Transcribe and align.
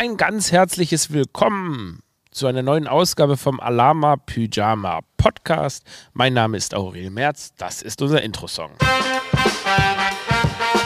Ein 0.00 0.16
ganz 0.16 0.50
herzliches 0.50 1.12
Willkommen 1.12 2.02
zu 2.30 2.46
einer 2.46 2.62
neuen 2.62 2.88
Ausgabe 2.88 3.36
vom 3.36 3.60
Alama 3.60 4.16
Pyjama 4.16 5.00
Podcast. 5.18 5.84
Mein 6.14 6.32
Name 6.32 6.56
ist 6.56 6.74
Aurel 6.74 7.10
Merz, 7.10 7.52
das 7.58 7.82
ist 7.82 8.00
unser 8.00 8.22
Intro-Song. 8.22 8.70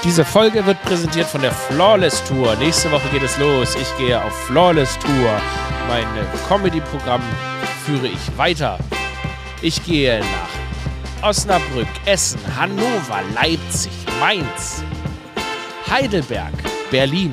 Diese 0.03 0.25
Folge 0.25 0.67
wird 0.67 0.83
präsentiert 0.83 1.29
von 1.29 1.43
der 1.43 1.53
Flawless 1.53 2.25
Tour. 2.25 2.57
Nächste 2.57 2.91
Woche 2.91 3.09
geht 3.13 3.23
es 3.23 3.39
los. 3.39 3.77
Ich 3.77 3.97
gehe 3.99 4.21
auf 4.21 4.37
Flawless 4.47 4.99
Tour. 4.99 5.41
Mein 5.87 6.07
Comedy-Programm 6.49 7.23
führe 7.87 8.09
ich 8.09 8.37
weiter. 8.37 8.81
Ich 9.63 9.85
gehe 9.85 10.19
nach 10.19 11.29
Osnabrück, 11.29 11.87
Essen, 12.05 12.41
Hannover, 12.57 13.21
Leipzig, 13.33 13.93
Mainz, 14.19 14.83
Heidelberg, 15.89 16.53
Berlin, 16.91 17.33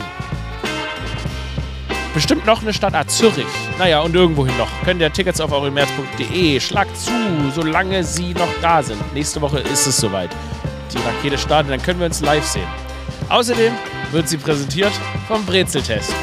Bestimmt 2.13 2.45
noch 2.45 2.61
eine 2.61 2.73
Stadt, 2.73 2.93
ah, 2.93 3.07
Zürich. 3.07 3.45
Naja, 3.79 4.01
und 4.01 4.13
irgendwohin 4.13 4.57
noch. 4.57 4.67
Könnt 4.83 4.99
ihr 4.99 5.13
Tickets 5.13 5.39
auf 5.39 5.53
euremärz.de. 5.53 6.59
Schlagt 6.59 6.97
zu, 6.97 7.11
solange 7.55 8.03
sie 8.03 8.33
noch 8.33 8.49
da 8.61 8.83
sind. 8.83 9.13
Nächste 9.13 9.39
Woche 9.39 9.59
ist 9.59 9.88
es 9.88 9.95
soweit. 9.95 10.29
Die 10.93 10.97
Rakete 10.97 11.38
startet, 11.38 11.71
dann 11.71 11.81
können 11.81 11.99
wir 11.99 12.07
uns 12.07 12.19
live 12.19 12.45
sehen. 12.45 12.67
Außerdem 13.29 13.71
wird 14.11 14.27
sie 14.27 14.35
präsentiert 14.35 14.91
vom 15.29 15.45
Brezeltest. 15.45 16.13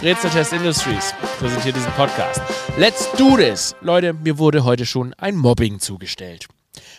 Brezeltest 0.00 0.54
Industries 0.54 1.14
präsentiert 1.38 1.76
diesen 1.76 1.92
Podcast. 1.92 2.40
Let's 2.78 3.12
do 3.18 3.36
this! 3.36 3.76
Leute, 3.82 4.14
mir 4.14 4.38
wurde 4.38 4.64
heute 4.64 4.86
schon 4.86 5.12
ein 5.18 5.36
Mobbing 5.36 5.78
zugestellt. 5.78 6.48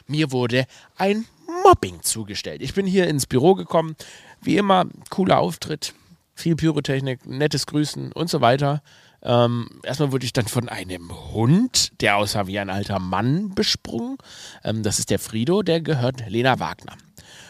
Mir 0.06 0.32
wurde 0.32 0.66
ein 0.98 1.26
Mobbing 1.64 2.04
zugestellt. 2.04 2.62
Ich 2.62 2.76
bin 2.76 2.86
hier 2.86 3.08
ins 3.08 3.26
Büro 3.26 3.56
gekommen. 3.56 3.96
Wie 4.42 4.58
immer, 4.58 4.86
cooler 5.10 5.40
Auftritt 5.40 5.96
viel 6.40 6.56
Pyrotechnik, 6.56 7.26
nettes 7.26 7.66
Grüßen 7.68 8.12
und 8.12 8.30
so 8.30 8.42
weiter. 8.42 8.82
Ähm, 9.22 9.70
erstmal 9.84 10.12
wurde 10.12 10.26
ich 10.26 10.34
dann 10.34 10.48
von 10.48 10.70
einem 10.70 11.12
Hund, 11.34 11.92
der 12.02 12.18
aussah 12.18 12.48
wie 12.48 12.58
ein 12.60 12.70
alter 12.70 13.00
Mann, 13.00 13.54
besprungen. 13.54 14.18
Ähm, 14.64 14.82
das 14.84 15.00
ist 15.00 15.10
der 15.10 15.20
Frido, 15.20 15.62
der 15.62 15.82
gehört 15.82 16.30
Lena 16.30 16.60
Wagner. 16.60 16.96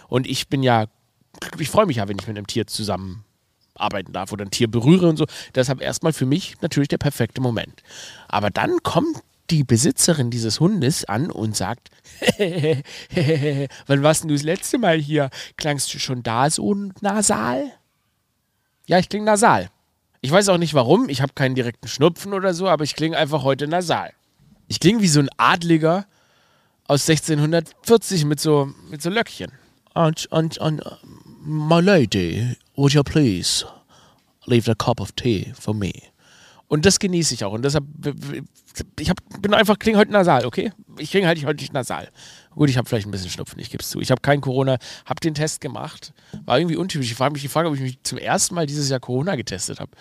Und 0.08 0.28
ich 0.28 0.48
bin 0.48 0.64
ja, 0.64 0.88
ich 1.60 1.70
freue 1.70 1.86
mich 1.86 1.98
ja, 1.98 2.08
wenn 2.08 2.18
ich 2.20 2.28
mit 2.28 2.38
einem 2.38 2.48
Tier 2.48 2.66
zusammenarbeiten 2.66 4.12
darf 4.14 4.32
oder 4.32 4.46
ein 4.46 4.52
Tier 4.52 4.70
berühre 4.70 5.08
und 5.08 5.18
so. 5.18 5.26
Deshalb 5.54 5.82
erstmal 5.82 6.14
für 6.14 6.26
mich 6.26 6.60
natürlich 6.62 6.90
der 6.90 6.98
perfekte 6.98 7.42
Moment. 7.42 7.84
Aber 8.28 8.50
dann 8.50 8.82
kommt 8.82 9.18
die 9.52 9.64
Besitzerin 9.64 10.30
dieses 10.30 10.60
Hundes 10.60 11.06
an 11.06 11.32
und 11.32 11.56
sagt, 11.56 11.90
wann 13.88 14.04
warst 14.04 14.24
du 14.24 14.28
das 14.28 14.44
letzte 14.44 14.78
Mal 14.78 14.98
hier? 14.98 15.30
Klangst 15.58 15.94
du 15.94 16.00
schon 16.00 16.24
da 16.24 16.50
so 16.50 16.74
nasal? 17.02 17.72
Ja, 18.90 18.98
ich 18.98 19.08
klinge 19.08 19.26
nasal. 19.26 19.70
Ich 20.20 20.32
weiß 20.32 20.50
auch 20.50 20.58
nicht 20.58 20.74
warum, 20.74 21.10
ich 21.10 21.22
habe 21.22 21.34
keinen 21.34 21.54
direkten 21.54 21.88
Schnupfen 21.88 22.34
oder 22.34 22.56
so, 22.56 22.68
aber 22.68 22.84
ich 22.84 22.96
klinge 22.96 23.16
einfach 23.16 23.44
heute 23.44 23.68
nasal. 23.68 24.14
Ich 24.68 24.80
klinge 24.80 25.04
wie 25.04 25.08
so 25.08 25.20
ein 25.20 25.30
Adliger 25.38 26.08
aus 26.88 27.08
1640 27.08 28.26
mit 28.26 28.40
so, 28.40 28.72
mit 28.90 29.04
so 29.04 29.12
Löckchen. 29.12 29.52
Und, 29.94 30.26
und, 30.32 30.58
und, 30.58 30.82
my 31.46 31.80
lady, 31.80 32.58
would 32.76 32.94
you 32.94 33.04
please 33.04 33.64
leave 34.48 34.68
a 34.68 34.74
cup 34.74 35.00
of 35.00 35.12
tea 35.12 35.54
for 35.54 35.76
me? 35.76 35.94
Und 36.70 36.86
das 36.86 37.00
genieße 37.00 37.34
ich 37.34 37.44
auch. 37.44 37.52
Und 37.52 37.66
deshalb, 37.66 37.84
ich 39.00 39.10
hab, 39.10 39.18
bin 39.42 39.56
einfach, 39.56 39.80
klinge 39.80 39.98
heute 39.98 40.12
nasal, 40.12 40.46
okay? 40.46 40.72
Ich 41.00 41.10
klinge 41.10 41.28
halt 41.28 41.44
heute 41.44 41.60
nicht 41.60 41.74
nasal. 41.74 42.10
Gut, 42.52 42.70
ich 42.70 42.78
habe 42.78 42.88
vielleicht 42.88 43.08
ein 43.08 43.12
bisschen 43.12 43.32
Schnupfen, 43.32 43.60
ich 43.60 43.72
gebe 43.72 43.82
es 43.82 43.90
zu. 43.90 44.00
Ich 44.00 44.12
habe 44.12 44.22
kein 44.22 44.40
Corona, 44.40 44.78
habe 45.06 45.20
den 45.20 45.34
Test 45.34 45.62
gemacht. 45.62 46.14
War 46.46 46.60
irgendwie 46.60 46.76
untypisch. 46.76 47.10
Ich 47.10 47.18
frage 47.18 47.34
mich 47.34 47.42
die 47.42 47.48
Frage, 47.48 47.70
ob 47.70 47.76
ich 47.76 47.82
mich 47.82 48.04
zum 48.04 48.20
ersten 48.20 48.54
Mal 48.54 48.68
dieses 48.68 48.88
Jahr 48.88 49.00
Corona 49.00 49.36
getestet 49.36 49.80
habe. 49.80 49.92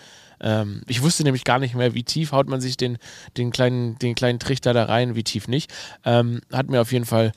Ähm, 0.40 0.82
ich 0.86 1.00
wusste 1.02 1.24
nämlich 1.24 1.44
gar 1.44 1.58
nicht 1.58 1.74
mehr, 1.74 1.94
wie 1.94 2.04
tief 2.04 2.32
haut 2.32 2.50
man 2.50 2.60
sich 2.60 2.76
den, 2.76 2.98
den, 3.38 3.50
kleinen, 3.50 3.98
den 3.98 4.14
kleinen 4.14 4.38
Trichter 4.38 4.74
da 4.74 4.84
rein, 4.84 5.14
wie 5.14 5.24
tief 5.24 5.48
nicht. 5.48 5.72
Ähm, 6.04 6.42
hat 6.52 6.68
mir 6.68 6.82
auf 6.82 6.92
jeden 6.92 7.06
Fall 7.06 7.32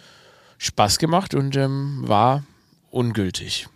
Spaß 0.58 1.00
gemacht 1.00 1.34
und 1.34 1.56
ähm, 1.56 2.03
war 2.06 2.44
ungültig. 2.90 3.68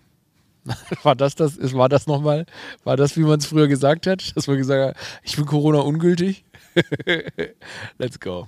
war 1.04 1.16
das 1.16 1.36
das? 1.36 1.58
War 1.74 1.90
das 1.90 2.08
nochmal? 2.08 2.46
War 2.84 2.98
das, 2.98 3.18
wie 3.18 3.22
man 3.22 3.40
es 3.40 3.46
früher 3.46 3.68
gesagt 3.68 4.08
hat? 4.08 4.36
Dass 4.36 4.48
man 4.48 4.58
gesagt 4.58 4.96
hat, 4.96 5.04
ich 5.24 5.36
bin 5.36 5.46
Corona 5.46 5.80
ungültig? 5.80 6.46
Let's 7.98 8.20
go. 8.20 8.48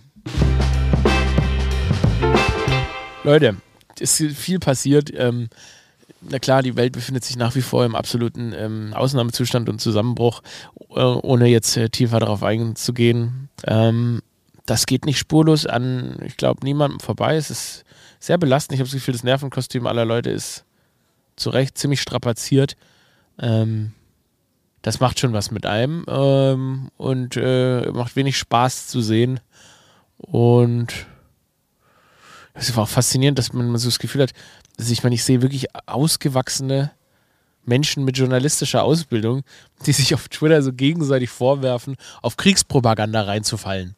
Leute, 3.23 3.57
es 3.99 4.19
ist 4.19 4.37
viel 4.37 4.59
passiert. 4.59 5.11
Ähm, 5.15 5.49
na 6.21 6.39
klar, 6.39 6.63
die 6.63 6.75
Welt 6.75 6.93
befindet 6.93 7.23
sich 7.23 7.37
nach 7.37 7.55
wie 7.55 7.61
vor 7.61 7.85
im 7.85 7.95
absoluten 7.95 8.53
ähm, 8.53 8.93
Ausnahmezustand 8.93 9.69
und 9.69 9.79
Zusammenbruch, 9.79 10.41
äh, 10.89 11.01
ohne 11.01 11.47
jetzt 11.47 11.77
äh, 11.77 11.89
tiefer 11.89 12.19
darauf 12.19 12.43
einzugehen. 12.43 13.49
Ähm, 13.65 14.21
das 14.65 14.85
geht 14.85 15.05
nicht 15.05 15.19
spurlos 15.19 15.65
an, 15.65 16.17
ich 16.25 16.35
glaube, 16.35 16.65
niemandem 16.65 16.99
vorbei. 16.99 17.35
Es 17.37 17.49
ist 17.49 17.85
sehr 18.19 18.37
belastend. 18.37 18.75
Ich 18.75 18.79
habe 18.79 18.89
das 18.89 18.95
Gefühl, 18.95 19.13
das 19.13 19.23
Nervenkostüm 19.23 19.87
aller 19.87 20.05
Leute 20.05 20.29
ist 20.31 20.65
zu 21.37 21.49
Recht 21.49 21.77
ziemlich 21.77 22.01
strapaziert. 22.01 22.75
Ähm, 23.39 23.93
das 24.81 24.99
macht 24.99 25.19
schon 25.19 25.33
was 25.33 25.51
mit 25.51 25.65
einem 25.65 26.05
ähm, 26.07 26.89
und 26.97 27.37
äh, 27.37 27.89
macht 27.91 28.15
wenig 28.15 28.37
Spaß 28.37 28.87
zu 28.87 29.01
sehen. 29.01 29.39
Und 30.17 31.07
es 32.53 32.75
war 32.75 32.83
auch 32.83 32.89
faszinierend, 32.89 33.39
dass 33.39 33.53
man 33.53 33.77
so 33.77 33.87
das 33.87 33.99
Gefühl 33.99 34.23
hat, 34.23 34.33
dass 34.77 34.89
ich 34.89 35.03
meine, 35.03 35.15
ich 35.15 35.23
sehe 35.23 35.41
wirklich 35.41 35.67
ausgewachsene 35.85 36.91
Menschen 37.65 38.05
mit 38.05 38.17
journalistischer 38.17 38.83
Ausbildung, 38.83 39.43
die 39.85 39.91
sich 39.91 40.13
auf 40.13 40.29
Twitter 40.29 40.61
so 40.61 40.73
gegenseitig 40.73 41.29
vorwerfen, 41.29 41.97
auf 42.21 42.37
Kriegspropaganda 42.37 43.21
reinzufallen. 43.23 43.95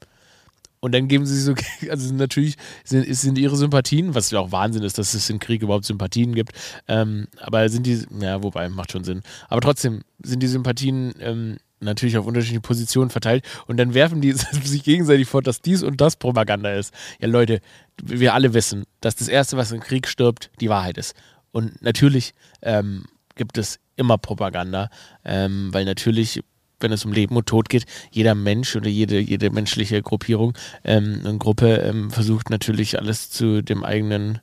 Und 0.82 0.94
dann 0.94 1.08
geben 1.08 1.26
sie 1.26 1.40
so, 1.40 1.54
also 1.90 2.14
natürlich 2.14 2.56
sind, 2.84 3.14
sind 3.14 3.38
ihre 3.38 3.56
Sympathien, 3.56 4.16
was 4.16 4.32
ja 4.32 4.40
auch 4.40 4.52
Wahnsinn 4.52 4.84
ist, 4.84 4.98
dass 4.98 5.14
es 5.14 5.30
im 5.30 5.40
Krieg 5.40 5.62
überhaupt 5.62 5.86
Sympathien 5.86 6.34
gibt, 6.34 6.54
ähm, 6.88 7.28
aber 7.40 7.68
sind 7.70 7.86
die, 7.86 8.06
ja, 8.20 8.42
wobei, 8.44 8.70
macht 8.70 8.92
schon 8.92 9.04
Sinn. 9.04 9.22
Aber 9.48 9.62
trotzdem 9.62 10.04
sind 10.24 10.42
die 10.42 10.48
Sympathien 10.48 11.14
ähm, 11.20 11.58
natürlich 11.82 12.18
auf 12.18 12.26
unterschiedliche 12.26 12.62
Positionen 12.62 13.10
verteilt 13.10 13.46
und 13.68 13.78
dann 13.78 13.94
werfen 13.94 14.22
die 14.22 14.32
sich 14.64 14.84
gegenseitig 14.84 15.28
vor, 15.28 15.42
dass 15.42 15.62
dies 15.62 15.84
und 15.84 16.02
das 16.02 16.16
Propaganda 16.16 16.74
ist. 16.74 16.94
Ja, 17.20 17.28
Leute, 17.28 17.62
wir 18.02 18.34
alle 18.34 18.54
wissen, 18.54 18.84
dass 19.02 19.16
das 19.16 19.28
Erste, 19.28 19.58
was 19.58 19.72
im 19.72 19.80
Krieg 19.80 20.08
stirbt, 20.08 20.50
die 20.60 20.70
Wahrheit 20.70 20.98
ist. 20.98 21.16
Und 21.52 21.82
natürlich 21.82 22.34
ähm, 22.62 23.06
gibt 23.36 23.58
es 23.58 23.80
immer 23.96 24.18
Propaganda, 24.18 24.90
ähm, 25.26 25.70
weil 25.74 25.86
natürlich 25.86 26.42
wenn 26.80 26.92
es 26.92 27.06
um 27.06 27.14
Leben 27.14 27.36
und 27.36 27.48
Tod 27.48 27.70
geht, 27.70 27.86
jeder 28.12 28.36
Mensch 28.36 28.76
oder 28.76 28.90
jede, 28.90 29.20
jede 29.20 29.50
menschliche 29.50 30.02
Gruppierung 30.02 30.58
ähm, 30.84 31.22
und 31.26 31.40
Gruppe 31.40 31.78
ähm, 31.78 32.12
versucht 32.12 32.50
natürlich 32.50 33.00
alles 33.00 33.30
zu 33.30 33.62
dem 33.62 33.84
eigenen 33.84 34.40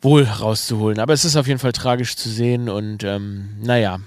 Wohl 0.00 0.24
rauszuholen. 0.24 0.98
Aber 0.98 1.12
es 1.12 1.24
ist 1.24 1.36
auf 1.36 1.46
jeden 1.46 1.58
Fall 1.58 1.72
tragisch 1.72 2.16
zu 2.16 2.28
sehen 2.28 2.68
und 2.68 3.04
ähm, 3.04 3.56
naja, 3.60 3.98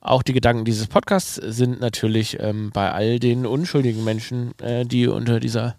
auch 0.00 0.22
die 0.22 0.32
Gedanken 0.32 0.64
dieses 0.64 0.86
Podcasts 0.86 1.34
sind 1.34 1.80
natürlich 1.80 2.38
ähm, 2.40 2.70
bei 2.72 2.92
all 2.92 3.18
den 3.18 3.46
unschuldigen 3.46 4.04
Menschen, 4.04 4.58
äh, 4.60 4.84
die 4.84 5.06
unter 5.06 5.40
dieser, 5.40 5.76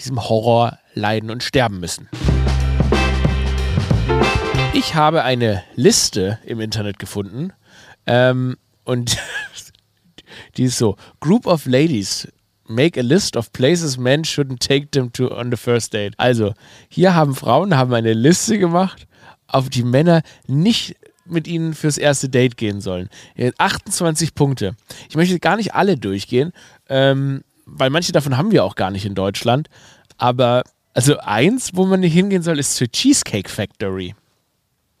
diesem 0.00 0.28
Horror 0.28 0.78
leiden 0.94 1.30
und 1.30 1.42
sterben 1.42 1.80
müssen. 1.80 2.08
Ich 4.72 4.94
habe 4.94 5.22
eine 5.22 5.62
Liste 5.74 6.38
im 6.44 6.60
Internet 6.60 6.98
gefunden 6.98 7.52
ähm, 8.06 8.56
und 8.88 9.18
die 10.56 10.64
ist 10.64 10.78
so: 10.78 10.96
Group 11.20 11.46
of 11.46 11.66
Ladies 11.66 12.26
make 12.66 12.98
a 12.98 13.02
list 13.02 13.36
of 13.36 13.52
places 13.52 13.98
men 13.98 14.24
shouldn't 14.24 14.60
take 14.60 14.90
them 14.92 15.12
to 15.12 15.30
on 15.30 15.50
the 15.50 15.56
first 15.56 15.92
date. 15.92 16.14
Also, 16.16 16.54
hier 16.88 17.14
haben 17.14 17.34
Frauen 17.34 17.76
haben 17.76 17.92
eine 17.92 18.14
Liste 18.14 18.58
gemacht, 18.58 19.06
auf 19.46 19.68
die 19.68 19.82
Männer 19.82 20.22
nicht 20.46 20.96
mit 21.26 21.46
ihnen 21.46 21.74
fürs 21.74 21.98
erste 21.98 22.30
Date 22.30 22.56
gehen 22.56 22.80
sollen. 22.80 23.10
28 23.58 24.34
Punkte. 24.34 24.74
Ich 25.10 25.16
möchte 25.16 25.38
gar 25.38 25.56
nicht 25.56 25.74
alle 25.74 25.98
durchgehen, 25.98 26.52
ähm, 26.88 27.44
weil 27.66 27.90
manche 27.90 28.12
davon 28.12 28.38
haben 28.38 28.52
wir 28.52 28.64
auch 28.64 28.74
gar 28.74 28.90
nicht 28.90 29.04
in 29.04 29.14
Deutschland. 29.14 29.68
Aber 30.16 30.62
also 30.94 31.18
eins, 31.18 31.72
wo 31.74 31.84
man 31.84 32.00
nicht 32.00 32.14
hingehen 32.14 32.42
soll, 32.42 32.58
ist 32.58 32.76
zur 32.76 32.90
Cheesecake 32.90 33.50
Factory. 33.50 34.14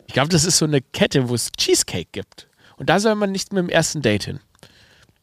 Ich 0.06 0.12
glaube, 0.12 0.28
das 0.28 0.44
ist 0.44 0.58
so 0.58 0.66
eine 0.66 0.82
Kette, 0.82 1.30
wo 1.30 1.34
es 1.34 1.50
Cheesecake 1.52 2.08
gibt. 2.12 2.47
Und 2.78 2.88
da 2.88 3.00
soll 3.00 3.14
man 3.16 3.32
nicht 3.32 3.52
mit 3.52 3.62
dem 3.62 3.68
ersten 3.68 4.02
Date 4.02 4.24
hin. 4.24 4.40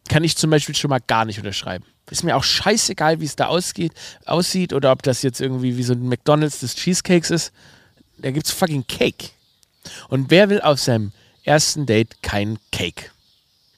Kann 0.09 0.23
ich 0.23 0.37
zum 0.37 0.49
Beispiel 0.49 0.75
schon 0.75 0.89
mal 0.89 0.99
gar 0.99 1.25
nicht 1.25 1.39
unterschreiben. 1.39 1.85
Ist 2.11 2.23
mir 2.23 2.35
auch 2.35 2.43
scheißegal, 2.43 3.19
wie 3.19 3.25
es 3.25 3.35
da 3.35 3.47
ausgeht, 3.47 3.93
aussieht 4.25 4.73
oder 4.73 4.91
ob 4.91 5.01
das 5.01 5.23
jetzt 5.23 5.41
irgendwie 5.41 5.77
wie 5.77 5.83
so 5.83 5.93
ein 5.93 6.07
McDonalds 6.07 6.59
des 6.59 6.75
Cheesecakes 6.75 7.31
ist. 7.31 7.51
Da 8.19 8.29
gibt 8.29 8.45
es 8.45 8.51
fucking 8.51 8.85
Cake. 8.87 9.29
Und 10.09 10.29
wer 10.29 10.49
will 10.49 10.61
auf 10.61 10.79
seinem 10.79 11.11
ersten 11.43 11.85
Date 11.85 12.21
kein 12.21 12.59
Cake? 12.71 13.09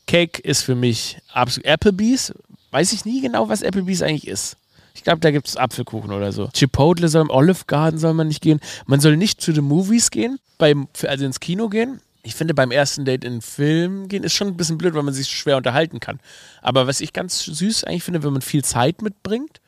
Cake 0.07 0.41
ist 0.41 0.63
für 0.63 0.75
mich 0.75 1.19
absolut 1.31 1.65
Applebee's. 1.67 2.33
Weiß 2.71 2.91
ich 2.91 3.05
nie 3.05 3.21
genau, 3.21 3.47
was 3.47 3.63
Applebee's 3.63 4.01
eigentlich 4.01 4.27
ist. 4.27 4.57
Ich 4.93 5.03
glaube, 5.03 5.19
da 5.19 5.31
gibt 5.31 5.47
es 5.47 5.55
Apfelkuchen 5.55 6.11
oder 6.11 6.33
so. 6.33 6.49
Chipotle 6.53 7.07
soll 7.07 7.21
im 7.21 7.29
Olive 7.29 7.65
Garden 7.67 7.99
soll 7.99 8.13
man 8.13 8.27
nicht 8.27 8.41
gehen. 8.41 8.59
Man 8.87 8.99
soll 8.99 9.15
nicht 9.15 9.39
zu 9.39 9.53
den 9.53 9.63
Movies 9.63 10.11
gehen, 10.11 10.39
beim, 10.57 10.87
also 11.03 11.23
ins 11.23 11.39
Kino 11.39 11.69
gehen 11.69 12.01
ich 12.27 12.35
finde, 12.35 12.53
beim 12.53 12.71
ersten 12.71 13.05
Date 13.05 13.23
in 13.23 13.35
den 13.35 13.41
Film 13.41 14.09
gehen 14.09 14.25
ist 14.25 14.33
schon 14.33 14.49
ein 14.49 14.57
bisschen 14.57 14.77
blöd, 14.77 14.93
weil 14.93 15.03
man 15.03 15.13
sich 15.13 15.29
schwer 15.29 15.55
unterhalten 15.55 16.01
kann. 16.01 16.19
Aber 16.61 16.85
was 16.85 16.99
ich 16.99 17.13
ganz 17.13 17.45
süß 17.45 17.85
eigentlich 17.85 18.03
finde, 18.03 18.21
wenn 18.21 18.33
man 18.33 18.41
viel 18.41 18.65
Zeit 18.65 19.01
mitbringt, 19.01 19.61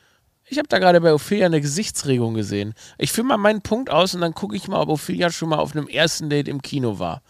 ich 0.46 0.58
habe 0.58 0.68
da 0.68 0.78
gerade 0.78 1.00
bei 1.00 1.14
Ophelia 1.14 1.46
eine 1.46 1.62
Gesichtsregung 1.62 2.34
gesehen. 2.34 2.74
Ich 2.98 3.14
fülle 3.14 3.28
mal 3.28 3.38
meinen 3.38 3.62
Punkt 3.62 3.90
aus 3.90 4.14
und 4.14 4.20
dann 4.20 4.34
gucke 4.34 4.58
ich 4.58 4.68
mal, 4.68 4.82
ob 4.82 4.90
Ophelia 4.90 5.32
schon 5.32 5.48
mal 5.48 5.60
auf 5.60 5.74
einem 5.74 5.88
ersten 5.88 6.30
Date 6.30 6.50
im 6.50 6.62
Kino 6.62 7.00
war. 7.00 7.22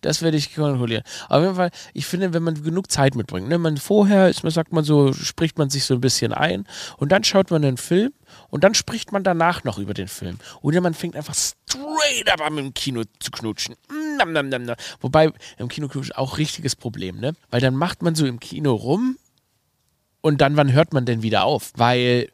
Das 0.00 0.22
werde 0.22 0.36
ich 0.36 0.54
kontrollieren. 0.54 1.02
Auf 1.28 1.42
jeden 1.42 1.56
Fall, 1.56 1.70
ich 1.92 2.06
finde, 2.06 2.32
wenn 2.32 2.44
man 2.44 2.62
genug 2.62 2.88
Zeit 2.88 3.16
mitbringt, 3.16 3.48
ne, 3.48 3.58
man 3.58 3.78
vorher 3.78 4.28
ist, 4.28 4.44
man 4.44 4.52
sagt 4.52 4.72
man 4.72 4.84
so, 4.84 5.12
spricht 5.12 5.58
man 5.58 5.70
sich 5.70 5.84
so 5.86 5.94
ein 5.94 6.00
bisschen 6.00 6.32
ein 6.32 6.66
und 6.98 7.10
dann 7.10 7.24
schaut 7.24 7.50
man 7.50 7.62
den 7.62 7.78
Film 7.78 8.12
und 8.50 8.64
dann 8.64 8.74
spricht 8.74 9.12
man 9.12 9.22
danach 9.22 9.64
noch 9.64 9.78
über 9.78 9.94
den 9.94 10.08
Film. 10.08 10.38
Oder 10.62 10.80
man 10.80 10.94
fängt 10.94 11.16
einfach 11.16 11.34
straight 11.34 12.30
up 12.32 12.40
an 12.40 12.58
im 12.58 12.74
Kino 12.74 13.02
zu 13.20 13.30
knutschen. 13.30 13.74
Nam, 14.16 14.32
nam, 14.32 14.48
nam, 14.48 14.64
nam. 14.64 14.76
Wobei 15.00 15.32
im 15.58 15.68
Kino 15.68 15.88
knutschen 15.88 16.14
auch 16.14 16.38
richtiges 16.38 16.76
Problem, 16.76 17.20
ne? 17.20 17.34
Weil 17.50 17.60
dann 17.60 17.76
macht 17.76 18.02
man 18.02 18.14
so 18.14 18.26
im 18.26 18.40
Kino 18.40 18.74
rum 18.74 19.18
und 20.20 20.40
dann 20.40 20.56
wann 20.56 20.72
hört 20.72 20.92
man 20.92 21.04
denn 21.04 21.22
wieder 21.22 21.44
auf? 21.44 21.72
Weil 21.76 22.30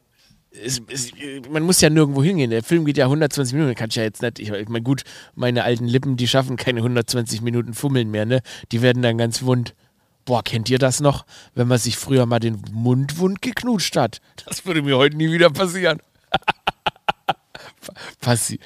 es, 0.50 0.80
es, 0.88 1.12
man 1.50 1.64
muss 1.64 1.80
ja 1.80 1.90
nirgendwo 1.90 2.22
hingehen. 2.22 2.50
Der 2.50 2.62
Film 2.62 2.84
geht 2.84 2.96
ja 2.96 3.06
120 3.06 3.54
Minuten. 3.54 3.74
Kann 3.74 3.88
ich 3.90 3.96
ja 3.96 4.04
jetzt 4.04 4.22
nicht. 4.22 4.38
Ich, 4.38 4.50
ich 4.50 4.68
meine, 4.68 4.84
gut, 4.84 5.02
meine 5.34 5.64
alten 5.64 5.86
Lippen, 5.86 6.16
die 6.16 6.28
schaffen 6.28 6.56
keine 6.56 6.78
120 6.80 7.42
Minuten 7.42 7.74
Fummeln 7.74 8.10
mehr, 8.10 8.24
ne? 8.24 8.40
Die 8.72 8.82
werden 8.82 9.02
dann 9.02 9.18
ganz 9.18 9.42
wund. 9.42 9.74
Boah, 10.24 10.42
kennt 10.42 10.70
ihr 10.70 10.78
das 10.78 11.00
noch? 11.00 11.26
Wenn 11.54 11.68
man 11.68 11.78
sich 11.78 11.96
früher 11.96 12.26
mal 12.26 12.40
den 12.40 12.62
Mund 12.72 13.18
wund 13.18 13.42
geknutscht 13.42 13.96
hat. 13.96 14.20
Das 14.46 14.64
würde 14.64 14.82
mir 14.82 14.96
heute 14.96 15.16
nie 15.16 15.30
wieder 15.30 15.50
passieren. 15.50 16.00
Passi 18.20 18.58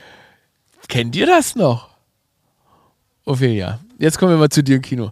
kennt 0.88 1.14
ihr 1.14 1.26
das 1.26 1.54
noch? 1.54 1.90
Ophelia, 3.24 3.80
jetzt 3.98 4.18
kommen 4.18 4.32
wir 4.32 4.38
mal 4.38 4.48
zu 4.48 4.62
dir 4.62 4.76
im 4.76 4.82
Kino. 4.82 5.10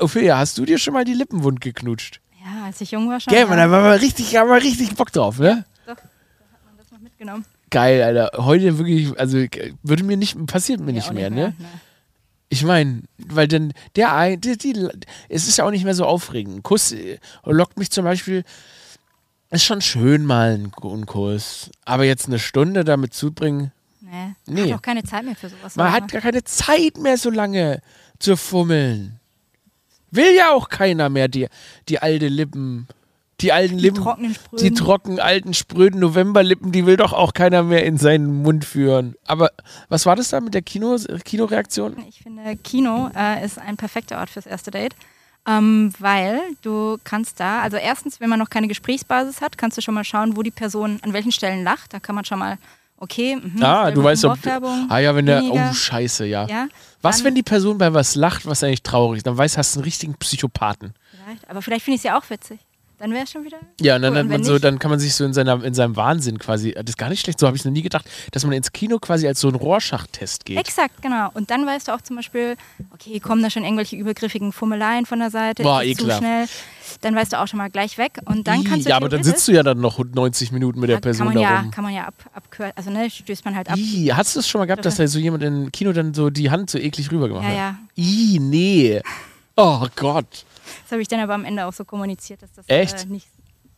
Ophelia, 0.00 0.36
hast 0.36 0.58
du 0.58 0.66
dir 0.66 0.78
schon 0.78 0.92
mal 0.92 1.04
die 1.04 1.14
Lippen 1.14 1.42
wund 1.42 1.62
geknutscht? 1.62 2.20
Ja, 2.44 2.66
als 2.66 2.80
ich 2.82 2.90
jung 2.90 3.08
war 3.08 3.20
schon. 3.20 3.32
Gell, 3.32 3.46
man, 3.46 3.56
da 3.56 3.70
war 3.70 3.80
man 3.80 3.98
richtig, 3.98 4.36
haben 4.36 4.50
wir 4.50 4.62
richtig 4.62 4.94
Bock 4.94 5.10
drauf, 5.10 5.38
ne? 5.38 5.64
Doch, 5.86 5.96
da 5.96 6.02
hat 6.02 6.64
man 6.66 6.76
das 6.76 6.92
noch 6.92 7.00
mitgenommen. 7.00 7.46
Geil, 7.70 8.02
Alter. 8.02 8.44
Heute 8.44 8.76
wirklich, 8.76 9.18
also 9.18 9.38
würde 9.82 10.04
mir 10.04 10.18
nicht, 10.18 10.36
passiert 10.46 10.80
mir 10.80 10.92
Ja, 10.92 10.92
nicht 10.92 11.12
mehr, 11.14 11.30
nicht 11.30 11.38
mehr, 11.38 11.48
ne? 11.48 11.54
Ich 12.48 12.64
meine, 12.64 13.02
weil 13.18 13.48
dann 13.48 13.72
der 13.96 14.14
ein, 14.14 14.40
die, 14.40 14.56
die, 14.56 14.88
es 15.28 15.48
ist 15.48 15.58
ja 15.58 15.64
auch 15.64 15.70
nicht 15.70 15.84
mehr 15.84 15.94
so 15.94 16.04
aufregend. 16.04 16.56
Ein 16.56 16.62
Kuss 16.62 16.92
äh, 16.92 17.18
lockt 17.44 17.78
mich 17.78 17.90
zum 17.90 18.04
Beispiel, 18.04 18.44
ist 19.50 19.64
schon 19.64 19.80
schön 19.80 20.24
mal 20.24 20.54
ein, 20.54 20.72
ein 20.82 21.06
Kuss, 21.06 21.70
aber 21.84 22.04
jetzt 22.04 22.26
eine 22.26 22.38
Stunde 22.38 22.84
damit 22.84 23.14
zubringen, 23.14 23.72
Nee. 24.14 24.34
Nee. 24.46 24.60
Man 24.60 24.70
hat 24.70 24.78
auch 24.78 24.82
keine 24.82 25.02
Zeit 25.02 25.24
mehr 25.24 25.34
für 25.34 25.48
sowas. 25.48 25.76
man 25.76 25.86
oder? 25.86 25.96
hat 25.96 26.12
gar 26.12 26.20
keine 26.20 26.44
Zeit 26.44 26.98
mehr 26.98 27.18
so 27.18 27.30
lange 27.30 27.80
zu 28.18 28.36
fummeln. 28.36 29.18
Will 30.10 30.34
ja 30.36 30.52
auch 30.52 30.68
keiner 30.68 31.08
mehr, 31.08 31.26
die, 31.26 31.48
die 31.88 31.98
alte 31.98 32.28
Lippen, 32.28 32.86
die 33.40 33.52
alten 33.52 33.76
die 33.78 33.82
Lippen, 33.84 34.02
trockenen 34.02 34.32
die 34.32 34.34
Spröden. 34.38 34.74
trocken, 34.76 35.20
alten, 35.20 35.54
spröden 35.54 36.00
Novemberlippen, 36.00 36.70
die 36.72 36.86
will 36.86 36.96
doch 36.96 37.12
auch 37.12 37.32
keiner 37.34 37.62
mehr 37.62 37.84
in 37.84 37.98
seinen 37.98 38.42
Mund 38.42 38.64
führen. 38.64 39.16
Aber 39.26 39.50
was 39.88 40.06
war 40.06 40.14
das 40.16 40.28
da 40.30 40.40
mit 40.40 40.54
der 40.54 40.62
Kino, 40.62 40.96
Kinoreaktion? 41.24 41.96
Ich 42.08 42.20
finde, 42.22 42.56
Kino 42.56 43.10
äh, 43.16 43.44
ist 43.44 43.58
ein 43.58 43.76
perfekter 43.76 44.18
Ort 44.18 44.30
fürs 44.30 44.46
erste 44.46 44.70
Date. 44.70 44.94
Ähm, 45.46 45.92
weil 45.98 46.40
du 46.62 46.96
kannst 47.04 47.38
da, 47.38 47.60
also 47.60 47.76
erstens, 47.76 48.18
wenn 48.18 48.30
man 48.30 48.38
noch 48.38 48.48
keine 48.48 48.66
Gesprächsbasis 48.66 49.42
hat, 49.42 49.58
kannst 49.58 49.76
du 49.76 49.82
schon 49.82 49.92
mal 49.94 50.04
schauen, 50.04 50.36
wo 50.38 50.42
die 50.42 50.50
Person 50.50 50.98
an 51.02 51.12
welchen 51.12 51.32
Stellen 51.32 51.64
lacht. 51.64 51.92
Da 51.92 52.00
kann 52.00 52.14
man 52.14 52.24
schon 52.24 52.38
mal, 52.38 52.56
okay, 52.96 53.36
mhm, 53.36 53.62
Ah, 53.62 53.90
du 53.90 54.02
weißt. 54.02 54.24
Humorfärbung, 54.24 54.86
Ah 54.88 55.00
ja, 55.00 55.14
wenn 55.14 55.26
der. 55.26 55.40
weniger. 55.42 55.68
Oh, 55.70 55.74
scheiße, 55.74 56.24
ja. 56.24 56.46
Ja, 56.46 56.68
Was, 57.02 57.16
dann- 57.18 57.26
wenn 57.26 57.34
die 57.34 57.42
Person 57.42 57.76
bei 57.76 57.92
was 57.92 58.14
lacht, 58.14 58.46
was 58.46 58.62
eigentlich 58.64 58.82
traurig 58.84 59.18
ist? 59.18 59.26
Dann 59.26 59.36
weiß, 59.36 59.58
hast 59.58 59.74
du 59.74 59.80
einen 59.80 59.84
richtigen 59.84 60.14
Psychopathen. 60.14 60.94
Vielleicht, 61.10 61.50
aber 61.50 61.60
vielleicht 61.60 61.84
finde 61.84 61.96
ich 61.96 62.00
es 62.00 62.04
ja 62.04 62.16
auch 62.18 62.30
witzig. 62.30 62.60
Dann 62.98 63.12
wäre 63.12 63.24
es 63.24 63.30
schon 63.32 63.44
wieder. 63.44 63.58
Ja, 63.80 63.96
und 63.96 64.02
dann, 64.02 64.12
cool. 64.12 64.18
hat 64.20 64.26
man 64.28 64.44
so, 64.44 64.58
dann 64.58 64.78
kann 64.78 64.90
man 64.90 65.00
sich 65.00 65.14
so 65.14 65.24
in, 65.24 65.32
seiner, 65.34 65.62
in 65.64 65.74
seinem 65.74 65.96
Wahnsinn 65.96 66.38
quasi. 66.38 66.72
Das 66.72 66.84
ist 66.90 66.98
gar 66.98 67.08
nicht 67.08 67.20
schlecht, 67.20 67.40
so 67.40 67.46
habe 67.46 67.56
ich 67.56 67.62
es 67.62 67.64
noch 67.64 67.72
nie 67.72 67.82
gedacht, 67.82 68.08
dass 68.30 68.44
man 68.44 68.52
ins 68.52 68.72
Kino 68.72 68.98
quasi 68.98 69.26
als 69.26 69.40
so 69.40 69.48
ein 69.48 69.56
Rorschach-Test 69.56 70.44
geht. 70.44 70.58
Exakt, 70.58 71.02
genau. 71.02 71.30
Und 71.34 71.50
dann 71.50 71.66
weißt 71.66 71.88
du 71.88 71.92
auch 71.92 72.00
zum 72.02 72.16
Beispiel, 72.16 72.56
okay, 72.92 73.18
kommen 73.20 73.42
da 73.42 73.50
schon 73.50 73.64
irgendwelche 73.64 73.96
übergriffigen 73.96 74.52
Fummeleien 74.52 75.06
von 75.06 75.18
der 75.18 75.30
Seite, 75.30 75.62
Boah, 75.62 75.82
ist 75.82 76.00
es 76.00 76.06
zu 76.06 76.16
schnell. 76.16 76.46
Dann 77.00 77.14
weißt 77.16 77.32
du 77.32 77.40
auch 77.40 77.48
schon 77.48 77.58
mal 77.58 77.70
gleich 77.70 77.98
weg. 77.98 78.20
Und 78.26 78.46
dann 78.46 78.62
kannst 78.62 78.86
du 78.86 78.90
ja, 78.90 78.96
aber 78.96 79.08
dann 79.08 79.24
sitzt 79.24 79.48
du 79.48 79.52
ja 79.52 79.62
dann 79.62 79.80
noch 79.80 79.98
90 79.98 80.52
Minuten 80.52 80.78
mit 80.80 80.90
der 80.90 80.98
Person 80.98 81.26
kann 81.26 81.34
man 81.34 81.42
da 81.42 81.62
ja, 81.62 81.70
kann 81.70 81.84
man 81.84 81.92
ja 81.92 82.04
ab, 82.06 82.14
abkürzen. 82.32 82.72
Also 82.76 82.90
ne, 82.90 83.10
stößt 83.10 83.44
man 83.44 83.56
halt 83.56 83.68
ab. 83.68 83.76
Ih, 83.76 84.12
hast 84.14 84.36
du 84.36 84.40
es 84.40 84.48
schon 84.48 84.60
mal 84.60 84.66
gehabt, 84.66 84.84
dass 84.84 84.96
da 84.96 85.06
so 85.06 85.18
jemand 85.18 85.42
im 85.42 85.72
Kino 85.72 85.92
dann 85.92 86.14
so 86.14 86.30
die 86.30 86.50
Hand 86.50 86.70
so 86.70 86.78
eklig 86.78 87.10
rüber 87.10 87.28
gemacht 87.28 87.44
Ja, 87.44 87.50
hat? 87.50 87.56
ja. 87.56 87.76
Ih, 87.96 88.38
nee. 88.38 89.00
Oh 89.56 89.86
Gott. 89.96 90.44
Das 90.84 90.92
habe 90.92 91.02
ich 91.02 91.08
dann 91.08 91.20
aber 91.20 91.34
am 91.34 91.44
Ende 91.44 91.66
auch 91.66 91.72
so 91.72 91.84
kommuniziert, 91.84 92.42
dass 92.42 92.52
das 92.52 92.68
Echt? 92.68 93.04
Äh, 93.04 93.06
nicht, 93.08 93.26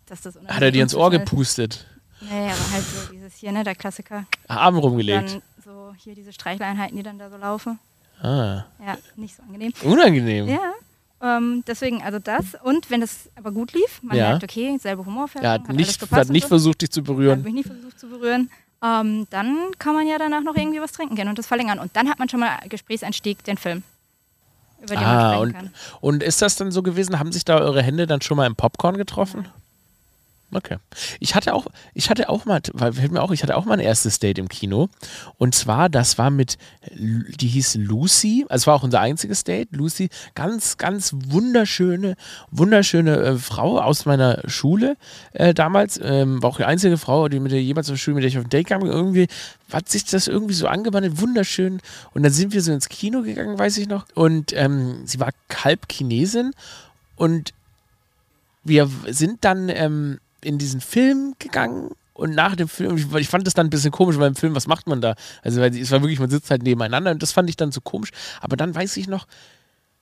dass 0.07 0.21
das 0.23 0.37
Hat 0.47 0.63
er 0.63 0.71
dir 0.71 0.83
ins 0.83 0.95
Ohr 0.95 1.11
gepustet? 1.11 1.87
Nee, 2.21 2.29
aber 2.51 2.73
halt 2.73 2.85
so 2.85 3.13
dieses 3.13 3.35
hier, 3.37 3.53
ne, 3.53 3.63
der 3.65 3.75
Klassiker. 3.75 4.25
Arm 4.49 4.77
rumgelegt. 4.79 5.33
Dann 5.35 5.43
so 5.65 5.95
hier 5.99 6.15
diese 6.15 6.33
Streicheleinheiten, 6.33 6.97
die 6.97 7.03
dann 7.03 7.19
da 7.19 7.31
so 7.31 7.37
laufen. 7.37 7.79
Ah. 8.21 8.65
Ja, 8.85 8.97
nicht 9.17 9.37
so 9.37 9.43
angenehm. 9.43 9.73
Unangenehm. 9.83 10.49
Ja. 10.49 10.73
Ähm, 11.23 11.63
deswegen, 11.67 12.03
also 12.03 12.19
das. 12.19 12.45
Und 12.63 12.91
wenn 12.91 13.01
das 13.01 13.29
aber 13.37 13.53
gut 13.53 13.73
lief, 13.73 14.03
man 14.03 14.17
Ja. 14.17 14.31
merkt, 14.31 14.45
okay, 14.45 14.77
selbe 14.79 15.05
Humorfärbung, 15.05 15.45
Er 15.47 15.53
hat, 15.55 15.61
hat 15.63 15.69
alles 15.71 15.79
nicht, 15.87 16.01
gepasst 16.01 16.21
hat 16.21 16.29
nicht 16.31 16.43
so. 16.45 16.49
versucht, 16.49 16.83
dich 16.83 16.91
zu 16.91 17.01
Hat 17.01 17.07
berühren. 17.07 17.43
mich 17.43 17.55
nie 17.55 17.63
versucht 17.63 17.99
zu 18.01 18.09
berühren. 18.09 18.51
Ähm, 18.83 19.27
dann 19.31 19.57
kann 19.79 19.95
man 19.95 20.07
ja 20.07 20.19
danach 20.19 20.43
noch 20.43 20.55
irgendwie 20.57 20.81
was 20.81 20.93
trinken 20.93 21.15
gehen 21.17 21.29
und 21.29 21.39
das 21.39 21.47
verlängern. 21.47 21.79
Und 21.79 21.95
dann 21.97 22.09
hat 22.09 22.19
man 22.19 22.29
schon 22.29 22.41
mal 22.41 22.59
Gesprächseinstieg, 22.69 23.43
den 23.45 23.57
Film, 23.59 23.83
über 24.87 24.97
den 24.97 25.05
Ah, 25.05 25.13
man 25.13 25.25
sprechen 25.29 25.43
und, 25.43 25.53
kann. 25.53 25.71
und 26.01 26.23
ist 26.23 26.43
das 26.43 26.57
dann 26.57 26.71
so 26.73 26.83
gewesen? 26.83 27.19
Haben 27.19 27.33
sich 27.33 27.45
da 27.45 27.59
eure 27.59 27.83
Hände 27.83 28.07
dann 28.07 28.21
schon 28.23 28.37
mal 28.37 28.47
im 28.47 28.57
Popcorn 28.57 28.97
getroffen? 28.97 29.47
Okay. 30.53 30.77
Ich 31.19 31.35
hatte 31.35 31.55
auch, 31.55 31.67
ich 31.93 32.09
hatte 32.09 32.29
auch 32.29 32.45
mal, 32.45 32.61
weil 32.73 32.93
fällt 32.93 33.11
mir 33.11 33.21
auch, 33.21 33.33
ich 33.33 33.43
hatte 33.43 33.57
auch 33.57 33.65
mal 33.65 33.75
ein 33.75 33.81
erstes 33.81 34.21
Date 34.21 34.39
im 34.39 34.49
Kino. 34.49 34.89
Und 35.39 35.57
zwar, 35.57 35.89
das 35.89 36.19
war 36.19 36.31
mit, 36.31 36.57
die 36.95 37.49
hieß 37.49 37.75
Lucy, 37.77 38.47
also 38.49 38.63
es 38.63 38.67
war 38.69 38.77
auch 38.77 38.85
unser 38.85 39.01
einziges 39.01 39.43
Date. 39.43 39.69
Lucy, 39.73 40.09
ganz, 40.37 40.77
ganz 40.77 41.13
wunderschöne, 41.13 42.17
wunderschöne 42.53 43.17
äh, 43.17 43.37
Frau 43.39 43.81
aus 43.81 44.07
meiner 44.07 44.41
Schule 44.47 44.97
äh, 45.33 45.53
damals. 45.53 46.01
Ähm, 46.03 46.41
war 46.43 46.51
auch 46.51 46.59
die 46.59 46.65
einzige 46.65 46.97
Frau, 46.97 47.29
die 47.29 47.41
mit 47.41 47.51
der 47.51 47.63
jemals 47.63 47.89
zur 47.89 47.97
Schule, 47.97 48.15
mit 48.15 48.23
der 48.23 48.29
ich 48.29 48.39
auf 48.39 48.45
ein 48.45 48.51
Date 48.51 48.69
kam. 48.69 48.83
Irgendwie 48.83 49.27
hat 49.73 49.89
sich 49.89 50.05
das 50.05 50.29
irgendwie 50.29 50.55
so 50.55 50.69
angebandelt, 50.69 51.21
wunderschön. 51.21 51.81
Und 52.15 52.23
dann 52.23 52.33
sind 52.33 52.53
wir 52.53 52.63
so 52.63 52.73
ins 52.73 52.89
Kino 52.89 53.23
gegangen, 53.23 53.59
weiß 53.59 53.79
ich 53.79 53.89
noch. 53.89 54.07
Und 54.15 54.53
ähm, 54.53 55.03
sie 55.07 55.19
war 55.19 55.33
halb 55.65 55.91
Chinesin 55.91 56.53
und 57.17 57.53
wir 58.63 58.89
sind 59.09 59.45
dann 59.45 59.69
ähm, 59.69 60.19
in 60.47 60.59
diesen 60.59 60.81
Film 60.81 61.35
gegangen 61.39 61.91
und 62.17 62.35
nach 62.35 62.57
dem 62.57 62.69
Film, 62.69 62.97
ich, 62.97 63.13
ich 63.15 63.29
fand 63.29 63.47
das 63.47 63.55
dann 63.55 63.67
ein 63.67 63.71
bisschen 63.71 63.91
komisch, 63.91 64.19
weil 64.19 64.29
im 64.29 64.37
Film, 64.37 64.55
was 64.55 64.67
macht 64.67 64.87
man 64.87 65.01
da? 65.01 65.15
Also, 65.43 65.61
weil 65.61 65.77
es 65.77 65.91
war 65.91 66.01
wirklich, 66.01 66.19
man 66.19 66.31
sitzt 66.31 66.51
halt 66.51 66.63
nebeneinander 66.63 67.11
und 67.11 67.23
das 67.23 67.33
fand 67.33 67.51
ich 67.51 67.57
dann 67.57 67.73
so 67.73 67.81
komisch. 67.81 68.11
Aber 68.41 68.57
dann 68.57 68.75
weiß 68.75 68.97
ich 68.97 69.07
noch, 69.07 69.27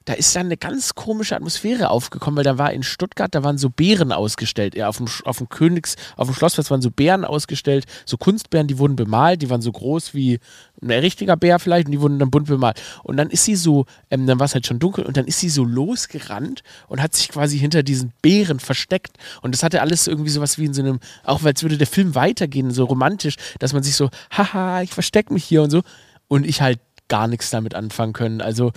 da 0.05 0.13
ist 0.13 0.37
dann 0.37 0.47
eine 0.47 0.57
ganz 0.57 0.95
komische 0.95 1.35
Atmosphäre 1.35 1.89
aufgekommen, 1.89 2.37
weil 2.37 2.45
da 2.45 2.59
war 2.59 2.73
in 2.73 2.83
Stuttgart, 2.83 3.35
da 3.35 3.43
waren 3.43 3.57
so 3.57 3.71
Bären 3.71 4.13
ausgestellt. 4.13 4.75
Ja, 4.75 4.89
auf 4.89 4.99
dem, 4.99 5.07
auf 5.25 5.39
dem 5.39 5.49
Königs, 5.49 5.97
auf 6.17 6.29
dem 6.29 6.35
Schlossplatz 6.35 6.71
waren 6.71 6.83
so 6.83 6.91
Bären 6.91 7.25
ausgestellt, 7.25 7.87
so 8.05 8.17
Kunstbären, 8.19 8.67
die 8.67 8.79
wurden 8.79 8.97
bemalt, 8.97 9.41
die 9.41 9.49
waren 9.49 9.63
so 9.63 9.73
groß 9.73 10.13
wie 10.13 10.41
ein 10.83 10.91
richtiger 10.91 11.37
Bär 11.37 11.59
vielleicht 11.59 11.87
und 11.87 11.93
die 11.93 12.01
wurden 12.01 12.19
dann 12.19 12.31
bunt 12.31 12.49
bemalt. 12.49 12.81
Und 13.03 13.17
dann 13.17 13.31
ist 13.31 13.45
sie 13.45 13.57
so, 13.57 13.87
ähm, 14.11 14.27
dann 14.27 14.39
war 14.39 14.45
es 14.45 14.55
halt 14.55 14.67
schon 14.67 14.79
dunkel 14.79 15.05
und 15.05 15.17
dann 15.17 15.27
ist 15.27 15.41
sie 15.41 15.49
so 15.49 15.65
losgerannt 15.65 16.63
und 16.89 17.01
hat 17.01 17.15
sich 17.15 17.31
quasi 17.31 17.59
hinter 17.59 17.83
diesen 17.83 18.13
Bären 18.21 18.61
versteckt. 18.61 19.17
Und 19.41 19.55
das 19.55 19.63
hatte 19.63 19.81
alles 19.81 20.07
irgendwie 20.07 20.31
sowas 20.31 20.59
wie 20.59 20.67
in 20.67 20.75
so 20.75 20.83
einem, 20.83 21.01
auch 21.25 21.43
als 21.45 21.63
würde 21.63 21.79
der 21.79 21.87
Film 21.87 22.15
weitergehen, 22.15 22.71
so 22.71 22.85
romantisch, 22.85 23.37
dass 23.59 23.73
man 23.73 23.83
sich 23.83 23.97
so, 23.97 24.11
haha, 24.31 24.83
ich 24.83 24.93
verstecke 24.93 25.33
mich 25.33 25.45
hier 25.45 25.63
und 25.63 25.71
so. 25.71 25.83
Und 26.29 26.47
ich 26.47 26.63
halt 26.63 26.81
gar 27.09 27.29
nichts 27.29 27.51
damit 27.51 27.75
anfangen 27.75 28.13
können. 28.13 28.41
Also 28.41 28.73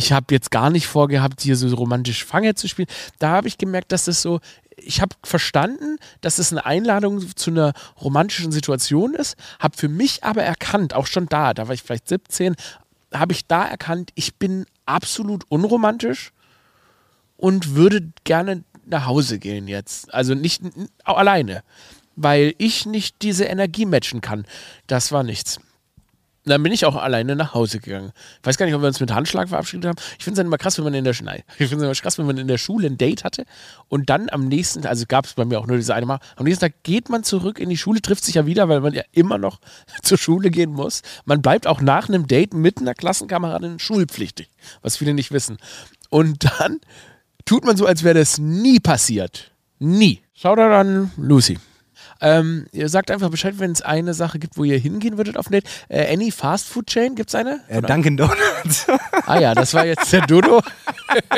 ich 0.00 0.12
habe 0.12 0.26
jetzt 0.30 0.50
gar 0.50 0.70
nicht 0.70 0.86
vorgehabt, 0.86 1.42
hier 1.42 1.56
so 1.56 1.68
romantisch 1.74 2.24
Fange 2.24 2.54
zu 2.54 2.68
spielen. 2.68 2.88
Da 3.18 3.32
habe 3.32 3.48
ich 3.48 3.58
gemerkt, 3.58 3.92
dass 3.92 4.06
das 4.06 4.22
so, 4.22 4.40
ich 4.78 5.02
habe 5.02 5.14
verstanden, 5.22 5.98
dass 6.22 6.38
es 6.38 6.52
eine 6.52 6.64
Einladung 6.64 7.36
zu 7.36 7.50
einer 7.50 7.74
romantischen 8.00 8.50
Situation 8.50 9.12
ist, 9.12 9.36
habe 9.58 9.76
für 9.76 9.90
mich 9.90 10.24
aber 10.24 10.42
erkannt, 10.42 10.94
auch 10.94 11.06
schon 11.06 11.26
da, 11.26 11.52
da 11.52 11.68
war 11.68 11.74
ich 11.74 11.82
vielleicht 11.82 12.08
17, 12.08 12.56
habe 13.12 13.34
ich 13.34 13.46
da 13.46 13.62
erkannt, 13.66 14.10
ich 14.14 14.36
bin 14.36 14.64
absolut 14.86 15.44
unromantisch 15.50 16.32
und 17.36 17.74
würde 17.74 18.10
gerne 18.24 18.64
nach 18.86 19.04
Hause 19.04 19.38
gehen 19.38 19.68
jetzt. 19.68 20.14
Also 20.14 20.32
nicht 20.32 20.62
alleine, 21.04 21.62
weil 22.16 22.54
ich 22.56 22.86
nicht 22.86 23.16
diese 23.20 23.44
Energie 23.44 23.84
matchen 23.84 24.22
kann. 24.22 24.46
Das 24.86 25.12
war 25.12 25.24
nichts. 25.24 25.60
Dann 26.44 26.62
bin 26.62 26.72
ich 26.72 26.86
auch 26.86 26.96
alleine 26.96 27.36
nach 27.36 27.52
Hause 27.52 27.80
gegangen. 27.80 28.12
Ich 28.40 28.46
weiß 28.46 28.56
gar 28.56 28.66
nicht, 28.66 28.74
ob 28.74 28.80
wir 28.80 28.88
uns 28.88 29.00
mit 29.00 29.12
Handschlag 29.12 29.50
verabschiedet 29.50 29.86
haben. 29.86 29.98
Ich 30.18 30.24
finde 30.24 30.40
es 30.40 30.46
immer 30.46 30.56
krass, 30.56 30.78
wenn 30.78 30.84
man 30.84 30.94
in 30.94 31.04
der 31.04 31.12
Schule, 31.12 31.42
ich 31.58 31.68
finde 31.68 31.84
immer 31.84 31.94
krass, 31.94 32.18
wenn 32.18 32.26
man 32.26 32.38
in 32.38 32.48
der 32.48 32.58
Schule 32.58 32.86
ein 32.86 32.96
Date 32.96 33.24
hatte 33.24 33.44
und 33.88 34.08
dann 34.08 34.30
am 34.30 34.48
nächsten, 34.48 34.86
also 34.86 35.04
gab 35.06 35.26
es 35.26 35.34
bei 35.34 35.44
mir 35.44 35.58
auch 35.58 35.66
nur 35.66 35.76
diese 35.76 35.94
eine 35.94 36.06
Mal, 36.06 36.18
am 36.36 36.44
nächsten 36.44 36.64
Tag 36.64 36.82
geht 36.82 37.08
man 37.10 37.24
zurück 37.24 37.58
in 37.58 37.68
die 37.68 37.76
Schule, 37.76 38.00
trifft 38.00 38.24
sich 38.24 38.36
ja 38.36 38.46
wieder, 38.46 38.68
weil 38.68 38.80
man 38.80 38.94
ja 38.94 39.02
immer 39.12 39.36
noch 39.36 39.60
zur 40.02 40.16
Schule 40.16 40.50
gehen 40.50 40.72
muss. 40.72 41.02
Man 41.24 41.42
bleibt 41.42 41.66
auch 41.66 41.80
nach 41.80 42.08
einem 42.08 42.26
Date 42.26 42.54
mit 42.54 42.78
einer 42.78 42.94
Klassenkameradin 42.94 43.78
schulpflichtig, 43.78 44.48
was 44.82 44.96
viele 44.96 45.14
nicht 45.14 45.32
wissen. 45.32 45.58
Und 46.08 46.44
dann 46.44 46.80
tut 47.44 47.64
man 47.64 47.76
so, 47.76 47.86
als 47.86 48.02
wäre 48.02 48.18
das 48.18 48.38
nie 48.38 48.80
passiert. 48.80 49.50
Nie. 49.78 50.20
Schau 50.34 50.56
da 50.56 50.80
an 50.80 51.10
Lucy. 51.16 51.58
Ähm, 52.20 52.66
ihr 52.72 52.88
sagt 52.88 53.10
einfach 53.10 53.30
Bescheid, 53.30 53.54
wenn 53.58 53.70
es 53.72 53.80
eine 53.82 54.12
Sache 54.14 54.38
gibt, 54.38 54.56
wo 54.58 54.64
ihr 54.64 54.78
hingehen 54.78 55.16
würdet 55.16 55.36
auf 55.38 55.48
Date. 55.48 55.64
Äh, 55.88 56.12
any 56.12 56.30
Fast 56.30 56.68
Food 56.68 56.86
Chain, 56.86 57.14
gibt 57.14 57.30
es 57.30 57.34
eine? 57.34 57.60
Äh, 57.68 57.80
Dunkin' 57.82 58.16
Donuts. 58.16 58.86
ah 59.26 59.38
ja, 59.40 59.54
das 59.54 59.72
war 59.74 59.86
jetzt 59.86 60.12
der 60.12 60.26
Dodo. 60.26 60.60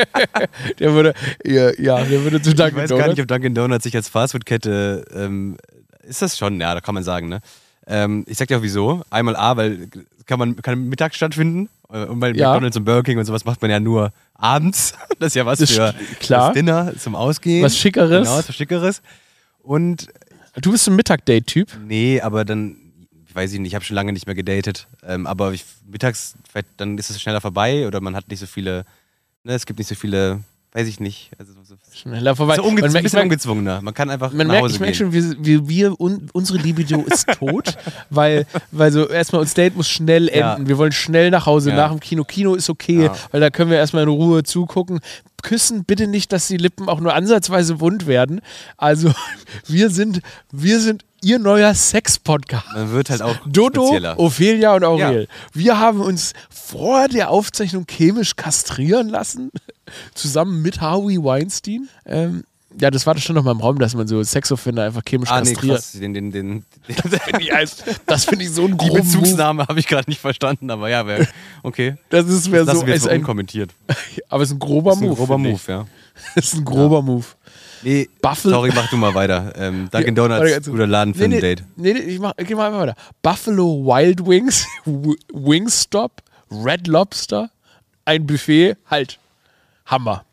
der 0.78 0.92
würde, 0.92 1.14
ja, 1.44 1.70
ja, 1.78 2.02
der 2.04 2.22
würde 2.24 2.42
zu 2.42 2.54
Dunkin' 2.54 2.76
Ich 2.76 2.82
weiß 2.82 2.88
Donuts. 2.90 3.04
gar 3.06 3.08
nicht, 3.12 3.20
ob 3.20 3.28
Dunkin' 3.28 3.54
Donuts 3.54 3.84
sich 3.84 3.94
als 3.96 4.08
Fastfood-Kette, 4.08 5.04
ähm, 5.14 5.56
ist 6.02 6.20
das 6.22 6.36
schon? 6.36 6.60
Ja, 6.60 6.74
da 6.74 6.80
kann 6.80 6.94
man 6.94 7.04
sagen, 7.04 7.28
ne? 7.28 7.40
Ähm, 7.86 8.24
ich 8.28 8.36
sag 8.38 8.48
dir 8.48 8.58
auch 8.58 8.62
wieso. 8.62 9.02
Einmal 9.10 9.36
A, 9.36 9.56
weil 9.56 9.88
kann 10.26 10.38
man 10.38 10.56
kann 10.56 10.88
mittags 10.88 11.16
stattfinden. 11.16 11.68
Äh, 11.92 12.04
Und 12.06 12.20
bei 12.20 12.30
Ja. 12.32 12.50
McDonalds 12.50 12.76
und 12.76 12.84
Burger 12.84 13.02
King 13.02 13.18
und 13.18 13.24
sowas 13.24 13.44
macht 13.44 13.60
man 13.62 13.70
ja 13.70 13.80
nur 13.80 14.12
abends. 14.34 14.94
Das 15.18 15.28
ist 15.28 15.34
ja 15.34 15.46
was 15.46 15.58
Das 15.60 15.70
für 15.70 15.94
klar. 16.20 16.46
das 16.48 16.54
Dinner 16.54 16.92
zum 16.98 17.14
Ausgehen. 17.14 17.64
Was 17.64 17.76
Schickeres. 17.76 18.26
Genau, 18.28 18.38
was 18.38 18.54
Schickeres. 18.54 19.02
Und 19.62 20.08
Du 20.60 20.70
bist 20.70 20.86
ein 20.86 20.96
Mittag-Date-Typ. 20.96 21.78
nee, 21.86 22.20
aber 22.20 22.44
dann, 22.44 22.76
ich 23.26 23.34
weiß 23.34 23.52
ich 23.52 23.58
nicht, 23.58 23.70
ich 23.70 23.74
habe 23.74 23.84
schon 23.84 23.94
lange 23.94 24.12
nicht 24.12 24.26
mehr 24.26 24.34
gedatet. 24.34 24.86
Ähm, 25.02 25.26
aber 25.26 25.52
ich, 25.52 25.64
mittags, 25.90 26.34
dann 26.76 26.98
ist 26.98 27.10
es 27.10 27.20
schneller 27.22 27.40
vorbei 27.40 27.86
oder 27.86 28.00
man 28.00 28.14
hat 28.14 28.28
nicht 28.28 28.40
so 28.40 28.46
viele, 28.46 28.84
ne, 29.44 29.54
es 29.54 29.64
gibt 29.64 29.78
nicht 29.78 29.88
so 29.88 29.94
viele, 29.94 30.40
weiß 30.74 30.88
ich 30.88 31.00
nicht. 31.00 31.30
Also 31.38 31.52
so, 31.62 31.74
Schneller 31.92 32.34
vorbei. 32.34 32.56
so 32.56 32.62
unge 32.64 32.80
Man 32.80 32.96
ein 32.96 33.02
bisschen 33.02 33.20
ungezwungener. 33.22 33.82
Man 33.82 33.92
kann 33.94 34.08
einfach 34.10 34.32
Man 34.32 34.46
nach 34.46 34.54
merkt, 34.54 34.64
Hause 34.64 34.74
ich 34.74 34.80
merke 34.80 34.96
schon, 34.96 35.12
wir, 35.12 35.68
wir, 35.68 36.00
un, 36.00 36.28
unsere 36.32 36.58
Libido 36.58 37.02
ist 37.02 37.26
tot, 37.38 37.76
weil, 38.10 38.46
weil 38.70 38.90
so 38.90 39.06
erstmal 39.08 39.42
unser 39.42 39.54
Date 39.54 39.76
muss 39.76 39.88
schnell 39.88 40.30
Ja. 40.34 40.54
enden. 40.54 40.68
Wir 40.68 40.78
wollen 40.78 40.92
schnell 40.92 41.30
nach 41.30 41.44
Hause 41.46 41.70
Ja. 41.70 41.76
nach 41.76 41.90
dem 41.90 42.00
Kino. 42.00 42.24
Kino 42.24 42.54
ist 42.54 42.70
okay, 42.70 43.04
Ja. 43.04 43.14
weil 43.30 43.40
da 43.40 43.50
können 43.50 43.70
wir 43.70 43.76
erstmal 43.78 44.04
in 44.04 44.08
Ruhe 44.08 44.42
zugucken. 44.44 45.00
Küssen 45.42 45.84
bitte 45.84 46.06
nicht, 46.06 46.32
dass 46.32 46.46
die 46.46 46.56
Lippen 46.56 46.88
auch 46.88 47.00
nur 47.00 47.14
ansatzweise 47.14 47.80
wund 47.80 48.06
werden. 48.06 48.40
Also 48.76 49.12
wir 49.66 49.90
sind, 49.90 50.20
wir 50.52 50.80
sind 50.80 51.04
ihr 51.22 51.38
neuer 51.38 51.74
Sex-Podcast. 51.74 52.66
Man 52.74 52.92
wird 52.92 53.10
halt 53.10 53.22
auch 53.22 53.36
Dodo, 53.46 53.86
spezieller. 53.86 54.18
Ophelia 54.18 54.74
und 54.74 54.84
Aurel. 54.84 55.28
Wir 55.52 55.78
haben 55.78 56.00
uns 56.00 56.32
vor 56.50 57.08
der 57.08 57.30
Aufzeichnung 57.30 57.86
chemisch 57.88 58.36
kastrieren 58.36 59.08
lassen, 59.08 59.50
zusammen 60.14 60.62
mit 60.62 60.80
Harvey 60.80 61.22
Weinstein. 61.22 61.88
Ähm, 62.06 62.44
ja, 62.80 62.90
das 62.90 63.06
war 63.06 63.12
das 63.12 63.22
schon 63.22 63.34
noch 63.36 63.44
mal 63.44 63.50
im 63.50 63.60
Raum, 63.60 63.78
dass 63.78 63.94
man 63.94 64.08
so 64.08 64.22
Sexoffender 64.22 64.84
einfach 64.84 65.02
chemisch 65.06 65.28
Ah, 65.30 65.42
nee, 65.42 65.50
kastriert. 65.52 65.74
krass. 65.76 65.92
Den, 65.92 66.14
den, 66.14 66.30
den, 66.32 66.64
den, 66.88 66.96
Finde 66.96 67.42
ich 67.42 67.54
als- 67.54 67.84
das 68.06 68.24
finde 68.24 68.44
ich 68.46 68.50
so 68.50 68.62
ein 68.64 68.70
die 68.78 68.88
grober 68.88 69.04
Move. 69.04 69.18
Bezugsnahme 69.18 69.66
habe 69.68 69.78
ich 69.78 69.86
gerade 69.86 70.08
nicht 70.08 70.20
verstanden, 70.22 70.70
aber 70.70 70.88
ja, 70.88 71.06
wär, 71.06 71.26
okay. 71.62 71.96
Das 72.08 72.26
ist 72.26 72.48
mir 72.48 72.64
Das 72.64 72.80
so, 72.80 72.86
jetzt 72.86 72.96
ist 73.02 73.08
ein, 73.08 73.20
unkommentiert. 73.20 73.72
aber 74.30 74.42
es 74.42 74.48
ist 74.48 74.56
ein 74.56 74.58
grober 74.58 74.92
Das 74.92 75.00
ist 75.00 75.02
ein 75.02 75.08
Move. 75.08 75.16
grober 75.18 75.38
Move, 75.38 75.60
ja. 75.68 75.86
Das 76.34 76.44
ist 76.46 76.54
ein 76.54 76.64
grober 76.64 77.02
Move. 77.02 77.26
Nee, 77.82 78.08
Buffalo- 78.20 78.54
sorry, 78.54 78.70
mach 78.74 78.88
du 78.90 78.96
mal 78.96 79.14
weiter. 79.14 79.52
Ähm, 79.56 79.88
Dunkin' 79.90 80.16
Ja, 80.16 80.28
Donuts, 80.28 80.66
guter 80.70 80.86
Laden 80.86 81.14
für 81.14 81.28
nee, 81.28 81.36
ein 81.36 81.40
Date. 81.40 81.64
Nee, 81.76 81.94
nee, 81.94 82.00
ich, 82.00 82.18
mach, 82.18 82.32
ich 82.36 82.46
geh 82.46 82.54
mal 82.54 82.66
einfach 82.68 82.80
weiter. 82.80 82.94
Buffalo 83.22 83.84
Wild 83.84 84.24
Wings, 84.26 84.66
Wingstop, 85.32 86.22
Red 86.50 86.86
Lobster, 86.86 87.50
ein 88.04 88.26
Buffet, 88.26 88.76
halt. 88.88 89.18
Hammer. 89.86 90.24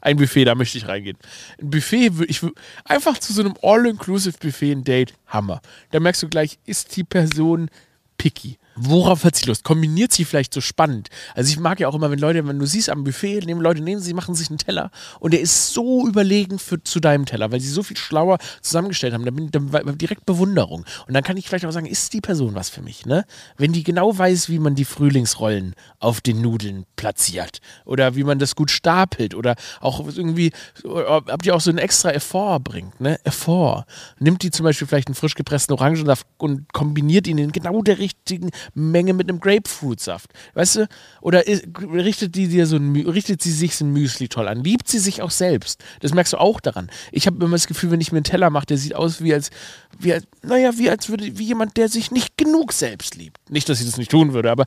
Ein 0.00 0.16
Buffet, 0.16 0.46
da 0.46 0.54
möchte 0.54 0.78
ich 0.78 0.88
reingehen. 0.88 1.18
Ein 1.60 1.70
Buffet, 1.70 2.10
ich 2.26 2.40
einfach 2.84 3.18
zu 3.18 3.34
so 3.34 3.42
einem 3.42 3.54
All-Inclusive 3.62 4.38
Buffet 4.40 4.72
ein 4.72 4.84
Date, 4.84 5.12
Hammer. 5.26 5.60
Da 5.90 6.00
merkst 6.00 6.22
du 6.22 6.28
gleich, 6.28 6.58
ist 6.64 6.96
die 6.96 7.04
Person 7.04 7.68
picky. 8.16 8.56
Worauf 8.82 9.24
hat 9.24 9.36
sie 9.36 9.46
Lust? 9.46 9.62
Kombiniert 9.62 10.10
sie 10.12 10.24
vielleicht 10.24 10.54
so 10.54 10.62
spannend? 10.62 11.10
Also 11.34 11.50
ich 11.50 11.58
mag 11.58 11.80
ja 11.80 11.88
auch 11.88 11.94
immer, 11.94 12.10
wenn 12.10 12.18
Leute, 12.18 12.46
wenn 12.46 12.58
du 12.58 12.64
siehst 12.64 12.88
am 12.88 13.04
Buffet, 13.04 13.40
nehmen 13.40 13.60
Leute 13.60 13.82
neben 13.82 14.00
sie, 14.00 14.14
machen 14.14 14.34
sich 14.34 14.48
einen 14.48 14.58
Teller 14.58 14.90
und 15.18 15.34
der 15.34 15.40
ist 15.40 15.74
so 15.74 16.06
überlegen 16.06 16.58
für, 16.58 16.82
zu 16.82 16.98
deinem 16.98 17.26
Teller, 17.26 17.52
weil 17.52 17.60
sie 17.60 17.68
so 17.68 17.82
viel 17.82 17.98
schlauer 17.98 18.38
zusammengestellt 18.62 19.12
haben. 19.12 19.26
Da 19.26 19.32
bin 19.32 19.50
war 19.52 19.82
direkt 19.92 20.24
Bewunderung. 20.24 20.86
Und 21.06 21.14
dann 21.14 21.22
kann 21.22 21.36
ich 21.36 21.46
vielleicht 21.46 21.66
auch 21.66 21.72
sagen, 21.72 21.86
ist 21.86 22.12
die 22.14 22.22
Person 22.22 22.54
was 22.54 22.70
für 22.70 22.80
mich, 22.80 23.04
ne? 23.04 23.26
Wenn 23.58 23.72
die 23.72 23.82
genau 23.82 24.16
weiß, 24.16 24.48
wie 24.48 24.58
man 24.58 24.74
die 24.74 24.86
Frühlingsrollen 24.86 25.74
auf 25.98 26.22
den 26.22 26.40
Nudeln 26.40 26.86
platziert 26.96 27.60
oder 27.84 28.16
wie 28.16 28.24
man 28.24 28.38
das 28.38 28.56
gut 28.56 28.70
stapelt 28.70 29.34
oder 29.34 29.56
auch 29.80 30.06
irgendwie, 30.06 30.52
ob 30.84 31.42
die 31.42 31.52
auch 31.52 31.60
so 31.60 31.68
einen 31.68 31.78
extra 31.78 32.12
Effort 32.12 32.60
bringt, 32.60 32.98
ne? 32.98 33.18
Effort. 33.24 33.84
Nimmt 34.18 34.42
die 34.42 34.50
zum 34.50 34.64
Beispiel 34.64 34.86
vielleicht 34.86 35.08
einen 35.08 35.14
frisch 35.14 35.34
gepressten 35.34 35.74
Orangensaft 35.74 36.26
und 36.38 36.72
kombiniert 36.72 37.26
ihn 37.26 37.36
in 37.36 37.52
genau 37.52 37.82
der 37.82 37.98
richtigen 37.98 38.50
Menge 38.74 39.12
mit 39.14 39.28
einem 39.28 39.40
Grapefruitsaft. 39.40 40.32
Weißt 40.54 40.76
du? 40.76 40.88
Oder 41.20 41.46
ist, 41.46 41.64
richtet, 41.92 42.34
die 42.34 42.48
dir 42.48 42.66
so 42.66 42.76
ein, 42.76 42.96
richtet 42.96 43.42
sie 43.42 43.52
sich 43.52 43.76
so 43.76 43.84
ein 43.84 43.92
Müsli 43.92 44.28
toll 44.28 44.48
an? 44.48 44.62
Liebt 44.62 44.88
sie 44.88 44.98
sich 44.98 45.22
auch 45.22 45.30
selbst? 45.30 45.82
Das 46.00 46.14
merkst 46.14 46.32
du 46.32 46.38
auch 46.38 46.60
daran. 46.60 46.90
Ich 47.12 47.26
habe 47.26 47.44
immer 47.44 47.56
das 47.56 47.66
Gefühl, 47.66 47.90
wenn 47.90 48.00
ich 48.00 48.12
mir 48.12 48.18
einen 48.18 48.24
Teller 48.24 48.50
mache, 48.50 48.66
der 48.66 48.78
sieht 48.78 48.94
aus 48.94 49.22
wie 49.22 49.34
als, 49.34 49.50
wie 49.98 50.12
als, 50.12 50.24
naja, 50.42 50.76
wie 50.76 50.90
als 50.90 51.08
würde, 51.08 51.38
wie 51.38 51.44
jemand, 51.44 51.76
der 51.76 51.88
sich 51.88 52.10
nicht 52.10 52.36
genug 52.36 52.72
selbst 52.72 53.16
liebt. 53.16 53.38
Nicht, 53.50 53.68
dass 53.68 53.80
ich 53.80 53.86
das 53.86 53.96
nicht 53.96 54.10
tun 54.10 54.32
würde, 54.32 54.50
aber 54.50 54.66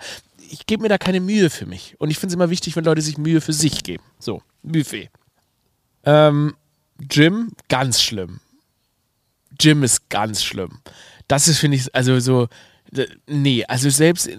ich 0.50 0.65
gebe 0.65 0.83
mir 0.83 0.89
da 0.89 0.98
keine 0.98 1.19
Mühe 1.19 1.50
für 1.50 1.65
mich. 1.65 1.95
Und 2.00 2.12
ich 2.12 2.19
finde 2.19 2.33
es 2.33 2.36
immer 2.36 2.50
wichtig, 2.50 2.75
wenn 2.75 2.83
Leute 2.83 3.01
sich 3.01 3.17
Mühe 3.17 3.41
für 3.41 3.53
sich 3.53 3.83
geben. 3.83 4.03
So, 4.19 4.41
Buffet. 4.62 5.10
Ähm, 6.05 6.53
Gym, 7.00 7.51
ganz 7.69 8.01
schlimm. 8.01 8.39
Gym 9.57 9.83
ist 9.83 10.10
ganz 10.10 10.43
schlimm. 10.43 10.79
Das 11.27 11.48
ist, 11.48 11.60
finde 11.60 11.77
ich, 11.77 11.93
also 11.95 12.19
so, 12.19 12.48
nee, 13.28 13.66
also 13.66 13.90
selbst 13.90 14.30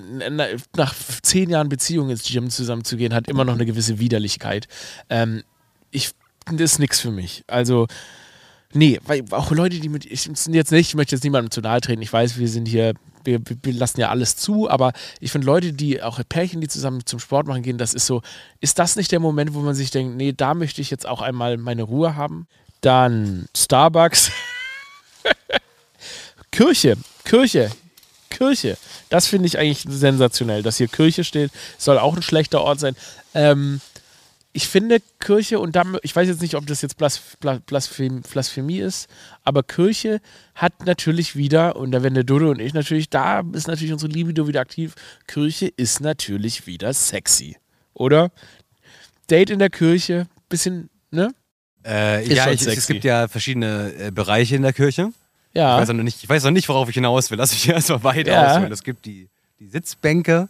nach 0.77 0.95
zehn 1.23 1.51
Jahren 1.51 1.69
Beziehung 1.69 2.11
ins 2.11 2.25
Gym 2.25 2.51
zusammenzugehen, 2.51 3.15
hat 3.15 3.29
immer 3.29 3.45
noch 3.45 3.55
eine 3.55 3.67
gewisse 3.67 3.99
Widerlichkeit. 3.99 4.69
Ähm, 5.11 5.43
ich, 5.91 6.11
das 6.47 6.73
ist 6.73 6.79
nichts 6.79 7.01
für 7.01 7.11
mich. 7.11 7.45
Also, 7.47 7.87
nee, 8.73 9.01
weil 9.07 9.25
auch 9.31 9.51
Leute, 9.51 9.81
die 9.81 9.89
mit, 9.89 10.05
ich 10.07 10.27
jetzt 10.27 10.73
nicht, 10.73 10.89
ich 10.89 10.95
möchte 10.95 11.15
jetzt 11.15 11.25
niemandem 11.25 11.51
zu 11.51 11.61
nahe 11.61 11.81
treten, 11.81 12.03
ich 12.03 12.13
weiß, 12.13 12.39
wir 12.39 12.49
sind 12.49 12.67
hier, 12.67 12.95
wir, 13.25 13.41
wir 13.41 13.57
wir 13.63 13.73
lassen 13.73 14.01
ja 14.01 14.11
alles 14.11 14.37
zu, 14.37 14.69
aber 14.69 14.93
ich 15.21 15.33
finde 15.33 15.47
Leute, 15.47 15.73
die, 15.73 16.03
auch 16.03 16.21
Pärchen, 16.29 16.61
die 16.61 16.69
zusammen 16.69 17.07
zum 17.07 17.19
Sport 17.19 17.47
machen 17.47 17.63
gehen, 17.63 17.79
das 17.79 17.95
ist 17.95 18.07
so, 18.07 18.23
ist 18.61 18.79
das 18.79 18.97
nicht 18.97 19.13
der 19.13 19.21
Moment, 19.21 19.55
wo 19.55 19.61
man 19.61 19.75
sich 19.75 19.91
denkt, 19.91 20.17
nee, 20.17 20.33
da 20.33 20.55
möchte 20.55 20.81
ich 20.81 20.91
jetzt 20.91 21.07
auch 21.07 21.23
einmal 21.23 21.57
meine 21.57 21.83
Ruhe 21.83 22.17
haben? 22.17 22.47
Dann 22.81 23.47
Starbucks. 23.57 24.31
Kirche, 26.51 26.97
Kirche, 27.25 27.71
Kirche. 28.35 28.77
Das 29.09 29.27
finde 29.27 29.47
ich 29.47 29.59
eigentlich 29.59 29.85
sensationell, 29.89 30.63
dass 30.63 30.79
hier 30.79 30.89
Kirche 30.89 31.25
steht. 31.25 31.51
Soll 31.79 31.99
auch 31.99 32.17
ein 32.17 32.23
schlechter 32.23 32.61
Ort 32.61 32.81
sein. 32.81 32.97
Ähm, 33.35 33.81
ich 34.57 34.69
finde 34.69 34.99
Kirche, 35.19 35.59
und 35.59 35.75
da, 35.75 35.83
ich 36.03 36.15
weiß 36.15 36.29
jetzt 36.29 36.41
nicht, 36.41 36.55
ob 36.55 36.67
das 36.67 36.81
jetzt 36.81 36.97
Blas, 36.97 37.21
Blas, 37.41 37.61
Blasphemie, 37.67 38.79
ist, 38.79 39.09
aber 39.43 39.65
Kirche 39.65 40.21
hat 40.55 40.87
natürlich 40.87 41.35
wieder, 41.35 41.75
und 41.75 41.91
da 41.91 42.05
werden 42.05 42.15
der 42.15 42.23
Dodo 42.23 42.51
und 42.51 42.61
ich 42.61 42.73
natürlich, 42.73 43.11
da 43.11 43.43
ist 43.53 43.67
natürlich 43.67 43.93
unsere 43.93 44.13
Libido 44.13 44.47
wieder 44.47 44.61
aktiv. 44.61 44.95
Kirche 45.27 45.67
ist 45.67 46.01
natürlich 46.01 46.69
wieder 46.69 46.93
sexy. 46.93 47.57
Oder? 47.95 48.31
Date 49.29 49.51
in 49.51 49.59
der 49.59 49.71
Kirche, 49.71 50.29
bisschen, 50.49 50.89
ne? 51.11 51.35
Äh, 51.85 52.33
ja, 52.33 52.51
ich, 52.51 52.65
es 52.65 52.87
gibt 52.87 53.03
ja 53.03 53.27
verschiedene 53.27 53.93
äh, 53.99 54.11
Bereiche 54.13 54.55
in 54.55 54.63
der 54.63 54.73
Kirche. 54.73 55.13
Ich, 55.55 55.59
Ja. 55.61 55.79
weiß 55.79 55.89
noch 55.89 56.03
nicht, 56.03 56.23
ich 56.23 56.29
weiß 56.29 56.45
noch 56.45 56.51
nicht, 56.51 56.69
worauf 56.69 56.89
ich 56.89 56.95
hinaus 56.95 57.31
will. 57.31 57.39
Lass 57.39 57.53
mich 57.53 57.69
erstmal 57.69 58.03
weit 58.05 58.27
Ja. 58.27 58.49
ausholen. 58.57 58.73
Es 58.73 58.83
gibt 58.83 59.07
die, 59.07 59.29
die 59.61 59.67
Sitzbänke, 59.69 60.49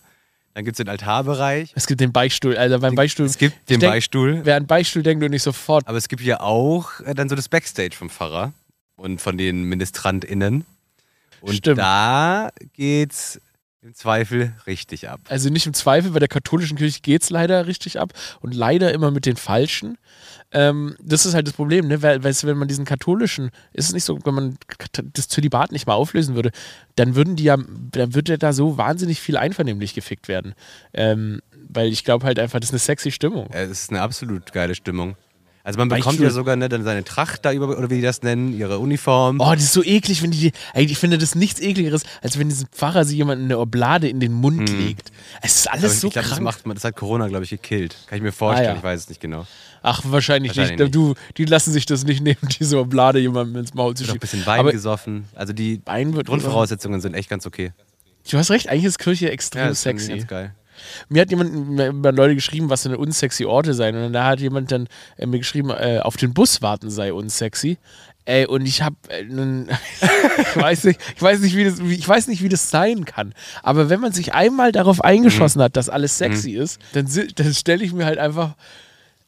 dann 0.55 0.65
gibt 0.65 0.75
es 0.77 0.79
den 0.79 0.89
Altarbereich. 0.89 1.73
Es 1.75 1.87
gibt 1.87 2.01
den 2.01 2.13
Beichtstuhl, 2.13 2.57
also 2.57 2.79
beim 2.79 2.95
Beichtstuhl. 2.95 3.27
Es 3.27 3.39
gibt 3.39 3.55
ich 3.55 3.65
den 3.67 3.81
denk, 3.81 3.93
Beistuhl. 3.93 4.41
Wer 4.45 4.57
an 4.57 4.67
Beichtstuhl 4.67 5.03
denkt 5.03 5.23
und 5.25 5.31
nicht 5.31 5.43
sofort. 5.43 5.87
Aber 5.87 5.99
es 5.99 6.09
gibt 6.09 6.23
ja 6.23 6.41
auch 6.41 7.01
äh, 7.01 7.15
dann 7.15 7.29
so 7.29 7.37
das 7.37 7.49
Backstage 7.49 7.95
vom 7.97 8.09
Pfarrer 8.09 8.53
und 8.97 9.21
von 9.21 9.37
den 9.37 9.65
MinistrantInnen. 9.65 10.65
Und 11.41 11.55
Stimmt. 11.57 11.79
da 11.79 12.51
geht's 12.73 13.39
im 13.85 13.95
Zweifel 13.95 14.55
richtig 14.67 15.11
ab. 15.11 15.21
Also 15.29 15.50
nicht 15.50 15.67
im 15.67 15.75
Zweifel, 15.75 16.12
bei 16.12 16.19
der 16.19 16.29
katholischen 16.29 16.79
Kirche 16.79 17.00
geht 17.03 17.23
es 17.23 17.29
leider 17.29 17.67
richtig 17.67 18.00
ab 18.00 18.14
und 18.41 18.55
leider 18.55 18.95
immer 18.95 19.11
mit 19.11 19.26
den 19.26 19.37
Falschen. 19.37 19.99
Ähm, 20.53 20.97
das 21.03 21.26
ist 21.26 21.35
halt 21.35 21.47
das 21.47 21.53
Problem, 21.53 21.88
ne? 21.88 22.00
Weil, 22.00 22.25
weißt 22.25 22.43
du, 22.43 22.47
wenn 22.47 22.57
man 22.57 22.67
diesen 22.67 22.87
katholischen, 22.87 23.50
ist 23.75 23.88
es 23.88 23.93
nicht 23.93 24.05
so, 24.05 24.19
wenn 24.25 24.35
man 24.35 24.57
das 25.12 25.29
Zölibat 25.29 25.71
nicht 25.71 25.87
mal 25.87 25.95
auflösen 25.95 26.35
würde, 26.35 26.50
dann 26.97 27.14
würden 27.14 27.37
die 27.37 27.45
ja, 27.45 27.59
dann 27.59 28.14
würde 28.14 28.38
da 28.38 28.55
so 28.55 28.79
wahnsinnig 28.79 29.21
viel 29.21 29.37
einvernehmlich 29.37 29.93
gefickt 29.93 30.29
werden. 30.29 30.55
Ähm, 30.95 31.43
weil 31.69 31.88
ich 31.88 32.05
glaube 32.05 32.25
halt 32.25 32.38
einfach, 32.38 32.61
das 32.61 32.71
ist 32.71 32.75
eine 32.75 32.79
sexy 32.79 33.11
Stimmung. 33.11 33.49
Es 33.50 33.69
ist 33.69 33.91
eine 33.91 34.00
absolut 34.00 34.53
geile 34.53 34.75
Stimmung. 34.75 35.17
Also 35.66 35.78
man 35.78 35.88
bekommt 35.88 36.21
ja 36.21 36.28
sogar 36.28 36.56
ne, 36.56 36.68
dann 36.68 36.85
seine 36.85 37.02
Tracht 37.04 37.44
da 37.44 37.50
über, 37.52 37.68
oder 37.76 37.88
wie 37.88 37.97
die 37.97 38.02
das 38.02 38.21
nennen, 38.23 38.52
ihre 38.56 38.78
Uniform. 38.78 39.40
Oh, 39.40 39.50
das 39.54 39.62
ist 39.64 39.73
so 39.73 39.83
eklig, 39.83 40.23
wenn 40.23 40.30
die, 40.30 40.52
ey, 40.75 40.85
ich 40.85 40.99
finde 40.99 41.16
das 41.16 41.35
nichts 41.35 41.59
ekligeres, 41.59 42.02
als 42.23 42.38
wenn 42.38 42.50
diesen 42.50 42.66
Pfarrer 42.68 43.04
sie 43.06 43.16
jemand 43.16 43.42
eine 43.42 43.59
Oblade 43.59 44.06
in 44.09 44.21
den 44.21 44.33
Mund 44.35 44.68
legt. 44.71 45.11
Es 45.40 45.56
ist 45.61 45.71
alles 45.73 45.94
ich 45.94 46.00
so 46.00 46.11
glaube, 46.11 46.21
das 46.28 46.35
krank. 46.37 46.42
macht 46.44 46.66
man, 46.66 46.75
das 46.76 46.85
hat 46.85 46.94
Corona, 46.97 47.28
glaube 47.28 47.44
ich, 47.44 47.50
gekillt. 47.50 47.97
Kann 48.09 48.18
ich 48.18 48.23
mir 48.23 48.33
vorstellen, 48.33 48.68
Ah, 48.68 48.73
ja. 48.73 48.76
ich 48.76 48.83
weiß 48.85 49.00
es 49.00 49.09
nicht 49.09 49.23
genau. 49.23 49.47
Ach, 49.83 50.02
wahrscheinlich, 50.04 50.54
Wahrscheinlich 50.56 50.78
nicht. 50.80 50.94
Du, 50.94 51.14
die 51.38 51.44
lassen 51.47 51.73
sich 51.73 51.87
das 51.87 52.04
nicht 52.04 52.23
nehmen, 52.23 52.37
diese 52.61 52.78
Oblade 52.78 53.18
jemandem 53.18 53.56
ins 53.56 53.73
Maul 53.73 53.94
zu 53.94 54.02
Wird 54.02 54.11
auch 54.11 54.12
ein 54.12 54.14
schieben. 54.16 54.21
bisschen 54.21 54.47
Wein 54.47 54.61
Aber 54.61 54.73
gesoffen. 54.73 55.25
Also 55.35 55.52
die 55.54 55.80
Grundvoraussetzungen 55.85 57.00
sind 57.00 57.14
echt 57.14 57.28
ganz 57.30 57.47
okay. 57.47 57.73
Du 58.30 58.38
hast 58.38 58.50
recht, 58.50 58.68
eigentlich 58.68 58.85
ist 58.85 58.99
Kirche 58.99 59.30
extrem 59.30 59.68
das 59.68 59.78
ist 59.78 59.87
irgendwie 59.87 60.04
sexy. 60.04 60.18
ganz 60.18 60.28
geil. 60.30 60.54
Mir 61.09 61.23
hat 61.23 61.31
jemand, 61.31 61.71
mir 61.71 61.88
haben 61.88 62.02
Leute 62.16 62.35
geschrieben, 62.35 62.71
was 62.71 62.83
denn 62.83 62.95
unsexy 62.95 63.45
Orte 63.45 63.75
seien. 63.75 63.97
Und 63.97 64.12
da 64.12 64.26
hat 64.26 64.40
jemand 64.40 64.73
dann 64.73 64.88
äh, 65.16 65.26
mir 65.26 65.38
geschrieben, 65.38 65.71
äh, 65.71 66.00
auf 66.02 66.16
den 66.16 66.35
Bus 66.35 66.62
warten 66.62 66.90
sei 66.90 67.12
unsexy. 67.12 67.78
Ey, 68.26 68.47
und 68.47 68.64
ich 68.64 68.81
habe, 68.81 68.97
äh, 69.09 69.23
ich 69.25 70.57
weiß 70.57 70.85
nicht, 70.85 71.00
ich 71.14 71.23
weiß 71.23 71.40
nicht, 71.40 71.57
wie 71.57 71.64
das, 71.64 71.78
ich 71.78 72.09
weiß 72.09 72.28
nicht, 72.28 72.43
wie 72.43 72.49
das 72.49 72.71
sein 72.71 73.04
kann. 73.04 73.35
Aber 73.62 73.90
wenn 73.90 74.00
man 74.00 74.12
sich 74.12 74.33
einmal 74.33 74.73
darauf 74.73 75.02
eingeschossen 75.02 75.61
hat, 75.61 75.76
dass 75.76 75.90
alles 75.90 76.16
sexy 76.16 76.52
ist, 76.52 76.81
dann, 76.93 77.07
dann 77.35 77.54
stelle 77.54 77.85
ich 77.85 77.93
mir 77.93 78.07
halt 78.07 78.19
einfach, 78.19 78.54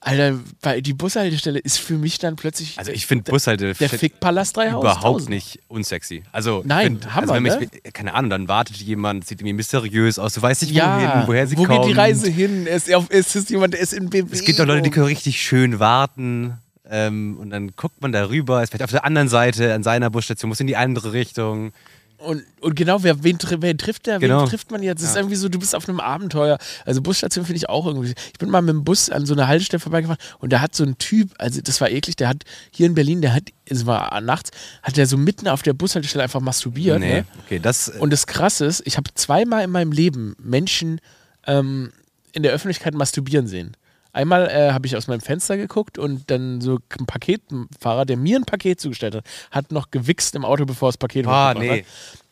Alter, 0.07 0.39
bei, 0.63 0.81
die 0.81 0.93
Bushaltestelle 0.93 1.59
ist 1.59 1.79
für 1.79 1.99
mich 1.99 2.21
dann 2.21 2.37
plötzlich 2.37 2.79
Also 2.79 2.93
ich 2.93 3.07
finde 3.07 3.29
Bushalte 3.31 3.75
der 3.75 3.89
Fickpalast 3.89 4.57
3000. 4.57 4.81
überhaupt 4.81 5.29
nicht 5.29 5.59
unsexy. 5.67 6.23
Also 6.31 6.63
Nein, 6.65 7.01
find, 7.01 7.15
Hammer, 7.15 7.33
also 7.33 7.43
ne? 7.43 7.69
mich, 7.73 7.93
keine 7.93 8.15
Ahnung, 8.15 8.31
dann 8.31 8.47
wartet 8.49 8.77
jemand, 8.77 9.27
sieht 9.27 9.41
irgendwie 9.41 9.55
mysteriös 9.55 10.21
aus, 10.21 10.35
du 10.35 10.43
weißt 10.43 10.63
nicht 10.63 10.75
Ja, 10.75 10.97
wohin, 11.17 11.27
woher 11.27 11.47
sie 11.49 11.59
wo 11.59 11.65
kommt. 11.65 11.83
geht 11.83 11.91
die 11.93 11.99
Reise 11.99 12.31
hin? 12.31 12.69
Es, 12.69 12.87
es 12.87 13.35
ist 13.35 13.51
jemand, 13.51 13.75
der 13.75 13.81
ist 13.81 13.93
in 13.95 14.09
Bewegung. 14.09 14.31
Es 14.33 14.45
gibt 14.45 14.61
auch 14.61 14.67
Leute, 14.67 14.83
die 14.83 14.91
können 14.91 15.07
richtig 15.07 15.43
schön 15.43 15.81
warten. 15.81 16.59
Ähm, 16.89 17.37
und 17.41 17.51
dann 17.51 17.73
guckt 17.75 18.01
man 18.01 18.13
da 18.13 18.29
rüber, 18.29 18.63
ist 18.63 18.71
vielleicht 18.71 18.85
auf 18.85 18.93
der 18.93 19.05
anderen 19.05 19.29
Seite 19.29 19.75
an 19.75 19.83
seiner 19.83 20.09
Busstation, 20.09 20.49
muss 20.49 20.61
in 20.61 20.69
die 20.69 20.77
andere 20.77 21.13
Richtung. 21.13 21.73
Und, 22.19 22.45
und 22.61 22.75
genau, 22.75 23.03
wer, 23.03 23.23
wen, 23.23 23.39
wer 23.59 23.77
trifft 23.77 24.07
der? 24.07 24.19
Genau. 24.19 24.43
Wen 24.43 24.49
trifft 24.49 24.71
man 24.71 24.83
jetzt? 24.83 25.03
Es 25.03 25.11
ist 25.11 25.17
irgendwie 25.17 25.37
so, 25.37 25.49
du 25.49 25.59
bist 25.59 25.75
auf 25.75 25.89
einem 25.89 26.01
Abenteuer. 26.01 26.59
Also 26.85 27.03
Busstation 27.03 27.45
finde 27.45 27.59
ich 27.59 27.69
auch 27.69 27.87
irgendwie. 27.87 28.15
Ich 28.33 28.39
bin 28.39 28.49
mal 28.49 28.63
mit 28.63 28.71
dem 28.71 28.85
Bus 28.85 29.11
an 29.11 29.27
so 29.27 29.35
einer 29.35 29.49
Haltestelle 29.49 29.81
vorbeigefahren 29.81 30.21
und 30.39 30.53
da 30.53 30.61
hat 30.61 30.75
so 30.75 30.85
ein 30.85 30.97
Typ, 30.99 31.31
also 31.39 31.61
das 31.61 31.81
war 31.81 31.91
eklig, 31.91 32.17
der 32.17 32.29
hat 32.29 32.45
hier 32.71 32.87
in 32.87 32.95
Berlin, 32.95 33.21
der 33.21 33.35
hat, 33.35 33.45
es 33.67 33.85
war 33.85 34.19
nachts, 34.23 34.51
hat 34.83 34.97
der 34.97 35.07
so 35.07 35.17
mitten 35.19 35.47
auf 35.47 35.63
der 35.63 35.75
Bushaltestelle 35.75 36.25
einfach 36.25 36.41
masturbiert. 36.41 36.99
nee, 37.01 37.21
Ne? 37.21 37.25
okay, 37.45 37.59
das. 37.59 37.89
Und 37.91 38.13
das 38.13 38.27
Krasse 38.27 38.65
ist, 38.65 38.83
ich 38.87 38.97
habe 38.97 39.11
zweimal 39.15 39.63
in 39.65 39.71
meinem 39.71 39.93
Leben 39.93 40.37
Menschen 40.39 41.01
ähm, 41.47 41.93
in 42.33 42.43
der 42.43 42.53
Öffentlichkeit 42.53 42.95
masturbieren 42.95 43.47
sehen. 43.47 43.77
Einmal 44.17 44.49
äh, 44.49 44.73
habe 44.73 44.87
ich 44.87 44.97
aus 44.97 45.09
meinem 45.09 45.21
Fenster 45.21 45.59
geguckt 45.59 45.99
und 45.99 46.31
dann 46.31 46.63
so 46.63 46.79
ein 46.99 47.05
Paketfahrer, 47.07 48.07
der 48.07 48.17
mir 48.17 48.39
ein 48.39 48.45
Paket 48.47 48.81
zugestellt 48.81 49.15
hat, 49.15 49.25
hat 49.51 49.73
noch 49.73 49.91
gewichst 49.91 50.35
im 50.35 50.45
Auto, 50.47 50.65
bevor 50.65 50.89
das 50.89 50.97
Paket 50.97 51.27
Ah, 51.27 51.53
nee. 51.55 51.81
hat. 51.81 51.87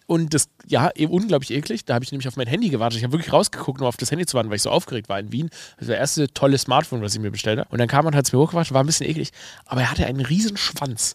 Und 0.06 0.32
das, 0.34 0.48
ja, 0.66 0.90
eh 0.94 1.06
unglaublich 1.06 1.50
eklig. 1.50 1.84
Da 1.84 1.94
habe 1.94 2.04
ich 2.04 2.10
nämlich 2.12 2.26
auf 2.28 2.36
mein 2.36 2.46
Handy 2.46 2.70
gewartet. 2.70 2.98
Ich 2.98 3.04
habe 3.04 3.12
wirklich 3.12 3.32
rausgeguckt, 3.32 3.80
nur 3.80 3.88
auf 3.88 3.96
das 3.98 4.10
Handy 4.10 4.24
zu 4.26 4.34
warten, 4.34 4.48
weil 4.48 4.56
ich 4.56 4.62
so 4.62 4.70
aufgeregt 4.70 5.08
war 5.08 5.18
in 5.18 5.30
Wien. 5.32 5.50
Das 5.78 5.88
war 5.88 5.94
das 5.96 6.00
erste 6.00 6.32
tolle 6.32 6.56
Smartphone, 6.58 7.02
was 7.02 7.14
ich 7.14 7.20
mir 7.20 7.30
bestellt 7.30 7.58
habe. 7.58 7.68
Und 7.70 7.78
dann 7.78 7.88
kam 7.88 8.06
und 8.06 8.14
hat 8.16 8.24
es 8.26 8.32
mir 8.32 8.38
hochgebracht, 8.38 8.72
war 8.72 8.82
ein 8.82 8.86
bisschen 8.86 9.06
eklig. 9.06 9.30
Aber 9.66 9.82
er 9.82 9.90
hatte 9.90 10.06
einen 10.06 10.20
riesen 10.20 10.56
Schwanz. 10.56 11.14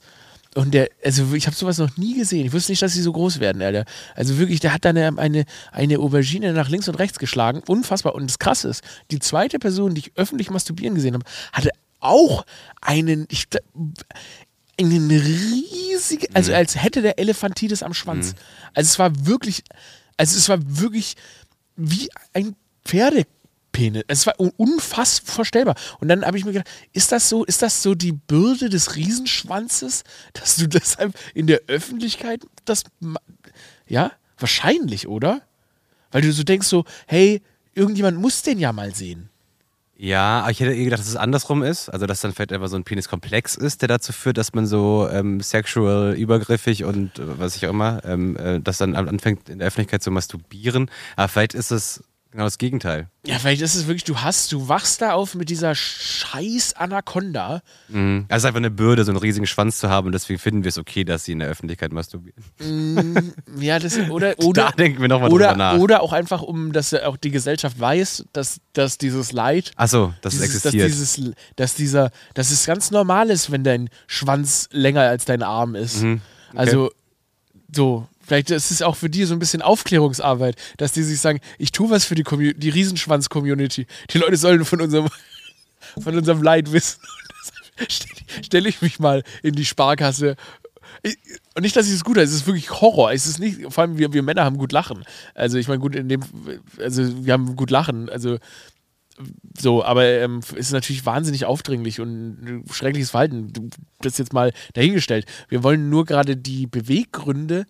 Und 0.55 0.73
der, 0.73 0.89
also 1.03 1.33
ich 1.33 1.45
habe 1.45 1.55
sowas 1.55 1.77
noch 1.77 1.95
nie 1.97 2.15
gesehen. 2.15 2.45
Ich 2.45 2.53
wusste 2.53 2.71
nicht, 2.71 2.81
dass 2.81 2.93
sie 2.93 3.01
so 3.01 3.11
groß 3.11 3.39
werden, 3.39 3.61
Alter. 3.61 3.85
Also 4.15 4.37
wirklich, 4.37 4.59
der 4.59 4.73
hat 4.73 4.83
da 4.83 4.89
eine, 4.89 5.17
eine, 5.17 5.45
eine 5.71 5.99
Aubergine 5.99 6.53
nach 6.53 6.69
links 6.69 6.89
und 6.89 6.95
rechts 6.95 7.19
geschlagen. 7.19 7.61
Unfassbar. 7.67 8.15
Und 8.15 8.27
das 8.27 8.39
Krasse 8.39 8.69
ist, 8.69 8.83
die 9.11 9.19
zweite 9.19 9.59
Person, 9.59 9.93
die 9.93 10.01
ich 10.01 10.11
öffentlich 10.15 10.49
masturbieren 10.49 10.95
gesehen 10.95 11.13
habe, 11.13 11.25
hatte 11.53 11.69
auch 11.99 12.45
einen, 12.81 13.27
ich, 13.29 13.45
einen 14.79 15.11
riesigen, 15.11 16.33
also 16.33 16.53
als 16.53 16.81
hätte 16.81 17.01
der 17.01 17.19
Elefantitis 17.19 17.83
am 17.83 17.93
Schwanz. 17.93 18.33
Also 18.73 18.87
es 18.87 18.99
war 18.99 19.25
wirklich, 19.25 19.63
also 20.17 20.37
es 20.37 20.49
war 20.49 20.59
wirklich 20.63 21.15
wie 21.75 22.09
ein 22.33 22.55
Pferdepenis. 23.79 24.03
Es 24.07 24.27
war 24.27 24.39
un- 24.39 24.51
unfassbar 24.57 25.35
vorstellbar. 25.35 25.75
Und 25.99 26.07
dann 26.09 26.25
habe 26.25 26.37
ich 26.37 26.45
mir 26.45 26.51
gedacht, 26.53 26.69
ist 26.93 27.11
das 27.11 27.29
so, 27.29 27.45
ist 27.45 27.61
das 27.61 27.81
so 27.81 27.95
die 27.95 28.11
Bürde 28.11 28.69
des 28.69 28.95
Riesenschwanzes, 28.95 30.03
dass 30.33 30.55
du 30.57 30.67
deshalb 30.67 31.13
in 31.33 31.47
der 31.47 31.61
Öffentlichkeit 31.67 32.45
das, 32.65 32.83
ja, 33.87 34.11
wahrscheinlich, 34.37 35.07
oder? 35.07 35.41
Weil 36.11 36.21
du 36.21 36.31
so 36.31 36.43
denkst 36.43 36.67
so, 36.67 36.85
hey, 37.07 37.41
irgendjemand 37.73 38.19
muss 38.19 38.41
den 38.41 38.59
ja 38.59 38.73
mal 38.73 38.93
sehen. 38.95 39.29
Ja, 40.01 40.39
aber 40.43 40.51
ich 40.51 40.61
hätte 40.61 40.73
eh 40.73 40.85
gedacht, 40.85 41.01
dass 41.01 41.09
es 41.09 41.17
andersrum 41.17 41.61
ist. 41.61 41.89
Also, 41.89 42.05
dass 42.05 42.21
dann 42.21 42.31
vielleicht 42.33 42.53
einfach 42.53 42.69
so 42.69 42.77
ein 42.77 42.85
Peniskomplex 42.85 43.55
ist, 43.55 43.81
der 43.81 43.89
dazu 43.89 44.13
führt, 44.13 44.37
dass 44.37 44.53
man 44.53 44.65
so 44.65 45.09
ähm, 45.11 45.41
sexual 45.41 46.13
übergriffig 46.13 46.85
und 46.85 47.19
äh, 47.19 47.37
was 47.37 47.57
ich 47.57 47.65
auch 47.65 47.71
immer, 47.71 48.01
ähm, 48.05 48.37
äh, 48.37 48.61
das 48.61 48.77
dann 48.77 48.95
anfängt 48.95 49.49
in 49.49 49.59
der 49.59 49.67
Öffentlichkeit 49.67 50.01
zu 50.01 50.09
masturbieren. 50.09 50.89
Aber 51.17 51.27
vielleicht 51.27 51.53
ist 51.53 51.71
es 51.71 52.01
genau 52.31 52.43
das 52.43 52.57
Gegenteil. 52.57 53.09
Ja, 53.25 53.39
vielleicht 53.39 53.61
ist 53.61 53.75
es 53.75 53.87
wirklich, 53.87 54.03
du 54.03 54.21
hast, 54.21 54.51
du 54.51 54.67
wachst 54.67 55.01
da 55.01 55.13
auf 55.13 55.35
mit 55.35 55.49
dieser 55.49 55.75
scheiß 55.75 56.73
Anaconda. 56.75 57.61
Mhm. 57.87 58.25
Also, 58.29 58.35
es 58.35 58.43
ist 58.43 58.45
einfach 58.45 58.57
eine 58.59 58.71
Bürde, 58.71 59.03
so 59.03 59.11
einen 59.11 59.19
riesigen 59.19 59.47
Schwanz 59.47 59.79
zu 59.79 59.89
haben 59.89 60.07
und 60.07 60.11
deswegen 60.13 60.39
finden 60.39 60.63
wir 60.63 60.69
es 60.69 60.77
okay, 60.77 61.03
dass 61.03 61.25
sie 61.25 61.33
in 61.33 61.39
der 61.39 61.47
Öffentlichkeit 61.47 61.91
masturbieren. 61.91 63.33
Ja, 63.59 63.79
das 63.79 63.97
oder 64.09 64.35
oder 64.43 64.65
da 64.65 64.71
denken 64.71 65.01
wir 65.01 65.07
nochmal 65.07 65.29
drüber 65.29 65.55
nach. 65.55 65.77
oder 65.77 66.01
auch 66.01 66.13
einfach 66.13 66.41
um, 66.41 66.71
dass 66.71 66.93
auch 66.93 67.17
die 67.17 67.31
Gesellschaft 67.31 67.79
weiß, 67.79 68.25
dass, 68.33 68.61
dass 68.73 68.97
dieses 68.97 69.31
Leid, 69.31 69.71
Achso, 69.75 70.13
dass 70.21 70.33
es 70.35 70.41
dieses, 70.41 70.61
dass 70.63 70.73
existiert. 70.73 70.87
dieses, 70.87 71.35
dass 71.55 71.73
dieser, 71.75 72.11
dass 72.33 72.51
es 72.51 72.65
ganz 72.65 72.91
normal 72.91 73.29
ist, 73.29 73.51
wenn 73.51 73.63
dein 73.63 73.89
Schwanz 74.07 74.69
länger 74.71 75.01
als 75.01 75.25
dein 75.25 75.43
Arm 75.43 75.75
ist. 75.75 76.03
Mhm. 76.03 76.21
Also 76.55 76.91
so. 77.73 78.07
Vielleicht 78.29 78.51
ist 78.51 78.69
es 78.69 78.83
auch 78.83 78.95
für 78.95 79.09
die 79.09 79.25
so 79.25 79.33
ein 79.33 79.39
bisschen 79.39 79.63
Aufklärungsarbeit, 79.63 80.55
dass 80.77 80.91
die 80.91 81.01
sich 81.01 81.19
sagen, 81.19 81.39
ich 81.57 81.71
tue 81.71 81.89
was 81.89 82.05
für 82.05 82.13
die, 82.13 82.21
Commu 82.21 82.53
die 82.53 82.69
Riesenschwanz-Community. 82.69 83.87
Die 84.11 84.17
Leute 84.19 84.37
sollen 84.37 84.65
von 84.65 84.81
unserem, 84.81 85.07
von 85.99 86.15
unserem 86.15 86.43
Leid 86.43 86.71
wissen. 86.71 86.99
Stelle 87.89 88.43
stell 88.45 88.67
ich 88.67 88.83
mich 88.83 88.99
mal 88.99 89.23
in 89.41 89.55
die 89.55 89.65
Sparkasse. 89.65 90.35
Und 91.55 91.63
nicht, 91.63 91.75
dass 91.75 91.87
ich 91.87 91.93
es 91.93 92.03
gut 92.03 92.17
habe, 92.17 92.23
es 92.23 92.31
ist 92.31 92.45
wirklich 92.45 92.69
Horror. 92.69 93.11
Es 93.11 93.25
ist 93.25 93.39
nicht, 93.39 93.61
vor 93.73 93.81
allem 93.81 93.97
wir, 93.97 94.13
wir 94.13 94.21
Männer 94.21 94.43
haben 94.43 94.59
gut 94.59 94.73
Lachen. 94.73 95.05
Also 95.33 95.57
ich 95.57 95.67
meine, 95.67 95.79
gut, 95.79 95.95
in 95.95 96.07
dem, 96.07 96.21
also 96.77 97.25
wir 97.25 97.33
haben 97.33 97.55
gut 97.55 97.71
Lachen. 97.71 98.09
Also 98.09 98.37
so, 99.57 99.83
aber 99.83 100.05
ähm, 100.05 100.41
ist 100.55 100.71
natürlich 100.71 101.03
wahnsinnig 101.07 101.45
aufdringlich 101.45 101.99
und 101.99 102.63
schreckliches 102.71 103.09
Verhalten. 103.09 103.51
Du 103.53 103.71
bist 104.03 104.19
jetzt 104.19 104.33
mal 104.33 104.53
dahingestellt. 104.73 105.25
Wir 105.47 105.63
wollen 105.63 105.89
nur 105.89 106.05
gerade 106.05 106.37
die 106.37 106.67
Beweggründe, 106.67 107.65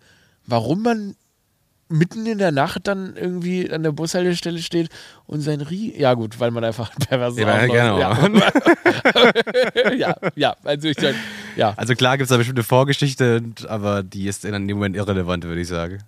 warum 0.46 0.82
man 0.82 1.16
mitten 1.92 2.24
in 2.24 2.38
der 2.38 2.52
Nacht 2.52 2.86
dann 2.86 3.16
irgendwie 3.16 3.68
an 3.72 3.82
der 3.82 3.90
Bushaltestelle 3.90 4.60
steht 4.62 4.90
und 5.26 5.40
sein 5.40 5.60
Rie. 5.60 5.92
Ja, 5.98 6.14
gut, 6.14 6.38
weil 6.38 6.52
man 6.52 6.62
einfach 6.62 6.90
ein 6.94 6.98
perverses 7.04 7.40
Ja, 7.40 7.48
Arschloch 7.48 7.74
genau. 7.74 7.98
Ja. 7.98 9.92
ja, 9.96 10.16
ja, 10.36 10.56
also 10.62 10.86
ich 10.88 10.96
sag, 11.00 11.16
ja. 11.56 11.74
Also 11.76 11.94
klar 11.94 12.16
gibt 12.16 12.26
es 12.26 12.28
da 12.30 12.36
bestimmte 12.36 12.62
Vorgeschichte, 12.62 13.38
und- 13.38 13.68
aber 13.68 14.04
die 14.04 14.28
ist 14.28 14.44
in 14.44 14.68
dem 14.68 14.76
Moment 14.76 14.94
irrelevant, 14.94 15.42
würde 15.44 15.60
ich 15.60 15.66
sagen. 15.68 15.98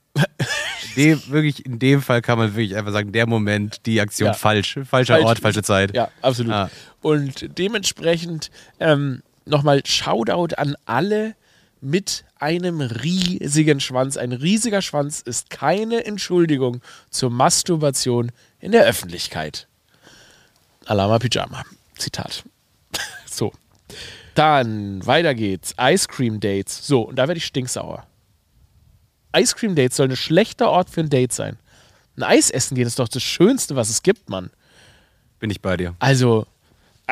In 0.94 1.02
dem, 1.02 1.22
wirklich, 1.32 1.66
in 1.66 1.80
dem 1.80 2.00
Fall 2.00 2.22
kann 2.22 2.38
man 2.38 2.54
wirklich 2.54 2.76
einfach 2.76 2.92
sagen, 2.92 3.10
der 3.10 3.26
Moment, 3.26 3.84
die 3.86 4.00
Aktion 4.00 4.28
Ja. 4.28 4.34
falsch. 4.34 4.78
Falscher 4.88 5.14
Falsch. 5.14 5.26
Ort, 5.26 5.38
falsche 5.40 5.62
Zeit. 5.64 5.96
Ja, 5.96 6.10
absolut. 6.20 6.52
Ah. 6.52 6.70
Und 7.00 7.58
dementsprechend 7.58 8.50
ähm, 8.78 9.22
nochmal 9.46 9.82
Shoutout 9.84 10.54
an 10.56 10.76
alle 10.86 11.34
mit 11.80 12.24
einem 12.42 12.80
riesigen 12.80 13.80
Schwanz. 13.80 14.16
Ein 14.16 14.32
riesiger 14.32 14.82
Schwanz 14.82 15.20
ist 15.20 15.48
keine 15.48 16.04
Entschuldigung 16.04 16.82
zur 17.08 17.30
Masturbation 17.30 18.32
in 18.58 18.72
der 18.72 18.84
Öffentlichkeit. 18.84 19.68
Alama 20.86 21.18
Pyjama. 21.18 21.62
Zitat. 21.96 22.44
so. 23.26 23.52
Dann 24.34 25.06
weiter 25.06 25.34
geht's. 25.34 25.74
Ice 25.80 26.08
Cream 26.08 26.40
Dates. 26.40 26.86
So, 26.86 27.02
und 27.02 27.16
da 27.16 27.28
werde 27.28 27.38
ich 27.38 27.46
stinksauer. 27.46 28.06
Ice 29.36 29.54
Cream 29.54 29.74
Dates 29.76 29.96
soll 29.96 30.08
ein 30.08 30.16
schlechter 30.16 30.68
Ort 30.68 30.90
für 30.90 31.00
ein 31.00 31.10
Date 31.10 31.32
sein. 31.32 31.58
Ein 32.16 32.24
Eis 32.24 32.50
essen 32.50 32.74
gehen 32.74 32.86
ist 32.86 32.98
doch 32.98 33.08
das 33.08 33.22
Schönste, 33.22 33.76
was 33.76 33.88
es 33.88 34.02
gibt, 34.02 34.28
Mann. 34.28 34.50
Bin 35.38 35.50
ich 35.50 35.60
bei 35.60 35.76
dir. 35.76 35.94
Also, 35.98 36.46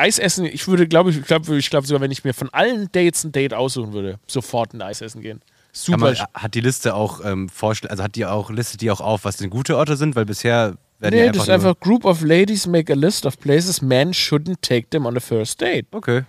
Eis 0.01 0.19
essen, 0.19 0.45
ich 0.45 0.67
würde, 0.67 0.87
glaube 0.87 1.11
ich, 1.11 1.21
glaube 1.23 1.57
ich 1.57 1.69
glaub 1.69 1.85
sogar, 1.85 2.01
wenn 2.01 2.11
ich 2.11 2.23
mir 2.23 2.33
von 2.33 2.49
allen 2.49 2.91
Dates 2.91 3.23
ein 3.23 3.31
Date 3.31 3.53
aussuchen 3.53 3.93
würde, 3.93 4.19
sofort 4.27 4.73
ein 4.73 4.81
Eis 4.81 5.01
essen 5.01 5.21
gehen. 5.21 5.41
Super. 5.73 5.97
man, 5.99 6.15
hat 6.33 6.53
die 6.53 6.61
Liste 6.61 6.95
auch 6.95 7.23
ähm, 7.23 7.47
vorschl- 7.49 7.87
also 7.87 8.03
hat 8.03 8.15
die 8.15 8.25
auch 8.25 8.49
listet 8.49 8.81
die 8.81 8.91
auch 8.91 8.99
auf, 8.99 9.23
was 9.23 9.37
denn 9.37 9.49
gute 9.49 9.77
Orte 9.77 9.95
sind, 9.95 10.15
weil 10.15 10.25
bisher 10.25 10.75
werden 10.99 11.15
nee, 11.15 11.29
die 11.29 11.37
das 11.37 11.47
einfach, 11.47 11.47
ist 11.47 11.49
einfach 11.49 11.79
Group 11.79 12.03
of 12.05 12.21
Ladies 12.21 12.67
make 12.67 12.91
a 12.91 12.95
list 12.95 13.25
of 13.25 13.39
places 13.39 13.81
men 13.81 14.11
shouldn't 14.11 14.57
take 14.61 14.89
them 14.89 15.05
on 15.05 15.15
a 15.15 15.19
first 15.19 15.61
date. 15.61 15.85
okay. 15.91 16.23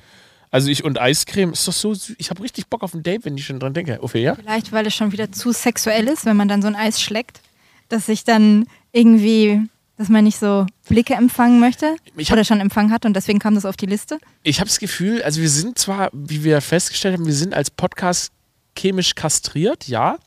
Also 0.52 0.68
ich 0.68 0.85
und 0.85 1.00
Eiscreme 1.00 1.54
ist 1.54 1.66
doch 1.66 1.72
so 1.72 1.94
süß. 1.94 2.16
Ich 2.18 2.28
habe 2.28 2.42
richtig 2.42 2.66
Bock 2.66 2.82
auf 2.82 2.92
ein 2.92 3.02
Date, 3.02 3.24
wenn 3.24 3.38
ich 3.38 3.46
schon 3.46 3.58
dran 3.58 3.72
denke. 3.72 3.98
Ophelia? 4.02 4.35
Vielleicht, 4.35 4.70
weil 4.70 4.87
es 4.87 4.94
schon 4.94 5.11
wieder 5.11 5.32
zu 5.32 5.50
sexuell 5.50 6.06
ist, 6.08 6.26
wenn 6.26 6.37
man 6.37 6.46
dann 6.46 6.61
so 6.61 6.68
ein 6.68 6.76
Eis 6.76 7.00
schlägt, 7.00 7.40
dass 7.88 8.04
sich 8.04 8.24
dann 8.24 8.66
irgendwie, 8.92 9.62
Dass 10.02 10.08
man 10.08 10.24
nicht 10.24 10.40
so 10.40 10.66
Blicke 10.88 11.14
empfangen 11.14 11.60
möchte 11.60 11.94
Ich 12.16 12.28
hab- 12.28 12.34
oder 12.36 12.44
schon 12.44 12.58
empfangen 12.58 12.90
hat 12.90 13.06
und 13.06 13.14
deswegen 13.14 13.38
kam 13.38 13.54
das 13.54 13.64
auf 13.64 13.76
die 13.76 13.86
Liste. 13.86 14.18
Ich 14.42 14.58
habe 14.58 14.66
das 14.66 14.80
Gefühl, 14.80 15.22
also 15.22 15.40
wir 15.40 15.48
sind 15.48 15.78
zwar, 15.78 16.10
wie 16.12 16.42
wir 16.42 16.60
festgestellt 16.60 17.16
haben, 17.16 17.24
wir 17.24 17.32
sind 17.32 17.54
als 17.54 17.70
Podcast 17.70 18.32
chemisch 18.76 19.14
kastriert, 19.14 19.86
ja, 19.86 20.18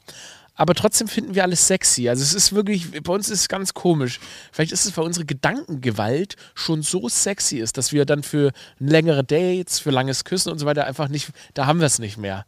aber 0.53 0.75
trotzdem 0.75 1.09
finden 1.09 1.35
wir 1.35 1.43
alles 1.43 1.67
sexy. 1.67 2.07
Also 2.07 2.23
es 2.23 2.33
ist 2.33 2.53
wirklich, 2.53 2.89
bei 3.03 3.13
uns 3.13 3.27
ist 3.29 3.41
es 3.41 3.47
ganz 3.49 3.73
komisch. 3.73 4.21
Vielleicht 4.53 4.71
ist 4.71 4.85
es, 4.85 4.95
weil 4.95 5.03
unsere 5.03 5.25
Gedankengewalt 5.25 6.37
schon 6.53 6.81
so 6.81 7.09
sexy 7.09 7.57
ist, 7.57 7.77
dass 7.77 7.91
wir 7.91 8.05
dann 8.05 8.23
für 8.23 8.53
längere 8.79 9.25
Dates, 9.25 9.79
für 9.79 9.91
langes 9.91 10.23
Küssen 10.23 10.53
und 10.53 10.59
so 10.59 10.65
weiter 10.65 10.87
einfach 10.87 11.09
nicht, 11.09 11.31
da 11.53 11.65
haben 11.65 11.79
wir 11.79 11.87
es 11.87 11.99
nicht 11.99 12.15
mehr. 12.15 12.45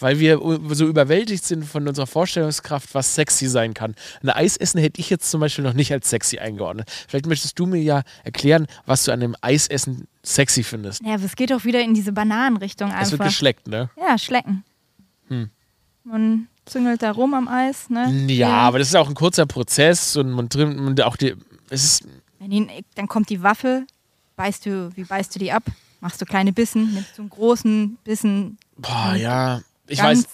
Weil 0.00 0.18
wir 0.20 0.38
so 0.74 0.86
überwältigt 0.86 1.44
sind 1.44 1.64
von 1.64 1.88
unserer 1.88 2.06
Vorstellungskraft, 2.06 2.94
was 2.94 3.14
sexy 3.14 3.48
sein 3.48 3.74
kann. 3.74 3.94
Ein 4.22 4.30
Eisessen 4.30 4.80
hätte 4.80 5.00
ich 5.00 5.10
jetzt 5.10 5.30
zum 5.30 5.40
Beispiel 5.40 5.64
noch 5.64 5.72
nicht 5.72 5.92
als 5.92 6.08
sexy 6.10 6.38
eingeordnet. 6.38 6.88
Vielleicht 7.08 7.26
möchtest 7.26 7.58
du 7.58 7.66
mir 7.66 7.80
ja 7.80 8.02
erklären, 8.24 8.66
was 8.86 9.04
du 9.04 9.12
an 9.12 9.20
einem 9.22 9.36
Eisessen 9.40 10.06
sexy 10.22 10.62
findest. 10.62 11.02
Ja, 11.04 11.14
aber 11.14 11.24
es 11.24 11.36
geht 11.36 11.52
auch 11.52 11.64
wieder 11.64 11.80
in 11.80 11.94
diese 11.94 12.12
Bananenrichtung 12.12 12.88
Es 12.90 13.10
wird 13.10 13.20
einfach. 13.20 13.26
geschleckt, 13.32 13.66
ne? 13.66 13.90
Ja, 13.96 14.18
schlecken. 14.18 14.64
Hm. 15.28 15.50
Man 16.04 16.48
züngelt 16.64 17.02
da 17.02 17.10
rum 17.12 17.34
am 17.34 17.48
Eis, 17.48 17.90
ne? 17.90 18.10
Ja, 18.28 18.50
aber 18.50 18.78
das 18.78 18.88
ist 18.88 18.94
auch 18.94 19.08
ein 19.08 19.14
kurzer 19.14 19.46
Prozess 19.46 20.16
und 20.16 20.30
man 20.30 20.48
drin 20.48 20.78
und 20.78 21.00
auch 21.02 21.16
die, 21.16 21.34
es 21.70 21.84
ist 21.84 22.08
Wenn 22.38 22.52
ihn, 22.52 22.70
dann 22.94 23.08
kommt 23.08 23.30
die 23.30 23.42
Waffel, 23.42 23.86
beißt 24.36 24.66
du, 24.66 24.90
wie 24.94 25.04
beißt 25.04 25.34
du 25.34 25.38
die 25.38 25.52
ab? 25.52 25.64
Machst 26.00 26.20
du 26.20 26.24
kleine 26.26 26.52
Bissen, 26.52 26.94
nimmst 26.94 27.16
du 27.18 27.22
einen 27.22 27.30
großen 27.30 27.98
Bissen. 28.04 28.58
boah 28.76 29.14
ja, 29.16 29.60
ich 29.88 30.02
weiß, 30.02 30.24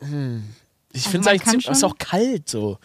hm, 0.00 0.44
ich 0.92 1.06
Also 1.06 1.10
finde 1.10 1.20
es 1.20 1.26
eigentlich 1.32 1.48
ziemlich, 1.50 1.68
ist 1.68 1.84
auch 1.84 1.98
kalt 1.98 2.48
so. 2.48 2.78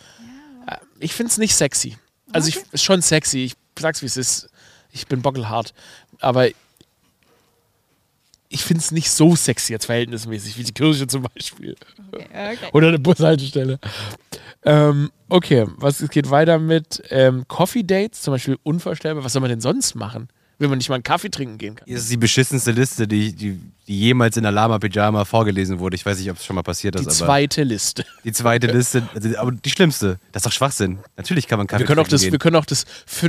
Äh, 0.68 0.78
Ich 1.00 1.14
finde 1.14 1.32
es 1.32 1.38
nicht 1.38 1.56
sexy. 1.56 1.98
Also 2.32 2.50
ich 2.50 2.60
ist 2.72 2.84
schon 2.84 3.02
sexy. 3.02 3.46
Ich 3.46 3.54
sag's 3.80 4.02
wie 4.02 4.08
es 4.08 4.18
ist. 4.18 4.50
Ich 4.92 5.08
bin 5.08 5.22
bockelhart, 5.22 5.74
aber 6.20 6.48
ich 8.48 8.64
finde 8.64 8.80
es 8.82 8.92
nicht 8.92 9.10
so 9.10 9.36
sexy 9.36 9.74
jetzt 9.74 9.86
verhältnismäßig 9.88 10.58
wie 10.58 10.64
die 10.64 10.72
Kirche 10.72 11.08
zum 11.08 11.24
Beispiel 11.24 11.76
Okay, 12.12 12.26
okay. 12.32 12.70
oder 12.74 12.88
eine 12.90 13.00
Bushaltestelle. 13.00 13.80
Ähm, 14.64 15.12
okay, 15.30 15.66
was 15.78 16.00
es 16.00 16.10
geht 16.10 16.30
weiter 16.30 16.60
mit 16.60 17.04
ähm, 17.10 17.46
Coffee 17.48 17.84
Dates, 17.84 18.22
zum 18.22 18.34
Beispiel 18.34 18.58
unvorstellbar. 18.64 19.24
Was 19.24 19.34
soll 19.34 19.42
man 19.42 19.50
denn 19.50 19.62
sonst 19.62 19.96
machen, 19.96 20.30
wenn 20.60 20.70
man 20.70 20.78
nicht 20.78 20.90
mal 20.90 20.96
einen 20.96 21.04
Kaffee 21.04 21.30
trinken 21.30 21.58
gehen 21.58 21.76
kann? 21.76 21.86
Das 21.90 22.02
ist 22.04 22.12
die 22.12 22.18
beschissenste 22.18 22.72
Liste, 22.72 23.08
die, 23.08 23.34
die, 23.34 23.60
die 23.88 24.00
jemals 24.00 24.36
in 24.38 24.44
der 24.44 24.52
Lama-Pyjama 24.52 25.26
vorgelesen 25.26 25.80
wurde. 25.80 25.96
Ich 25.96 26.06
weiß 26.06 26.18
nicht, 26.20 26.30
ob 26.32 26.38
es 26.38 26.46
schon 26.46 26.56
mal 26.56 26.64
passiert 26.64 26.96
ist, 26.96 27.06
Die 27.06 27.10
zweite 27.10 27.64
Liste. 27.64 28.04
die 28.24 28.32
zweite 28.32 28.68
Liste, 28.68 29.04
also, 29.14 29.38
aber 29.38 29.52
die 29.52 29.70
schlimmste. 29.70 30.18
Das 30.32 30.42
ist 30.42 30.46
doch 30.48 30.52
Schwachsinn. 30.52 31.00
Natürlich 31.18 31.48
kann 31.48 31.58
man 31.60 31.68
Kaffee 31.68 31.82
Wir 31.82 31.86
können, 31.88 32.00
auch 32.00 32.04
trinken 32.04 32.12
das, 32.12 32.22
gehen. 32.24 32.32
wir, 32.32 32.40
können 32.40 32.56
auch 32.56 32.66
das, 32.66 32.86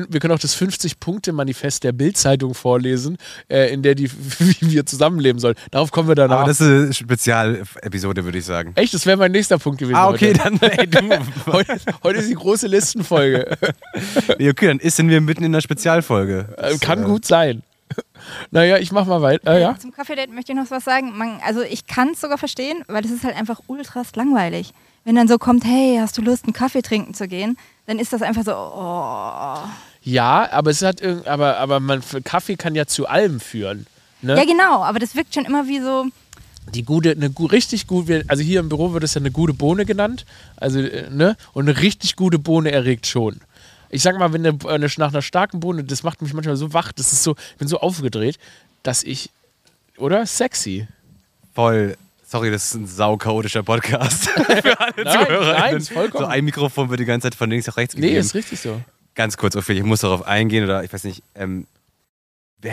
wir 0.08 0.20
können 0.20 0.32
auch 0.34 0.38
das 0.38 0.56
50-Punkte-Manifest 0.56 1.84
der 1.84 1.92
Bild-Zeitung 1.92 2.54
vorlesen, 2.54 3.18
äh, 3.48 3.72
in 3.72 3.82
der 3.82 3.94
die, 3.94 4.10
wie 4.38 4.70
wir 4.72 4.86
zusammenleben 4.86 5.38
sollen. 5.40 5.56
Darauf 5.70 5.90
kommen 5.90 6.08
wir 6.08 6.14
danach. 6.14 6.38
aber 6.38 6.48
das 6.48 6.60
ist 6.60 6.66
eine 6.68 6.92
Spezialepisode, 6.94 8.24
würde 8.24 8.38
ich 8.38 8.44
sagen. 8.44 8.72
Echt, 8.76 8.94
das 8.94 9.04
wäre 9.06 9.16
mein 9.16 9.32
nächster 9.32 9.58
Punkt 9.58 9.78
gewesen. 9.78 9.96
Ah, 9.96 10.08
okay, 10.08 10.28
heute. 10.38 10.58
dann, 10.58 10.70
ey, 10.70 10.86
du, 10.86 11.00
Heute, 11.52 11.76
heute 12.02 12.18
ist 12.20 12.30
die 12.30 12.34
große 12.34 12.66
Listenfolge. 12.66 13.56
okay, 14.28 14.66
dann 14.66 14.80
sind 14.82 15.08
wir 15.08 15.20
mitten 15.20 15.44
in 15.44 15.52
der 15.52 15.60
Spezialfolge. 15.60 16.48
Äh, 16.56 16.70
Das, 16.70 16.80
Kann 16.80 17.02
äh, 17.02 17.06
gut 17.16 17.26
sein. 17.26 17.62
Naja, 18.50 18.78
ich 18.78 18.92
mach 18.92 19.06
mal 19.06 19.22
weiter. 19.22 19.52
Äh, 19.52 19.62
ja? 19.62 19.78
Zum 19.78 19.92
Kaffee-Date 19.92 20.32
möchte 20.32 20.52
ich 20.52 20.58
noch 20.58 20.70
was 20.70 20.84
sagen. 20.84 21.16
Man, 21.16 21.40
also 21.46 21.62
ich 21.62 21.86
kann 21.86 22.10
es 22.10 22.20
sogar 22.20 22.38
verstehen, 22.38 22.82
weil 22.88 23.04
es 23.04 23.10
ist 23.10 23.24
halt 23.24 23.36
einfach 23.36 23.60
ultrast 23.68 24.16
langweilig. 24.16 24.72
Wenn 25.04 25.14
dann 25.14 25.28
so 25.28 25.38
kommt, 25.38 25.64
hey, 25.64 25.98
hast 26.00 26.18
du 26.18 26.22
Lust, 26.22 26.44
einen 26.44 26.52
Kaffee 26.52 26.82
trinken 26.82 27.14
zu 27.14 27.28
gehen? 27.28 27.56
Dann 27.86 27.98
ist 27.98 28.12
das 28.12 28.22
einfach 28.22 28.42
so, 28.42 28.52
oh. 28.52 29.68
ja, 30.02 30.50
aber 30.50 30.70
es 30.70 30.82
hat 30.82 31.00
aber, 31.26 31.58
aber 31.58 31.78
man 31.78 32.02
Kaffee 32.24 32.56
kann 32.56 32.74
ja 32.74 32.86
zu 32.86 33.06
allem 33.06 33.38
führen. 33.38 33.86
Ne? 34.22 34.36
Ja, 34.36 34.44
genau, 34.44 34.82
aber 34.82 34.98
das 34.98 35.14
wirkt 35.14 35.34
schon 35.34 35.44
immer 35.44 35.68
wie 35.68 35.80
so, 35.80 36.06
die 36.74 36.84
gute, 36.84 37.12
eine 37.12 37.30
richtig 37.52 37.86
gut, 37.86 38.10
also 38.28 38.42
hier 38.42 38.60
im 38.60 38.68
Büro 38.68 38.92
wird 38.92 39.04
es 39.04 39.14
ja 39.14 39.20
eine 39.20 39.30
gute 39.30 39.54
Bohne 39.54 39.84
genannt, 39.84 40.24
also 40.56 40.80
äh, 40.80 41.08
ne, 41.10 41.36
und 41.52 41.68
eine 41.68 41.80
richtig 41.80 42.16
gute 42.16 42.38
Bohne 42.38 42.72
erregt 42.72 43.06
schon. 43.06 43.40
Ich 43.90 44.02
sag 44.02 44.18
mal, 44.18 44.32
wenn 44.32 44.46
eine, 44.46 44.58
eine, 44.68 44.88
nach 44.98 45.08
einer 45.10 45.22
starken 45.22 45.60
Bohne, 45.60 45.84
das 45.84 46.02
macht 46.02 46.22
mich 46.22 46.32
manchmal 46.34 46.56
so 46.56 46.72
wach, 46.72 46.92
das 46.92 47.12
ist 47.12 47.22
so, 47.22 47.36
ich 47.52 47.56
bin 47.58 47.68
so 47.68 47.80
aufgedreht, 47.80 48.38
dass 48.82 49.02
ich, 49.02 49.30
oder 49.98 50.26
sexy. 50.26 50.86
Voll. 51.54 51.96
Sorry, 52.28 52.50
das 52.50 52.64
ist 52.66 52.74
ein 52.74 52.86
sauchaotischer 52.88 53.62
Podcast. 53.62 54.28
Für 54.30 54.80
alle 54.80 55.04
Nein, 55.04 55.26
Zuhörer. 55.26 55.52
nein, 55.52 55.80
vollkommen. 55.80 56.24
So 56.24 56.28
ein 56.28 56.44
Mikrofon 56.44 56.90
wird 56.90 56.98
die 56.98 57.04
ganze 57.04 57.26
Zeit 57.26 57.36
von 57.36 57.48
links 57.48 57.66
nach 57.68 57.76
rechts 57.76 57.94
Nee, 57.94 58.00
gegeben. 58.00 58.18
ist 58.20 58.34
richtig 58.34 58.58
so. 58.60 58.80
Ganz 59.14 59.36
kurz, 59.36 59.54
Ophelia, 59.54 59.82
ich 59.82 59.86
muss 59.86 60.00
darauf 60.00 60.26
eingehen 60.26 60.64
oder 60.64 60.82
ich 60.82 60.92
weiß 60.92 61.04
nicht. 61.04 61.22
Ähm, 61.36 61.66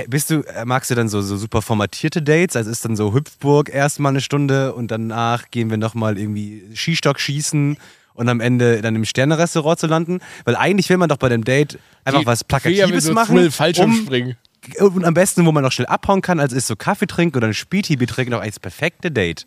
bist 0.08 0.32
du, 0.32 0.42
äh, 0.42 0.66
magst 0.66 0.90
du 0.90 0.96
dann 0.96 1.08
so, 1.08 1.22
so 1.22 1.38
super 1.38 1.62
formatierte 1.62 2.22
Dates? 2.24 2.56
Also 2.56 2.72
ist 2.72 2.84
dann 2.84 2.96
so 2.96 3.14
Hüpfburg 3.14 3.70
erstmal 3.70 4.10
eine 4.12 4.22
Stunde 4.22 4.74
und 4.74 4.90
danach 4.90 5.52
gehen 5.52 5.70
wir 5.70 5.78
nochmal 5.78 6.18
irgendwie 6.18 6.64
Skistock 6.76 7.20
schießen 7.20 7.78
und 8.16 8.30
am 8.30 8.40
Ende 8.40 8.82
dann 8.82 8.96
im 8.96 9.06
Sterne-Restaurant 9.06 9.80
zu 9.80 9.88
landen? 9.88 10.20
Weil 10.46 10.56
eigentlich 10.56 10.90
will 10.90 10.98
man 10.98 11.10
doch 11.10 11.18
bei 11.18 11.30
dem 11.30 11.44
Date 11.44 11.80
einfach 12.06 12.22
Die- 12.22 12.26
was 12.26 12.44
Plakatives 12.44 13.04
so 13.06 13.14
machen. 13.14 13.38
Um, 13.38 13.94
springen. 13.96 14.36
und 14.80 15.04
am 15.06 15.14
besten, 15.14 15.46
wo 15.46 15.52
man 15.52 15.64
noch 15.64 15.72
schnell 15.72 15.88
abhauen 15.88 16.22
kann, 16.22 16.40
also 16.40 16.56
ist 16.56 16.68
so 16.68 16.76
Kaffee 16.76 17.08
trinken 17.08 17.38
oder 17.38 17.48
ein 17.48 17.54
Spieltibi 17.54 18.06
trinken, 18.06 18.34
auch 18.34 18.42
als 18.42 18.60
perfekte 18.60 19.12
Date. 19.12 19.46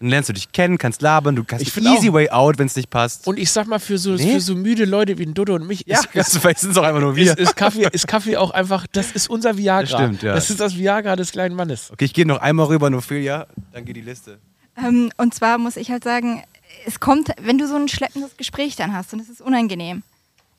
Dann 0.00 0.08
lernst 0.08 0.28
du 0.28 0.32
dich 0.32 0.50
kennen, 0.50 0.76
kannst 0.76 1.02
labern, 1.02 1.36
du 1.36 1.44
kannst 1.44 1.64
Ich 1.66 1.76
easy 1.76 2.08
auch- 2.08 2.14
way 2.14 2.28
out, 2.28 2.58
wenn 2.58 2.66
es 2.66 2.74
nicht 2.74 2.90
passt. 2.90 3.26
Und 3.28 3.38
ich 3.38 3.50
sag 3.52 3.68
mal, 3.68 3.78
für 3.78 3.96
so, 3.96 4.10
Nee. 4.14 4.34
für 4.34 4.40
so 4.40 4.54
müde 4.56 4.84
Leute 4.86 5.18
wie 5.18 5.22
ein 5.24 5.34
Dodo 5.34 5.54
und 5.54 5.66
mich 5.68 5.84
ja, 5.86 6.00
ist, 6.00 6.06
ist, 6.34 6.44
das 6.44 6.60
sind 6.60 6.72
es 6.72 6.76
auch 6.76 6.82
einfach 6.82 7.00
nur 7.00 7.14
wir. 7.14 7.30
ist, 7.32 7.38
ist, 7.38 7.56
Kaffee, 7.56 7.88
ist 7.92 8.08
Kaffee 8.08 8.36
auch 8.36 8.50
einfach, 8.50 8.86
das 8.90 9.12
ist 9.12 9.30
unser 9.30 9.56
Viagra. 9.56 9.82
Das 9.82 9.90
stimmt, 9.90 10.22
ja. 10.24 10.34
Das 10.34 10.50
ist 10.50 10.58
das 10.60 10.76
Viagra 10.76 11.14
des 11.14 11.30
kleinen 11.30 11.54
Mannes. 11.54 11.90
Okay, 11.92 12.06
ich 12.06 12.12
gehe 12.12 12.26
noch 12.26 12.38
einmal 12.38 12.66
rüber, 12.66 12.88
Ophelia, 12.92 13.46
dann 13.72 13.84
geht 13.84 13.96
die 13.96 14.00
Liste. 14.00 14.38
ähm, 14.76 15.10
und 15.16 15.32
zwar 15.32 15.58
muss 15.58 15.76
ich 15.76 15.90
halt 15.92 16.02
sagen, 16.02 16.42
es 16.86 17.00
kommt, 17.00 17.30
wenn 17.40 17.58
du 17.58 17.66
so 17.66 17.76
ein 17.76 17.88
schleppendes 17.88 18.36
Gespräch 18.36 18.76
dann 18.76 18.92
hast 18.94 19.12
und 19.12 19.20
es 19.20 19.28
ist 19.28 19.40
unangenehm. 19.40 20.02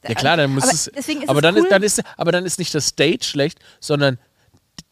Ja 0.08 0.14
klar, 0.14 0.38
dann 0.38 0.54
muss 0.54 0.64
aber 0.64 0.74
es. 0.74 0.88
Aber 1.28 1.40
es 1.40 1.42
dann, 1.42 1.56
cool, 1.56 1.64
ist, 1.64 1.72
dann 1.72 1.84
ist, 1.84 2.04
aber 2.18 2.32
dann 2.32 2.46
ist 2.46 2.60
nicht 2.60 2.74
das 2.76 2.96
Date 2.96 3.26
schlecht, 3.26 3.60
sondern 3.80 4.20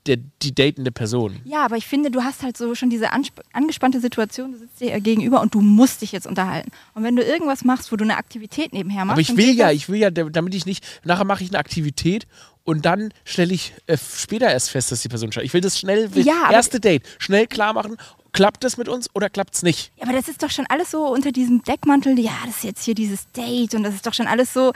der, 0.05 0.17
die 0.41 0.53
datende 0.53 0.91
Person. 0.91 1.39
Ja, 1.45 1.63
aber 1.63 1.77
ich 1.77 1.85
finde, 1.85 2.11
du 2.11 2.23
hast 2.23 2.43
halt 2.43 2.57
so 2.57 2.75
schon 2.75 2.89
diese 2.89 3.11
angespannte 3.11 3.99
Situation, 3.99 4.51
du 4.51 4.57
sitzt 4.57 4.81
dir 4.81 4.99
gegenüber 4.99 5.41
und 5.41 5.53
du 5.53 5.61
musst 5.61 6.01
dich 6.01 6.11
jetzt 6.11 6.27
unterhalten. 6.27 6.71
Und 6.93 7.03
wenn 7.03 7.15
du 7.15 7.23
irgendwas 7.23 7.63
machst, 7.63 7.91
wo 7.91 7.95
du 7.95 8.03
eine 8.03 8.17
Aktivität 8.17 8.73
nebenher 8.73 9.05
machst, 9.05 9.13
Aber 9.13 9.21
ich 9.21 9.37
will 9.37 9.55
ja, 9.55 9.71
ich 9.71 9.87
will 9.87 9.99
ja, 9.99 10.11
damit 10.11 10.55
ich 10.55 10.65
nicht, 10.65 10.85
nachher 11.03 11.25
mache 11.25 11.43
ich 11.43 11.51
eine 11.51 11.59
Aktivität 11.59 12.27
und 12.63 12.85
dann 12.85 13.13
stelle 13.23 13.53
ich 13.53 13.73
äh, 13.87 13.97
später 13.97 14.49
erst 14.49 14.71
fest, 14.71 14.91
dass 14.91 15.01
die 15.01 15.09
Person 15.09 15.31
scheiße. 15.31 15.45
Ich 15.45 15.53
will 15.53 15.61
das 15.61 15.79
schnell, 15.79 16.13
will, 16.15 16.25
Ja, 16.25 16.51
erste 16.51 16.79
Date, 16.79 17.07
schnell 17.19 17.47
klar 17.47 17.73
machen, 17.73 17.97
klappt 18.33 18.63
das 18.63 18.77
mit 18.77 18.89
uns 18.89 19.09
oder 19.15 19.29
klappt 19.29 19.55
es 19.55 19.63
nicht? 19.63 19.91
Ja, 19.97 20.03
aber 20.03 20.13
das 20.13 20.27
ist 20.27 20.43
doch 20.43 20.49
schon 20.51 20.65
alles 20.67 20.91
so 20.91 21.07
unter 21.07 21.31
diesem 21.31 21.63
Deckmantel, 21.63 22.19
ja, 22.19 22.31
das 22.45 22.57
ist 22.57 22.63
jetzt 22.63 22.83
hier 22.83 22.95
dieses 22.95 23.31
Date 23.31 23.73
und 23.75 23.83
das 23.83 23.93
ist 23.95 24.05
doch 24.05 24.13
schon 24.13 24.27
alles 24.27 24.51
so, 24.53 24.73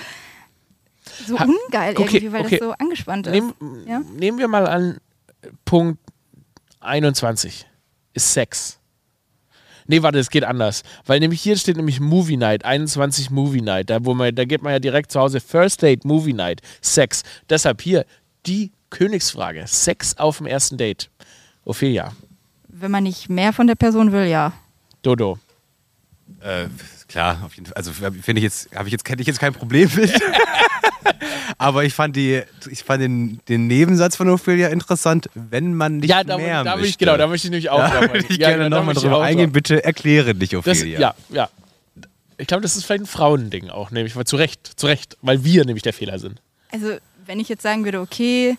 so 1.27 1.37
Ha- 1.39 1.45
ungeil 1.45 1.93
okay, 1.97 2.03
irgendwie, 2.17 2.31
weil 2.31 2.45
okay. 2.45 2.57
das 2.59 2.67
so 2.67 2.73
angespannt 2.73 3.27
ist. 3.27 3.33
Nehm, 3.33 3.53
Ja? 3.85 3.99
Nehmen 3.99 4.37
wir 4.39 4.47
mal 4.47 4.67
an, 4.67 4.97
Punkt 5.65 5.99
21 6.79 7.65
ist 8.13 8.33
Sex. 8.33 8.79
Nee, 9.89 10.01
warte, 10.03 10.19
es 10.19 10.29
geht 10.29 10.43
anders. 10.43 10.83
Weil 11.05 11.19
nämlich 11.21 11.41
hier 11.41 11.55
steht 11.57 11.77
nämlich 11.77 11.99
Movie 12.01 12.35
Night, 12.37 12.65
21 12.65 13.29
Movie 13.29 13.61
Night. 13.61 13.89
Da, 13.89 14.03
wo 14.03 14.13
man, 14.13 14.35
da 14.35 14.43
geht 14.43 14.61
man 14.61 14.73
ja 14.73 14.79
direkt 14.79 15.11
zu 15.13 15.19
Hause 15.19 15.39
First 15.39 15.81
Date, 15.81 16.03
Movie 16.03 16.33
Night, 16.33 16.61
Sex. 16.81 17.23
Deshalb 17.49 17.81
hier 17.81 18.05
die 18.45 18.71
Königsfrage. 18.89 19.65
Sex 19.65 20.17
auf 20.17 20.37
dem 20.39 20.45
ersten 20.45 20.77
Date. 20.77 21.09
Ophelia, 21.63 22.11
Wenn 22.79 22.91
man 22.91 23.03
nicht 23.03 23.29
mehr 23.29 23.53
von 23.53 23.67
der 23.67 23.75
Person 23.75 24.11
will, 24.11 24.25
ja. 24.27 24.53
Dodo. 25.01 25.39
Äh, 26.41 26.65
klar, 27.07 27.41
auf 27.45 27.53
jeden 27.55 27.65
Fall. 27.65 27.75
Also 27.75 27.91
finde 27.93 28.33
ich 28.39 28.43
jetzt, 28.43 28.69
habe 28.75 28.87
ich 28.87 28.91
jetzt, 28.91 29.07
hätte 29.09 29.21
ich 29.21 29.27
jetzt 29.27 29.39
kein 29.39 29.53
Problem 29.53 29.89
mit. 29.95 30.11
Aber 31.57 31.83
ich 31.85 31.93
fand 31.93 32.15
die, 32.15 32.41
ich 32.69 32.83
fand 32.83 33.01
den, 33.01 33.39
den 33.47 33.67
Nebensatz 33.67 34.15
von 34.15 34.29
Ophelia 34.29 34.67
interessant, 34.67 35.29
wenn 35.33 35.73
man 35.73 35.97
nicht 35.97 36.09
Ja, 36.09 36.23
da, 36.23 36.37
mehr 36.37 36.63
da, 36.63 36.71
will 36.73 36.81
möchte. 36.81 36.89
ich, 36.89 36.97
genau, 36.97 37.17
da 37.17 37.25
möchte 37.27 37.47
ich 37.47 37.51
nämlich 37.51 37.69
auch 37.69 37.79
da 37.79 38.01
drauf 38.01 38.15
ich 38.29 38.37
Ja, 38.37 38.49
gerne 38.49 38.65
genau, 38.65 38.77
nochmal 38.79 38.93
drüber 38.95 39.21
eingehen. 39.23 39.47
drauf. 39.47 39.53
Bitte 39.53 39.83
erkläre 39.83 40.35
dich, 40.35 40.49
Das, 40.51 40.59
Ophelia. 40.59 40.99
ja, 40.99 41.15
ja. 41.29 41.49
Ich 42.37 42.45
glaube, 42.45 42.61
das 42.61 42.75
ist 42.75 42.85
vielleicht 42.85 43.03
ein 43.03 43.07
Frauending 43.07 43.69
auch, 43.69 43.89
nämlich, 43.89 44.15
weil 44.15 44.25
zu 44.25 44.35
Recht, 44.35 44.69
zu 44.79 44.85
Recht, 44.85 45.17
weil 45.21 45.43
wir 45.43 45.65
nämlich 45.65 45.81
der 45.81 45.93
Fehler 45.93 46.19
sind. 46.19 46.39
Also, 46.71 46.97
wenn 47.25 47.39
ich 47.39 47.49
jetzt 47.49 47.63
sagen 47.63 47.83
würde, 47.85 48.01
okay, 48.01 48.57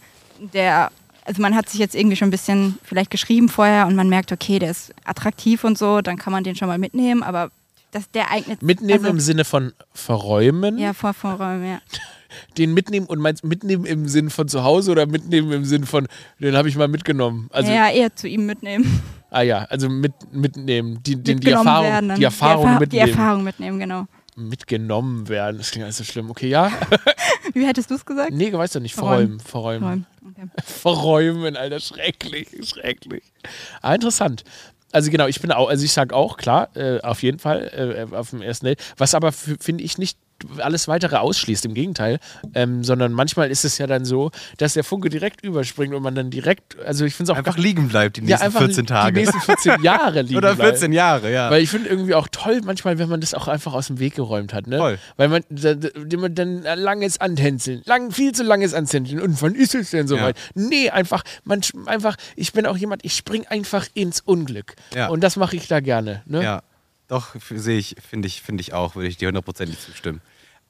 der, 0.53 0.91
also 1.29 1.43
man 1.43 1.55
hat 1.55 1.69
sich 1.69 1.79
jetzt 1.79 1.95
irgendwie 1.95 2.17
schon 2.17 2.29
ein 2.29 2.33
bisschen 2.33 2.79
vielleicht 2.83 3.11
geschrieben 3.11 3.51
vorher 3.51 3.87
und 3.87 3.95
man 3.95 4.09
merkt, 4.09 4.33
okay, 4.33 4.59
der 4.59 4.71
ist 4.71 4.95
attraktiv 5.05 5.63
und 5.63 5.77
so, 5.77 6.01
dann 6.01 6.17
kann 6.17 6.33
man 6.33 6.43
den 6.43 6.57
schon 6.57 6.69
mal 6.69 6.79
mitnehmen, 6.79 7.23
aber 7.23 7.51
das, 7.91 8.11
der 8.11 8.31
eignet 8.31 8.63
Mitnehmen 8.63 9.01
also, 9.05 9.09
im 9.11 9.21
Sinne 9.21 9.45
von 9.45 9.73
verräumen, 9.93 10.79
Ja, 10.79 10.95
vor 10.95 11.13
Vorräumen, 11.13 11.67
ja. 11.67 11.81
den 12.59 12.73
mitnehmen 12.73 13.07
und 13.07 13.21
meinst 13.21 13.45
mitnehmen 13.45 13.85
im 13.85 14.09
Sinn 14.09 14.31
von 14.31 14.49
zu 14.49 14.65
Hause 14.65 14.91
oder 14.93 15.07
mitnehmen 15.07 15.53
im 15.53 15.65
Sinn 15.67 15.85
von, 15.85 16.07
den 16.39 16.57
habe 16.57 16.69
ich 16.69 16.77
mal 16.77 16.89
mitgenommen. 16.89 17.49
Also, 17.53 17.71
ja, 17.71 17.91
eher 17.91 18.15
zu 18.17 18.27
ihm 18.27 18.47
mitnehmen. 18.47 19.01
ah 19.31 19.43
ja, 19.43 19.59
also 19.65 19.89
mit, 19.91 20.13
mitnehmen, 20.33 20.99
die, 21.03 21.17
den, 21.23 21.41
die 21.41 21.51
Erfahrung, 21.51 21.87
werden 21.87 22.15
die 22.17 22.25
Erfahrung 22.25 22.67
Erfa- 22.67 22.81
mitnehmen. 22.81 23.05
Die 23.07 23.11
Erfahrung 23.11 23.45
mitnehmen, 23.45 23.79
genau. 23.79 24.07
Mitgenommen 24.39 25.29
werden. 25.29 25.59
Das 25.59 25.71
klingt 25.71 25.85
alles 25.85 25.99
so 25.99 26.05
schlimm. 26.05 26.31
Okay, 26.31 26.49
ja? 26.49 26.73
Wie 27.55 27.67
hättest 27.67 27.91
du 27.91 27.95
es 27.95 28.05
gesagt? 28.05 28.33
Nee, 28.33 28.53
weißt 28.53 28.77
du 28.77 28.81
nicht. 28.81 28.95
Verräumen. 28.95 29.41
Verräumen. 29.41 30.07
Okay. 30.29 30.47
Verräumen, 30.63 31.57
Alter. 31.57 31.81
Schrecklich, 31.81 32.49
schrecklich. 32.69 33.23
Ah, 33.81 33.95
interessant. 33.95 34.45
Also 34.93 35.11
genau, 35.11 35.27
ich 35.27 35.41
bin 35.41 35.51
auch, 35.53 35.71
also 35.71 35.83
ich 35.87 35.93
sage 35.93 36.15
auch, 36.15 36.37
klar, 36.37 36.69
äh, 36.77 37.01
auf 37.01 37.23
jeden 37.23 37.39
Fall 37.39 38.09
äh, 38.13 38.15
auf 38.15 38.31
dem 38.31 38.43
ersten 38.43 38.67
Date. 38.67 38.83
Was 38.99 39.15
aber 39.15 39.33
finde 39.33 39.85
ich 39.85 39.97
nicht 39.97 40.19
alles 40.59 40.89
weitere 40.89 41.17
ausschließt, 41.17 41.65
im 41.65 41.75
Gegenteil, 41.75 42.19
ähm, 42.55 42.85
sondern 42.85 43.13
manchmal 43.13 43.51
ist 43.51 43.65
es 43.65 43.79
ja 43.79 43.87
dann 43.87 44.05
so, 44.05 44.31
dass 44.57 44.75
der 44.75 44.85
Funke 44.85 45.09
direkt 45.09 45.45
überspringt 45.45 45.95
und 45.95 46.03
man 46.03 46.15
dann 46.15 46.31
direkt, 46.31 46.79
also 46.85 47.05
ich 47.05 47.15
finde 47.15 47.33
es 47.33 47.35
auch 47.35 47.39
Einfach 47.39 47.59
liegen 47.59 47.89
bleibt 47.89 48.17
die 48.17 48.21
ja, 48.23 48.27
nächsten 48.27 48.47
einfach 48.47 48.61
14 48.61 48.87
Tage. 48.87 49.13
Die 49.13 49.21
nächsten 49.21 49.41
14 49.41 49.83
Jahre 49.83 50.23
liegen 50.23 50.37
Oder 50.37 50.55
bleiben. 50.55 50.73
14 50.73 50.93
Jahre, 50.93 51.33
ja. 51.33 51.51
Weil 51.51 51.63
ich 51.63 51.71
finde 51.71 51.89
irgendwie 51.89 52.15
auch 52.15 52.29
toll, 52.31 52.61
manchmal, 52.65 52.99
wenn 52.99 53.09
man 53.09 53.21
das 53.21 53.35
auch 53.35 53.49
einfach 53.49 53.73
aus 53.75 53.89
dem 53.89 53.99
Weg 53.99 54.15
geräumt 54.15 54.53
hat. 54.53 54.67
Ne? 54.67 54.79
Voll. 54.79 54.99
Weil 55.17 55.29
man, 55.29 55.45
da, 55.51 55.75
man 56.17 56.35
dann 56.35 56.63
langes 56.63 57.21
Antänzeln, 57.21 57.83
lang, 57.85 58.11
viel 58.11 58.33
zu 58.33 58.43
langes 58.43 58.75
Antänzeln. 58.75 59.21
Und 59.21 59.41
wann 59.43 59.55
ist 59.55 59.75
es 59.75 59.91
denn 59.91 60.09
soweit? 60.09 60.37
Nee, 60.55 60.91
einfach, 60.91 61.23
man, 61.45 61.61
einfach, 61.87 62.17
ich 62.37 62.53
bin 62.53 62.67
auch 62.67 62.77
jemand, 62.77 63.05
ich 63.05 63.15
spring 63.15 63.47
einfach 63.49 63.87
ins 63.95 64.21
Unglück. 64.21 64.75
Ja. 64.95 65.09
Und 65.09 65.23
das 65.23 65.37
mache 65.37 65.57
ich 65.57 65.69
da 65.69 65.81
gerne. 65.81 66.23
Ne? 66.27 66.43
Ja, 66.43 66.63
doch, 67.09 67.35
sehe 67.51 67.79
ich, 67.79 67.97
finde 68.07 68.29
ich, 68.29 68.43
finde 68.43 68.61
ich 68.61 68.73
auch, 68.75 68.95
würde 68.95 69.09
ich 69.09 69.17
dir 69.17 69.29
hundertprozentig 69.29 69.81
zustimmen. 69.81 70.21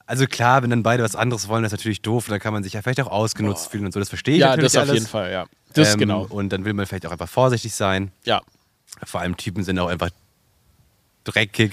Also 0.06 0.26
klar, 0.26 0.62
wenn 0.62 0.70
dann 0.70 0.82
beide 0.82 1.02
was 1.02 1.14
anderes 1.14 1.48
wollen, 1.48 1.62
das 1.62 1.72
ist 1.72 1.78
natürlich 1.78 2.00
doof, 2.00 2.26
dann 2.28 2.40
kann 2.40 2.54
man 2.54 2.62
sich 2.62 2.72
ja 2.72 2.80
vielleicht 2.82 3.00
auch 3.02 3.10
ausgenutzt 3.10 3.70
fühlen 3.70 3.84
und 3.84 3.92
so, 3.92 4.00
das 4.00 4.08
verstehe 4.08 4.34
ich 4.34 4.40
Ja, 4.40 4.48
natürlich 4.50 4.72
das 4.72 4.82
auf 4.82 4.88
alles. 4.88 4.94
jeden 4.94 5.06
Fall, 5.06 5.30
ja. 5.30 5.46
Das 5.74 5.92
Ähm, 5.92 5.98
genau. 5.98 6.22
Und 6.22 6.48
dann 6.48 6.64
will 6.64 6.72
man 6.72 6.86
vielleicht 6.86 7.04
auch 7.06 7.10
einfach 7.12 7.28
vorsichtig 7.28 7.74
sein. 7.74 8.10
Ja. 8.24 8.40
Vor 9.04 9.20
allem 9.20 9.36
Typen 9.36 9.64
sind 9.64 9.78
auch 9.78 9.88
einfach 9.88 10.08
dreckig. 11.32 11.72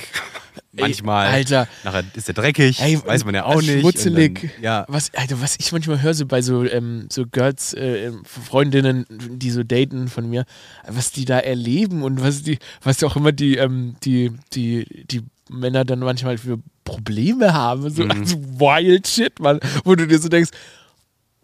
Manchmal. 0.77 1.27
Alter. 1.27 1.67
Nachher 1.85 2.03
ist 2.15 2.27
er 2.27 2.33
dreckig, 2.33 2.79
weiß 2.81 3.23
man 3.23 3.33
ja 3.33 3.45
auch 3.45 3.61
nicht. 3.61 3.79
Schmutzelig. 3.79 4.41
Dann, 4.41 4.63
ja, 4.63 4.85
Was, 4.89 5.13
Alter, 5.13 5.39
was 5.41 5.55
ich 5.57 5.71
manchmal 5.71 6.01
höre, 6.01 6.13
so 6.13 6.25
bei 6.25 6.41
so, 6.41 6.65
ähm, 6.65 7.07
so 7.09 7.25
Girls, 7.25 7.73
äh, 7.73 8.11
Freundinnen, 8.25 9.05
die 9.09 9.51
so 9.51 9.63
daten 9.63 10.09
von 10.09 10.29
mir, 10.29 10.45
was 10.87 11.11
die 11.11 11.23
da 11.25 11.39
erleben 11.39 12.03
und 12.03 12.21
was 12.21 12.43
die, 12.43 12.59
was 12.83 13.01
auch 13.03 13.15
immer 13.15 13.31
die, 13.31 13.55
ähm, 13.55 13.95
die, 14.03 14.31
die, 14.53 15.05
die 15.09 15.21
Männer 15.49 15.85
dann 15.85 15.99
manchmal 15.99 16.37
für 16.37 16.59
Probleme 16.83 17.53
haben. 17.53 17.89
So 17.89 18.03
Mhm. 18.03 18.11
also 18.11 18.37
wild 18.59 19.07
shit, 19.07 19.39
Mann. 19.39 19.59
Wo 19.85 19.95
du 19.95 20.05
dir 20.07 20.19
so 20.19 20.27
denkst, 20.27 20.51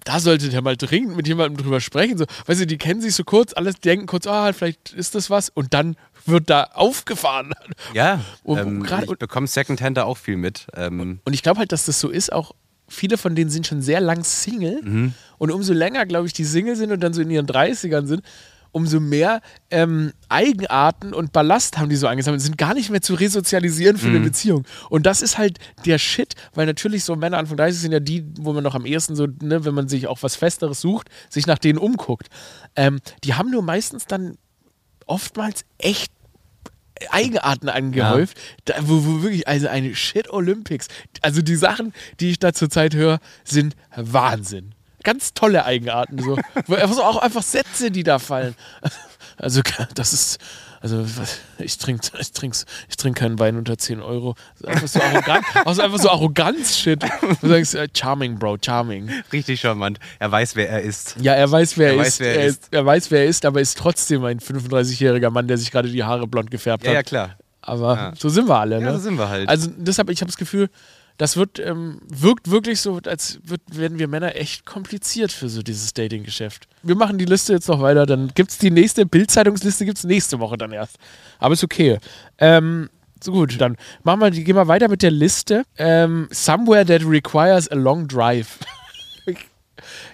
da 0.03 0.19
solltet 0.19 0.53
ihr 0.53 0.61
mal 0.61 0.77
dringend 0.77 1.15
mit 1.15 1.27
jemandem 1.27 1.63
drüber 1.63 1.79
sprechen. 1.81 2.17
So, 2.17 2.25
weißt 2.47 2.61
du, 2.61 2.67
die 2.67 2.77
kennen 2.77 3.01
sich 3.01 3.13
so 3.15 3.23
kurz, 3.23 3.53
alles 3.53 3.75
denken 3.75 4.05
kurz, 4.07 4.27
ah, 4.27 4.51
vielleicht 4.53 4.93
ist 4.93 5.15
das 5.15 5.29
was 5.29 5.49
und 5.49 5.73
dann 5.73 5.95
wird 6.25 6.49
da 6.49 6.63
aufgefahren. 6.73 7.51
ja 7.93 8.19
Und- 8.43 8.57
ähm, 8.59 8.83
grad- 8.83 9.03
ich 9.09 9.17
bekomme 9.17 9.47
Secondhand 9.47 9.97
da 9.97 10.03
auch 10.03 10.17
viel 10.17 10.37
mit. 10.37 10.67
Ähm, 10.75 11.19
Und 11.23 11.33
ich 11.33 11.43
glaube 11.43 11.59
halt, 11.59 11.71
dass 11.71 11.85
das 11.85 11.99
so 11.99 12.09
ist, 12.09 12.31
auch 12.31 12.53
viele 12.87 13.17
von 13.17 13.35
denen 13.35 13.49
sind 13.49 13.65
schon 13.67 13.81
sehr 13.81 14.01
lang 14.01 14.23
Single. 14.23 14.81
Mhm. 14.83 15.13
Und 15.37 15.51
umso 15.51 15.73
länger, 15.73 16.05
glaube 16.05 16.27
ich, 16.27 16.33
die 16.33 16.43
Single 16.43 16.75
sind 16.75 16.91
und 16.91 16.99
dann 16.99 17.13
so 17.13 17.21
in 17.21 17.29
ihren 17.31 17.47
30ern 17.47 18.05
sind, 18.05 18.21
umso 18.71 18.99
mehr 18.99 19.41
ähm, 19.69 20.13
Eigenarten 20.29 21.13
und 21.13 21.33
Ballast 21.33 21.77
haben 21.77 21.89
die 21.89 21.95
so 21.95 22.07
angesammelt, 22.07 22.41
sind 22.41 22.57
gar 22.57 22.73
nicht 22.73 22.89
mehr 22.89 23.01
zu 23.01 23.13
resozialisieren 23.15 23.97
für 23.97 24.07
Mhm. 24.07 24.15
eine 24.15 24.23
Beziehung. 24.25 24.65
Und 24.89 25.05
das 25.05 25.21
ist 25.21 25.37
halt 25.37 25.59
der 25.85 25.97
Shit, 25.97 26.35
weil 26.53 26.65
natürlich 26.65 27.03
so 27.03 27.15
Männer 27.15 27.37
Anfang 27.37 27.57
30 27.57 27.81
sind 27.81 27.91
ja 27.91 27.99
die, 27.99 28.25
wo 28.39 28.53
man 28.53 28.63
noch 28.63 28.75
am 28.75 28.85
ehesten 28.85 29.15
so, 29.15 29.27
ne, 29.41 29.65
wenn 29.65 29.73
man 29.73 29.87
sich 29.87 30.07
auch 30.07 30.23
was 30.23 30.35
Festeres 30.35 30.79
sucht, 30.81 31.09
sich 31.29 31.47
nach 31.47 31.57
denen 31.59 31.79
umguckt. 31.79 32.27
Ähm, 32.75 32.99
die 33.23 33.33
haben 33.33 33.51
nur 33.51 33.61
meistens 33.61 34.05
dann 34.05 34.37
oftmals 35.05 35.65
echt 35.77 36.11
Eigenarten 37.09 37.67
angehäuft, 37.67 38.37
da, 38.65 38.75
wo, 38.81 39.03
wo 39.03 39.23
wirklich, 39.23 39.47
also 39.47 39.67
eine 39.67 39.95
Shit 39.95 40.29
Olympics. 40.29 40.87
Also 41.21 41.41
die 41.41 41.55
Sachen, 41.55 41.93
die 42.19 42.29
ich 42.29 42.39
da 42.39 42.53
zurzeit 42.53 42.93
höre, 42.93 43.19
sind 43.43 43.75
Wahnsinn. 43.95 44.75
Ganz 45.03 45.33
tolle 45.33 45.65
Eigenarten. 45.65 46.19
So. 46.21 46.37
Also 46.75 47.03
auch 47.03 47.17
einfach 47.17 47.43
Sätze, 47.43 47.91
die 47.91 48.03
da 48.03 48.19
fallen. 48.19 48.55
Also 49.37 49.61
das 49.95 50.13
ist, 50.13 50.37
also 50.81 51.05
ich 51.57 51.77
trinke 51.77 52.07
ich 52.19 52.31
trink's, 52.31 52.65
ich 52.89 52.97
trink 52.97 53.17
keinen 53.17 53.39
Wein 53.39 53.57
unter 53.57 53.77
10 53.77 54.01
Euro. 54.01 54.35
Das 54.59 54.83
ist 54.83 54.97
einfach 54.97 55.01
so 55.01 55.01
arrogant, 55.01 55.45
also 55.65 55.81
einfach 55.81 55.97
so 55.99 56.09
Arroganz-Shit. 56.09 57.03
Du 57.41 57.47
sagst, 57.47 57.73
äh, 57.75 57.87
charming, 57.95 58.37
Bro, 58.37 58.57
charming. 58.63 59.09
richtig 59.33 59.61
charmant. 59.61 59.99
Er 60.19 60.31
weiß, 60.31 60.55
wer 60.55 60.69
er 60.69 60.81
ist. 60.81 61.15
Ja, 61.21 61.33
er 61.33 61.49
weiß, 61.49 61.77
wer 61.77 61.87
er, 61.87 61.93
Er 61.93 61.99
weiß, 61.99 62.07
ist. 62.07 62.19
wer 62.19 62.33
er 62.35 62.39
er, 62.41 62.45
ist. 62.47 62.67
er 62.71 62.85
weiß, 62.85 63.11
wer 63.11 63.19
er 63.21 63.25
ist, 63.27 63.45
aber 63.45 63.61
ist 63.61 63.77
trotzdem 63.77 64.23
ein 64.25 64.39
35-jähriger 64.39 65.29
Mann, 65.31 65.47
der 65.47 65.57
sich 65.57 65.71
gerade 65.71 65.89
die 65.89 66.03
Haare 66.03 66.27
blond 66.27 66.51
gefärbt 66.51 66.83
Ja, 66.83 66.89
hat. 66.91 66.95
ja, 66.95 67.03
klar. 67.03 67.37
Aber 67.61 67.95
Ja. 67.95 68.13
so 68.17 68.29
sind 68.29 68.47
wir 68.47 68.57
alle, 68.59 68.79
ne? 68.79 68.85
Ja, 68.87 68.93
so 68.93 68.99
sind 68.99 69.17
wir 69.17 69.29
halt. 69.29 69.47
Also 69.49 69.69
deshalb, 69.75 70.09
ich 70.09 70.21
habe 70.21 70.29
das 70.31 70.37
Gefühl, 70.37 70.69
das 71.17 71.37
wird, 71.37 71.59
ähm, 71.59 72.01
wirkt 72.07 72.49
wirklich 72.49 72.81
so, 72.81 72.99
als 73.05 73.39
wird, 73.43 73.61
werden 73.71 73.99
wir 73.99 74.07
Männer 74.07 74.35
echt 74.35 74.65
kompliziert 74.65 75.31
für 75.31 75.49
so 75.49 75.61
dieses 75.61 75.93
Dating-Geschäft. 75.93 76.67
Wir 76.83 76.95
machen 76.95 77.17
die 77.17 77.25
Liste 77.25 77.53
jetzt 77.53 77.67
noch 77.67 77.81
weiter, 77.81 78.05
dann 78.05 78.31
gibt 78.33 78.51
es 78.51 78.57
die 78.57 78.71
nächste 78.71 79.05
Bild-Zeitungsliste 79.05 79.85
gibt's 79.85 80.03
nächste 80.03 80.39
Woche 80.39 80.57
dann 80.57 80.71
erst. 80.71 80.97
Aber 81.39 81.53
ist 81.53 81.63
okay. 81.63 81.99
Ähm, 82.37 82.89
so 83.23 83.31
gut, 83.31 83.61
dann 83.61 83.77
machen 84.03 84.21
wir, 84.21 84.31
gehen 84.31 84.55
wir 84.55 84.67
weiter 84.67 84.87
mit 84.87 85.03
der 85.03 85.11
Liste. 85.11 85.63
Ähm, 85.77 86.27
somewhere 86.31 86.85
that 86.85 87.03
requires 87.05 87.69
a 87.69 87.75
long 87.75 88.07
drive. 88.07 88.57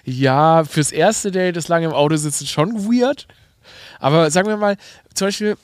ja, 0.04 0.64
fürs 0.64 0.92
erste 0.92 1.30
Date 1.30 1.56
ist 1.56 1.68
lange 1.68 1.86
im 1.86 1.92
Auto 1.92 2.16
sitzen 2.16 2.46
schon 2.46 2.84
weird. 2.84 3.26
Aber 3.98 4.30
sagen 4.30 4.48
wir 4.48 4.56
mal, 4.56 4.76
zum 5.14 5.28
Beispiel, 5.28 5.56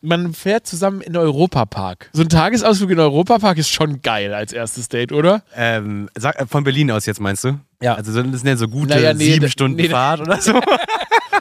man 0.00 0.32
fährt 0.34 0.66
zusammen 0.66 1.00
in 1.00 1.12
den 1.14 1.22
Europapark. 1.22 2.10
So 2.12 2.22
ein 2.22 2.28
Tagesausflug 2.28 2.90
in 2.90 2.96
den 2.96 3.04
Europapark 3.04 3.58
ist 3.58 3.70
schon 3.70 4.00
geil 4.02 4.32
als 4.34 4.52
erstes 4.52 4.88
Date, 4.88 5.12
oder? 5.12 5.42
Ähm, 5.56 6.08
sag, 6.16 6.40
äh, 6.40 6.46
von 6.46 6.64
Berlin 6.64 6.90
aus 6.90 7.06
jetzt 7.06 7.20
meinst 7.20 7.44
du? 7.44 7.58
Ja. 7.82 7.94
Also 7.94 8.12
so- 8.12 8.22
das 8.22 8.40
sind 8.40 8.48
ja 8.48 8.56
so 8.56 8.68
gute 8.68 8.94
Naja, 8.94 9.12
nee, 9.14 9.32
sieben 9.34 9.48
Stunden 9.50 9.76
nee, 9.76 9.88
Fahrt 9.88 10.20
oder 10.20 10.40
so. 10.40 10.60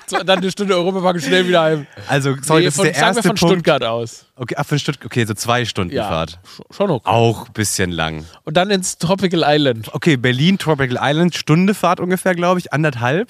So, 0.10 0.20
dann 0.24 0.38
eine 0.40 0.50
Stunde 0.52 0.74
Europapark 0.74 1.16
und 1.16 1.22
schnell 1.22 1.46
wieder 1.50 1.64
heim. 1.64 1.88
Also, 2.08 2.34
sorry, 2.42 2.62
Nee, 2.62 2.66
das 2.68 2.76
von, 2.78 2.86
ist 2.86 2.96
der 2.96 3.00
sagen 3.02 3.16
wir 3.16 3.18
erste 3.18 3.22
von 3.28 3.36
Punkt. 3.36 3.54
Stuttgart 3.56 3.84
aus. 3.84 4.26
Okay, 4.38 4.56
ach, 4.58 4.66
von 4.66 4.80
Stuttgart. 4.80 5.06
Okay, 5.08 5.26
so 5.26 5.34
zwei 5.34 5.66
Stunden 5.66 5.94
Ja, 5.94 6.08
Fahrt. 6.08 6.40
sch- 6.46 6.74
schon 6.74 6.92
okay. 6.92 7.10
Auch 7.10 7.48
ein 7.48 7.52
bisschen 7.52 7.92
lang. 7.92 8.24
Und 8.46 8.56
dann 8.56 8.70
ins 8.70 9.00
Tropical 9.00 9.44
Island. 9.46 9.90
Okay, 9.94 10.16
Berlin, 10.16 10.58
Tropical 10.60 10.98
Island, 11.02 11.36
Stunde 11.36 11.74
Fahrt 11.74 12.00
ungefähr, 12.00 12.36
glaube 12.36 12.62
ich, 12.62 12.72
anderthalb. 12.72 13.28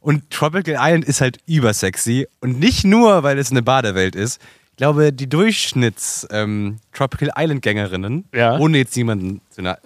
Und 0.00 0.30
Tropical 0.30 0.76
Island 0.78 1.04
ist 1.04 1.20
halt 1.20 1.38
übersexy. 1.46 2.26
Und 2.40 2.58
nicht 2.60 2.84
nur, 2.84 3.22
weil 3.22 3.38
es 3.38 3.50
eine 3.50 3.62
Badewelt 3.62 4.14
ist. 4.14 4.40
Ich 4.70 4.76
glaube, 4.76 5.12
die 5.12 5.28
Durchschnitts 5.28 6.26
ähm, 6.30 6.76
Tropical 6.92 7.30
Island-Gängerinnen, 7.36 8.26
Ja. 8.32 8.56
ohne 8.58 8.78
jetzt 8.78 8.94
jemanden 8.96 9.40
zu 9.50 9.60
na 9.62 9.76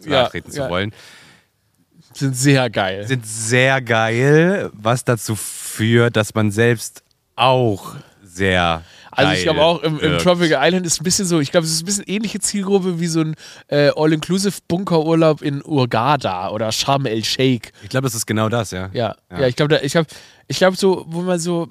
zu 0.00 0.08
Ja, 0.10 0.22
nahe 0.22 0.30
treten 0.30 0.50
zu 0.50 0.58
ja. 0.58 0.68
wollen, 0.70 0.92
sind 2.14 2.36
sehr 2.36 2.68
geil. 2.70 3.06
sind 3.06 3.24
sehr 3.24 3.80
geil, 3.80 4.70
was 4.72 5.04
dazu 5.04 5.36
führt, 5.36 6.16
dass 6.16 6.34
man 6.34 6.50
selbst 6.50 7.04
auch 7.36 7.94
sehr 8.24 8.82
Also 9.10 9.32
ich 9.32 9.38
geil 9.38 9.44
glaube 9.44 9.62
auch 9.62 9.82
im, 9.82 9.94
im 9.98 10.00
wirkt. 10.00 10.22
Tropical 10.22 10.58
Island 10.66 10.86
ist 10.86 11.00
ein 11.00 11.04
bisschen 11.04 11.26
so, 11.26 11.40
ich 11.40 11.50
glaube, 11.50 11.66
es 11.66 11.72
ist 11.72 11.82
ein 11.82 11.86
bisschen 11.86 12.04
ähnliche 12.06 12.40
Zielgruppe 12.40 13.00
wie 13.00 13.06
so 13.06 13.20
ein 13.20 13.34
äh, 13.68 13.90
All-Inclusive-Bunkerurlaub 13.96 15.42
in 15.42 15.62
Urgada 15.64 16.50
oder 16.50 16.70
Sharm 16.72 17.06
el-Sheikh. 17.06 17.72
Ich 17.82 17.88
glaube, 17.88 18.06
das 18.06 18.14
ist 18.14 18.26
genau 18.26 18.48
das, 18.48 18.70
ja. 18.70 18.90
Ja, 18.92 19.16
ja. 19.30 19.40
Ja. 19.40 19.46
ich 19.46 19.56
glaube, 19.56 19.80
ich 19.82 19.92
glaube, 19.92 20.08
ich 20.48 20.58
glaube 20.58 20.76
so, 20.76 21.04
wo 21.08 21.22
man 21.22 21.38
so, 21.38 21.68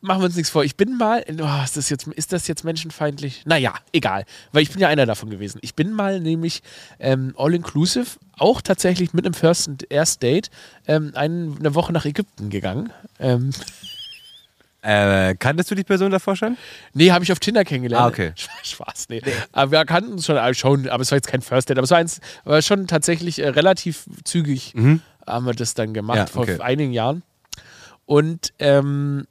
machen 0.00 0.22
wir 0.22 0.26
uns 0.26 0.36
nichts 0.36 0.50
vor. 0.50 0.64
Ich 0.64 0.76
bin 0.76 0.96
mal, 0.96 1.24
oh, 1.28 1.64
ist, 1.64 1.76
das 1.76 1.90
jetzt, 1.90 2.06
ist 2.08 2.32
das 2.32 2.48
jetzt 2.48 2.64
menschenfeindlich? 2.64 3.42
Naja, 3.44 3.74
egal, 3.92 4.24
weil 4.52 4.62
ich 4.62 4.70
bin 4.70 4.80
ja 4.80 4.88
einer 4.88 5.06
davon 5.06 5.30
gewesen. 5.30 5.58
Ich 5.62 5.74
bin 5.74 5.92
mal 5.92 6.20
nämlich 6.20 6.62
ähm, 6.98 7.34
all-inclusive, 7.36 8.18
auch 8.38 8.62
tatsächlich 8.62 9.12
mit 9.12 9.26
einem 9.26 9.34
First 9.34 9.68
and 9.68 9.86
Erst 9.90 10.22
Date, 10.22 10.50
ähm, 10.86 11.12
ein, 11.14 11.56
eine 11.58 11.74
Woche 11.74 11.92
nach 11.92 12.04
Ägypten 12.04 12.50
gegangen. 12.50 12.92
Ähm, 13.18 13.50
Äh, 14.82 15.34
kanntest 15.34 15.70
du 15.70 15.74
die 15.74 15.84
Person 15.84 16.10
davor 16.10 16.36
schon? 16.36 16.56
nee, 16.94 17.10
habe 17.10 17.22
ich 17.22 17.32
auf 17.32 17.38
Tinder 17.38 17.64
kennengelernt. 17.64 18.04
Ah, 18.04 18.08
okay. 18.08 18.32
Spaß, 18.62 19.08
nee. 19.10 19.20
Aber 19.52 19.72
wir 19.72 19.84
kannten 19.84 20.12
uns 20.12 20.24
schon, 20.26 20.54
schon, 20.54 20.88
aber 20.88 21.02
es 21.02 21.10
war 21.10 21.16
jetzt 21.16 21.28
kein 21.28 21.42
First 21.42 21.68
Date, 21.68 21.78
aber 21.78 21.84
es 21.84 21.90
war, 21.90 21.98
eins, 21.98 22.20
war 22.44 22.62
schon 22.62 22.86
tatsächlich 22.86 23.40
äh, 23.40 23.48
relativ 23.48 24.04
zügig 24.24 24.74
haben 25.26 25.46
wir 25.46 25.54
das 25.54 25.74
dann 25.74 25.94
gemacht, 25.94 26.16
Mhm. 26.16 26.20
Ja, 26.20 26.26
vor 26.26 26.42
okay. 26.42 26.60
einigen 26.60 26.92
Jahren. 26.92 27.22
Und 28.06 28.52
ähm, 28.58 29.26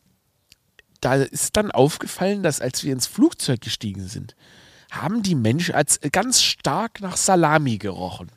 da 1.02 1.16
ist 1.16 1.58
dann 1.58 1.72
aufgefallen, 1.72 2.44
dass 2.44 2.62
als 2.62 2.84
wir 2.84 2.94
ins 2.94 3.08
Flugzeug 3.08 3.62
gestiegen 3.62 4.08
sind, 4.08 4.36
haben 4.92 5.22
die 5.22 5.36
Menschen 5.36 5.76
als 5.76 6.00
ganz 6.12 6.42
stark 6.42 7.02
nach 7.02 7.18
Salami 7.18 7.78
gerochen. 7.78 8.32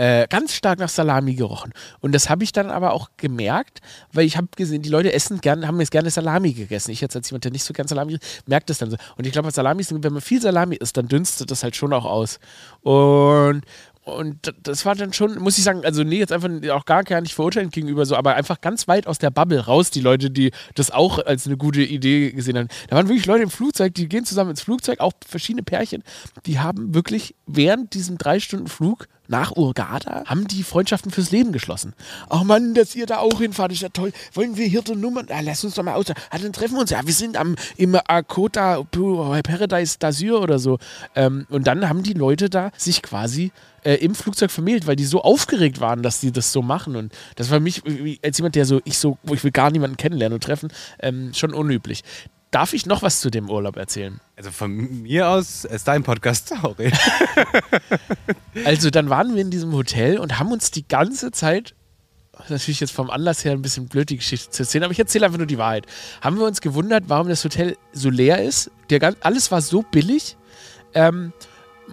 Äh, 0.00 0.28
ganz 0.30 0.54
stark 0.54 0.78
nach 0.78 0.88
Salami 0.88 1.34
gerochen. 1.34 1.74
Und 2.00 2.12
das 2.12 2.30
habe 2.30 2.42
ich 2.42 2.52
dann 2.52 2.70
aber 2.70 2.94
auch 2.94 3.10
gemerkt, 3.18 3.82
weil 4.14 4.24
ich 4.24 4.38
habe 4.38 4.48
gesehen, 4.56 4.80
die 4.80 4.88
Leute 4.88 5.12
essen 5.12 5.42
gern, 5.42 5.66
haben 5.66 5.78
jetzt 5.78 5.90
gerne 5.90 6.08
Salami 6.08 6.54
gegessen. 6.54 6.90
Ich 6.90 7.02
jetzt 7.02 7.14
als 7.16 7.28
jemand, 7.28 7.44
der 7.44 7.52
nicht 7.52 7.64
so 7.64 7.74
gern 7.74 7.86
Salami 7.86 8.18
merkt 8.46 8.70
das 8.70 8.78
dann 8.78 8.90
so. 8.90 8.96
Und 9.18 9.26
ich 9.26 9.32
glaube, 9.34 9.50
Salami 9.50 9.82
ist, 9.82 9.92
wenn 9.92 10.12
man 10.14 10.22
viel 10.22 10.40
Salami 10.40 10.76
isst, 10.76 10.96
dann 10.96 11.06
dünstet 11.06 11.50
das 11.50 11.62
halt 11.62 11.76
schon 11.76 11.92
auch 11.92 12.06
aus. 12.06 12.40
Und 12.80 13.60
und 14.02 14.54
das 14.62 14.86
war 14.86 14.94
dann 14.94 15.12
schon, 15.12 15.38
muss 15.38 15.58
ich 15.58 15.64
sagen, 15.64 15.84
also 15.84 16.02
nee, 16.02 16.18
jetzt 16.18 16.32
einfach 16.32 16.48
auch 16.70 16.86
gar, 16.86 17.04
gar 17.04 17.20
nicht 17.20 17.34
verurteilend 17.34 17.72
gegenüber 17.72 18.06
so, 18.06 18.16
aber 18.16 18.34
einfach 18.34 18.62
ganz 18.62 18.88
weit 18.88 19.06
aus 19.06 19.18
der 19.18 19.30
Bubble 19.30 19.60
raus, 19.60 19.90
die 19.90 20.00
Leute, 20.00 20.30
die 20.30 20.52
das 20.74 20.90
auch 20.90 21.18
als 21.18 21.46
eine 21.46 21.58
gute 21.58 21.82
Idee 21.82 22.32
gesehen 22.32 22.56
haben. 22.56 22.68
Da 22.88 22.96
waren 22.96 23.08
wirklich 23.08 23.26
Leute 23.26 23.42
im 23.42 23.50
Flugzeug, 23.50 23.94
die 23.94 24.08
gehen 24.08 24.24
zusammen 24.24 24.50
ins 24.50 24.62
Flugzeug, 24.62 25.00
auch 25.00 25.12
verschiedene 25.26 25.62
Pärchen, 25.62 26.02
die 26.46 26.58
haben 26.58 26.94
wirklich 26.94 27.34
während 27.46 27.92
diesem 27.92 28.16
drei 28.16 28.40
Stunden 28.40 28.68
Flug 28.68 29.06
nach 29.30 29.56
Urgada, 29.56 30.24
haben 30.26 30.46
die 30.48 30.62
Freundschaften 30.62 31.10
fürs 31.10 31.30
Leben 31.30 31.52
geschlossen. 31.52 31.94
Oh 32.28 32.42
Mann, 32.44 32.74
dass 32.74 32.94
ihr 32.94 33.06
da 33.06 33.18
auch 33.18 33.38
hinfahrt, 33.40 33.72
ist 33.72 33.82
ja 33.82 33.88
toll. 33.88 34.12
Wollen 34.34 34.56
wir 34.56 34.66
hier 34.66 34.82
die 34.82 34.96
Nummer, 34.96 35.22
ah, 35.30 35.40
lass 35.40 35.64
uns 35.64 35.74
doch 35.74 35.82
mal 35.84 35.94
aus. 35.94 36.06
Ah, 36.30 36.38
dann 36.38 36.52
treffen 36.52 36.74
wir 36.74 36.80
uns. 36.80 36.90
Ja, 36.90 37.00
wir 37.06 37.14
sind 37.14 37.36
am, 37.36 37.54
im 37.76 37.94
Akota 37.94 38.82
Paradise 38.92 39.98
d'Azur 39.98 40.40
oder 40.40 40.58
so. 40.58 40.78
Ähm, 41.14 41.46
und 41.48 41.66
dann 41.66 41.88
haben 41.88 42.02
die 42.02 42.12
Leute 42.12 42.50
da 42.50 42.70
sich 42.76 43.02
quasi 43.02 43.52
äh, 43.84 43.94
im 43.94 44.14
Flugzeug 44.14 44.50
vermählt, 44.50 44.86
weil 44.86 44.96
die 44.96 45.04
so 45.04 45.22
aufgeregt 45.22 45.80
waren, 45.80 46.02
dass 46.02 46.20
die 46.20 46.32
das 46.32 46.52
so 46.52 46.60
machen. 46.60 46.96
Und 46.96 47.12
das 47.36 47.50
war 47.50 47.58
für 47.58 47.62
mich 47.62 47.82
wie- 47.84 48.18
als 48.22 48.36
jemand, 48.38 48.56
der 48.56 48.64
so, 48.66 48.80
ich 48.84 48.98
so, 48.98 49.16
ich 49.32 49.44
will 49.44 49.52
gar 49.52 49.70
niemanden 49.70 49.96
kennenlernen 49.96 50.34
und 50.34 50.42
treffen, 50.44 50.72
ähm, 51.00 51.32
schon 51.34 51.54
unüblich. 51.54 52.02
Darf 52.50 52.72
ich 52.72 52.84
noch 52.84 53.02
was 53.02 53.20
zu 53.20 53.30
dem 53.30 53.48
Urlaub 53.48 53.76
erzählen? 53.76 54.20
Also 54.36 54.50
von 54.50 55.02
mir 55.02 55.28
aus 55.28 55.64
ist 55.64 55.86
dein 55.86 56.02
Podcast, 56.02 56.48
sorry. 56.60 56.92
Also 58.64 58.90
dann 58.90 59.08
waren 59.08 59.34
wir 59.34 59.42
in 59.42 59.50
diesem 59.50 59.72
Hotel 59.72 60.18
und 60.18 60.38
haben 60.38 60.50
uns 60.50 60.72
die 60.72 60.86
ganze 60.86 61.30
Zeit, 61.30 61.74
natürlich 62.48 62.80
jetzt 62.80 62.92
vom 62.92 63.08
Anlass 63.08 63.44
her 63.44 63.52
ein 63.52 63.62
bisschen 63.62 63.86
blöd, 63.86 64.10
die 64.10 64.16
Geschichte 64.16 64.50
zu 64.50 64.64
erzählen, 64.64 64.84
aber 64.84 64.92
ich 64.92 64.98
erzähle 64.98 65.26
einfach 65.26 65.38
nur 65.38 65.46
die 65.46 65.58
Wahrheit. 65.58 65.86
Haben 66.20 66.38
wir 66.38 66.46
uns 66.46 66.60
gewundert, 66.60 67.04
warum 67.06 67.28
das 67.28 67.44
Hotel 67.44 67.76
so 67.92 68.10
leer 68.10 68.42
ist. 68.42 68.70
Der, 68.90 69.14
alles 69.20 69.50
war 69.52 69.62
so 69.62 69.82
billig. 69.82 70.36
Ähm, 70.94 71.32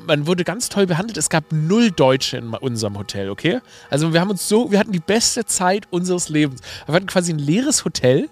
man 0.06 0.26
wurde 0.26 0.43
ganz 0.43 0.70
toll 0.70 0.88
behandelt. 0.88 1.17
Es 1.17 1.30
gab 1.30 1.52
null 1.52 1.91
Deutsche 1.91 2.38
in 2.38 2.54
unserem 2.54 2.98
Hotel, 2.98 3.30
okay? 3.30 3.60
Also 3.89 4.13
wir 4.13 4.22
haben 4.22 4.32
uns 4.32 4.48
so, 4.48 4.72
wir 4.72 4.80
hatten 4.80 4.91
die 4.91 5.00
beste 5.00 5.46
Zeit 5.46 5.88
unseres 5.91 6.30
Lebens. 6.30 6.62
Wir 6.86 6.96
hatten 6.96 7.08
quasi 7.08 7.34
ein 7.34 7.39
leeres 7.39 7.86
Hotel, 7.86 8.30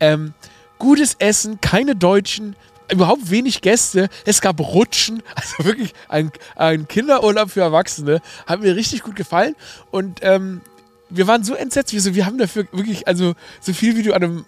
ähm, 0.00 0.34
gutes 0.82 1.14
Essen, 1.20 1.60
keine 1.60 1.94
Deutschen, 1.94 2.56
überhaupt 2.90 3.30
wenig 3.30 3.62
Gäste. 3.62 4.08
Es 4.26 4.40
gab 4.40 4.58
Rutschen, 4.58 5.22
also 5.36 5.64
wirklich 5.64 5.94
ein, 6.08 6.32
ein 6.56 6.88
Kinderurlaub 6.88 7.50
für 7.50 7.60
Erwachsene. 7.60 8.20
Hat 8.46 8.60
mir 8.60 8.74
richtig 8.74 9.04
gut 9.04 9.14
gefallen. 9.14 9.54
Und 9.92 10.18
ähm, 10.22 10.60
wir 11.08 11.28
waren 11.28 11.44
so 11.44 11.54
entsetzt, 11.54 11.92
wir, 11.92 12.00
so, 12.00 12.16
wir 12.16 12.26
haben 12.26 12.36
dafür 12.36 12.66
wirklich, 12.72 13.06
also 13.06 13.34
so 13.60 13.72
viel 13.72 13.96
wie 13.96 14.02
du 14.02 14.12
an 14.12 14.24
einem. 14.24 14.44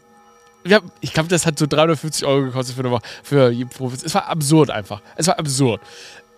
Haben, 0.68 0.90
ich 1.00 1.12
glaube, 1.12 1.28
das 1.28 1.46
hat 1.46 1.56
so 1.56 1.66
350 1.66 2.26
Euro 2.26 2.46
gekostet 2.46 2.74
für 2.74 2.80
eine 2.80 2.90
Woche. 2.90 3.02
Für 3.22 3.54
Profis. 3.66 4.02
Es 4.02 4.14
war 4.14 4.26
absurd 4.26 4.70
einfach. 4.70 5.02
Es 5.14 5.28
war 5.28 5.38
absurd. 5.38 5.80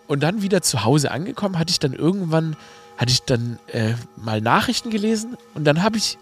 Und 0.08 0.22
dann 0.22 0.42
wieder 0.42 0.60
zu 0.60 0.84
Hause 0.84 1.10
angekommen, 1.10 1.58
hatte 1.58 1.70
ich 1.70 1.80
dann 1.80 1.94
irgendwann, 1.94 2.54
hatte 2.98 3.12
ich 3.12 3.22
dann 3.22 3.58
äh, 3.68 3.94
mal 4.16 4.42
Nachrichten 4.42 4.90
gelesen 4.90 5.38
und 5.54 5.64
dann 5.64 5.82
habe 5.82 5.96
ich 5.96 6.18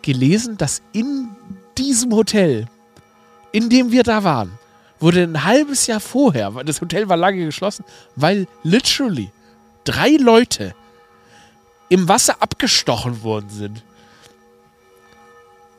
gelesen, 0.00 0.56
dass 0.56 0.80
in 0.92 1.28
diesem 1.76 2.12
Hotel, 2.14 2.66
in 3.54 3.68
dem 3.70 3.92
wir 3.92 4.02
da 4.02 4.24
waren, 4.24 4.58
wurde 4.98 5.22
ein 5.22 5.44
halbes 5.44 5.86
Jahr 5.86 6.00
vorher, 6.00 6.54
weil 6.56 6.64
das 6.64 6.80
Hotel 6.80 7.08
war 7.08 7.16
lange 7.16 7.44
geschlossen, 7.44 7.84
weil 8.16 8.46
literally 8.64 9.30
drei 9.84 10.16
Leute 10.16 10.74
im 11.88 12.08
Wasser 12.08 12.36
abgestochen 12.42 13.22
worden 13.22 13.48
sind. 13.50 13.84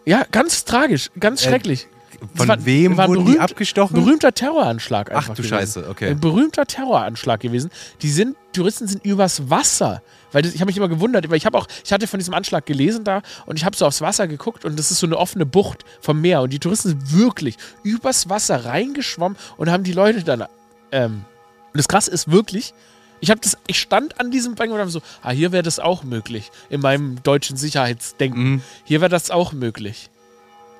Ja, 0.06 0.24
ganz 0.32 0.64
tragisch, 0.66 1.10
ganz 1.20 1.44
Äh, 1.44 1.50
schrecklich. 1.50 1.88
Von 2.36 2.48
war- 2.48 2.66
wem 2.66 2.96
war 2.96 3.08
wurden 3.10 3.26
die 3.26 3.32
berühmt- 3.34 3.42
abgestochen? 3.52 3.96
Berühmter 3.96 4.32
Terroranschlag 4.34 5.12
Ach 5.14 5.28
du 5.28 5.34
gewesen. 5.34 5.50
Scheiße, 5.50 5.90
okay. 5.90 6.10
Ein 6.12 6.20
berühmter 6.20 6.66
Terroranschlag 6.66 7.42
gewesen. 7.42 7.72
Die 8.02 8.10
sind, 8.10 8.38
Touristen 8.54 8.88
sind 8.88 9.04
übers 9.04 9.50
Wasser. 9.50 10.02
Weil 10.36 10.42
das, 10.42 10.54
ich 10.54 10.60
habe 10.60 10.68
mich 10.68 10.76
immer 10.76 10.90
gewundert, 10.90 11.30
weil 11.30 11.38
ich 11.38 11.46
habe 11.46 11.58
auch, 11.58 11.66
ich 11.86 11.94
hatte 11.94 12.08
von 12.08 12.20
diesem 12.20 12.34
Anschlag 12.34 12.66
gelesen 12.66 13.06
da 13.06 13.22
und 13.46 13.58
ich 13.58 13.64
habe 13.64 13.78
so 13.78 13.86
aufs 13.86 14.02
Wasser 14.02 14.28
geguckt 14.28 14.66
und 14.66 14.78
das 14.78 14.92
ist 14.92 15.00
so 15.00 15.08
eine 15.08 15.16
offene 15.16 15.46
Bucht 15.46 15.86
vom 16.02 16.20
Meer 16.20 16.42
und 16.42 16.52
die 16.52 16.60
Touristen 16.60 16.90
sind 16.90 17.18
wirklich 17.18 17.56
übers 17.84 18.28
Wasser 18.28 18.66
reingeschwommen 18.66 19.38
und 19.56 19.72
haben 19.72 19.86
die 19.86 19.94
Leute 19.94 20.26
dann. 20.26 20.44
Ähm, 20.92 21.24
und 21.72 21.78
das 21.78 21.88
Krasse 21.88 22.12
ist 22.12 22.30
wirklich, 22.30 22.74
ich 23.22 23.30
habe 23.30 23.40
das, 23.40 23.58
ich 23.66 23.80
stand 23.80 24.20
an 24.20 24.30
diesem 24.30 24.56
Bank 24.56 24.74
und 24.74 24.80
habe 24.80 24.90
so, 24.90 25.02
ah, 25.22 25.32
hier 25.32 25.54
wäre 25.54 25.64
das 25.64 25.80
auch 25.80 26.04
möglich 26.04 26.52
in 26.70 26.82
meinem 26.82 27.24
deutschen 27.24 27.56
Sicherheitsdenken. 27.56 28.44
Mhm. 28.44 28.62
Hier 28.84 29.00
wäre 29.00 29.10
das 29.10 29.32
auch 29.32 29.54
möglich. 29.54 30.10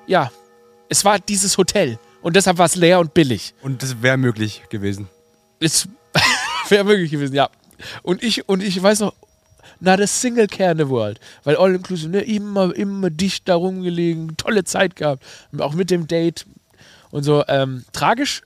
Ja, 0.06 0.30
es 0.90 1.06
war 1.06 1.18
dieses 1.18 1.56
Hotel 1.56 1.98
und 2.20 2.36
deshalb 2.36 2.58
war 2.58 2.66
es 2.66 2.76
leer 2.76 3.00
und 3.00 3.14
billig. 3.14 3.54
Und 3.62 3.82
das 3.82 4.02
wäre 4.02 4.18
möglich 4.18 4.64
gewesen. 4.68 5.08
Es 5.60 5.88
wäre 6.68 6.84
möglich 6.84 7.10
gewesen, 7.10 7.34
ja. 7.34 7.48
Und 8.02 8.22
ich, 8.22 8.50
und 8.50 8.62
ich 8.62 8.82
weiß 8.82 9.00
noch, 9.00 9.14
not 9.80 10.00
a 10.00 10.06
single 10.06 10.46
care 10.46 10.72
in 10.72 10.78
the 10.78 10.88
world. 10.88 11.20
Weil 11.44 11.56
all 11.56 11.74
inclusive, 11.74 12.08
ne, 12.10 12.20
immer, 12.20 12.74
immer 12.74 13.10
dicht 13.10 13.48
da 13.48 13.54
rumgelegen, 13.54 14.36
tolle 14.36 14.64
Zeit 14.64 14.96
gehabt. 14.96 15.22
Auch 15.58 15.74
mit 15.74 15.90
dem 15.90 16.06
Date 16.06 16.46
und 17.10 17.22
so. 17.22 17.44
Ähm, 17.48 17.84
tragisch. 17.92 18.42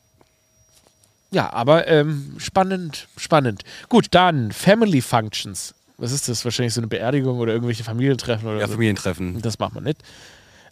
Ja, 1.33 1.53
aber 1.53 1.87
ähm, 1.87 2.35
spannend, 2.39 3.07
spannend. 3.17 3.63
Gut, 3.89 4.09
dann 4.11 4.51
Family 4.53 5.01
Functions. 5.01 5.75
Was 5.97 6.13
ist 6.13 6.29
das? 6.29 6.45
Wahrscheinlich 6.45 6.75
so 6.75 6.81
eine 6.81 6.89
Beerdigung 6.89 7.39
oder 7.39 7.53
irgendwelche 7.53 7.85
Familientreffen 7.85 8.49
oder 8.49 8.59
Ja, 8.59 8.67
so. 8.67 8.73
Familientreffen. 8.73 9.41
Das 9.43 9.59
macht 9.59 9.75
man 9.75 9.85
nicht. 9.85 10.03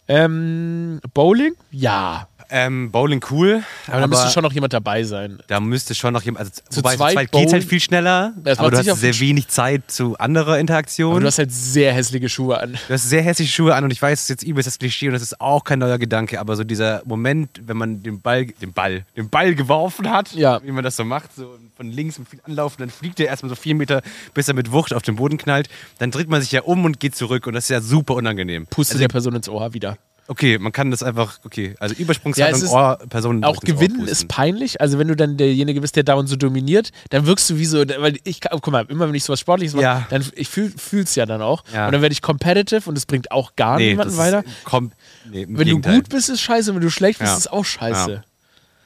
Ähm, 0.07 0.99
Bowling? 1.13 1.53
Ja. 1.71 2.27
Ähm, 2.51 2.91
Bowling 2.91 3.23
cool, 3.29 3.63
Aber, 3.87 4.01
da 4.01 4.07
müsste 4.07 4.29
schon 4.29 4.43
noch 4.43 4.51
jemand 4.53 4.73
dabei 4.73 5.03
sein. 5.03 5.37
Da 5.47 5.59
müsste 5.59 5.93
schon 5.93 6.13
noch 6.13 6.23
jemand. 6.23 6.39
Also, 6.47 6.61
Zu 6.69 6.77
wobei, 6.79 6.95
zweit 6.95 7.13
zweit 7.13 7.31
geht 7.31 7.53
halt 7.53 7.63
viel 7.63 7.79
schneller, 7.79 8.33
aber 8.57 8.71
du 8.71 8.77
hast 8.77 8.99
sehr 8.99 9.19
wenig 9.19 9.49
Zeit 9.49 9.91
zu 9.91 10.17
anderer 10.17 10.57
Interaktion. 10.57 11.11
Aber 11.11 11.19
du 11.19 11.27
hast 11.27 11.37
halt 11.37 11.51
sehr 11.51 11.93
hässliche 11.93 12.27
Schuhe 12.27 12.59
an. 12.59 12.73
Du 12.87 12.93
hast 12.93 13.07
sehr 13.07 13.21
hässliche 13.21 13.51
Schuhe 13.51 13.75
an 13.75 13.83
und 13.83 13.91
ich 13.91 14.01
weiß, 14.01 14.17
es 14.17 14.23
ist 14.23 14.29
jetzt 14.29 14.43
übelst 14.43 14.65
das 14.65 14.79
Klischee 14.79 15.07
und 15.07 15.13
das 15.13 15.21
ist 15.21 15.39
auch 15.39 15.63
kein 15.63 15.77
neuer 15.79 15.99
Gedanke, 15.99 16.39
aber 16.39 16.55
so 16.55 16.63
dieser 16.63 17.03
Moment, 17.05 17.49
wenn 17.65 17.77
man 17.77 18.01
den 18.01 18.19
Ball, 18.21 18.45
den 18.47 18.73
Ball, 18.73 19.05
den 19.15 19.29
Ball 19.29 19.53
geworfen 19.53 20.09
hat, 20.09 20.31
Ja. 20.33 20.59
wie 20.63 20.71
man 20.71 20.83
das 20.83 20.95
so 20.95 21.05
macht, 21.05 21.35
so 21.35 21.55
von 21.77 21.91
links 21.91 22.17
mit 22.17 22.29
viel 22.29 22.41
Anlauf, 22.45 22.77
dann 22.77 22.89
fliegt 22.89 23.19
er 23.19 23.27
erstmal 23.27 23.49
so 23.49 23.55
vier 23.55 23.75
Meter, 23.75 24.01
bis 24.33 24.47
er 24.47 24.55
mit 24.55 24.71
Wucht 24.71 24.93
auf 24.93 25.03
den 25.03 25.17
Boden 25.17 25.37
knallt, 25.37 25.69
dann 25.99 26.09
dreht 26.09 26.29
man 26.29 26.41
sich 26.41 26.51
ja 26.51 26.61
um 26.63 26.83
und 26.83 26.99
geht 26.99 27.15
zurück 27.15 27.45
und 27.45 27.53
das 27.53 27.65
ist 27.65 27.69
ja 27.69 27.79
super 27.81 28.15
unangenehm. 28.15 28.65
Puste 28.67 28.93
also, 28.93 29.01
der 29.01 29.07
Person 29.07 29.35
ins 29.35 29.47
Ohr 29.47 29.73
wieder. 29.73 29.97
Okay, 30.29 30.57
man 30.57 30.71
kann 30.71 30.91
das 30.91 31.03
einfach, 31.03 31.39
okay, 31.43 31.75
also 31.79 31.93
Ja, 31.95 32.01
Übersprungshandlung, 32.01 32.57
es 32.61 32.63
ist 32.67 32.71
Ohr, 32.71 32.97
Personen 33.09 33.43
Auch 33.43 33.59
gewinnen 33.59 34.07
ist 34.07 34.27
peinlich. 34.27 34.79
Also 34.79 34.97
wenn 34.99 35.07
du 35.09 35.15
dann 35.15 35.35
derjenige 35.37 35.81
bist, 35.81 35.95
der 35.95 36.03
da 36.03 36.13
und 36.13 36.27
so 36.27 36.35
dominiert, 36.37 36.91
dann 37.09 37.25
wirkst 37.25 37.49
du 37.49 37.57
wie 37.57 37.65
so, 37.65 37.79
weil 37.79 38.17
ich, 38.23 38.39
kann- 38.39 38.57
guck 38.61 38.71
mal, 38.71 38.85
immer 38.87 39.07
wenn 39.07 39.15
ich 39.15 39.23
sowas 39.25 39.39
Sportliches 39.39 39.73
mache, 39.73 39.83
Ja. 39.83 40.07
dann 40.09 40.23
ich 40.35 40.47
fühl, 40.47 40.71
fühl's 40.77 41.15
ja 41.15 41.25
dann 41.25 41.41
auch. 41.41 41.63
Ja. 41.73 41.87
Und 41.87 41.91
dann 41.93 42.01
werde 42.01 42.13
ich 42.13 42.21
competitive 42.21 42.89
und 42.89 42.97
es 42.97 43.05
bringt 43.05 43.31
auch 43.31 43.55
gar 43.55 43.77
nee, 43.77 43.89
niemanden 43.89 44.15
weiter. 44.17 44.43
Kommt, 44.63 44.93
nee, 45.29 45.45
Wenn 45.49 45.65
Gegenteil. 45.65 45.93
du 45.95 45.99
gut 46.01 46.09
bist, 46.09 46.29
ist 46.29 46.41
scheiße. 46.41 46.73
Wenn 46.73 46.81
du 46.81 46.89
schlecht 46.89 47.19
bist, 47.19 47.31
Ja. 47.31 47.37
ist 47.37 47.51
auch 47.51 47.65
scheiße. 47.65 48.11
Ja. 48.11 48.21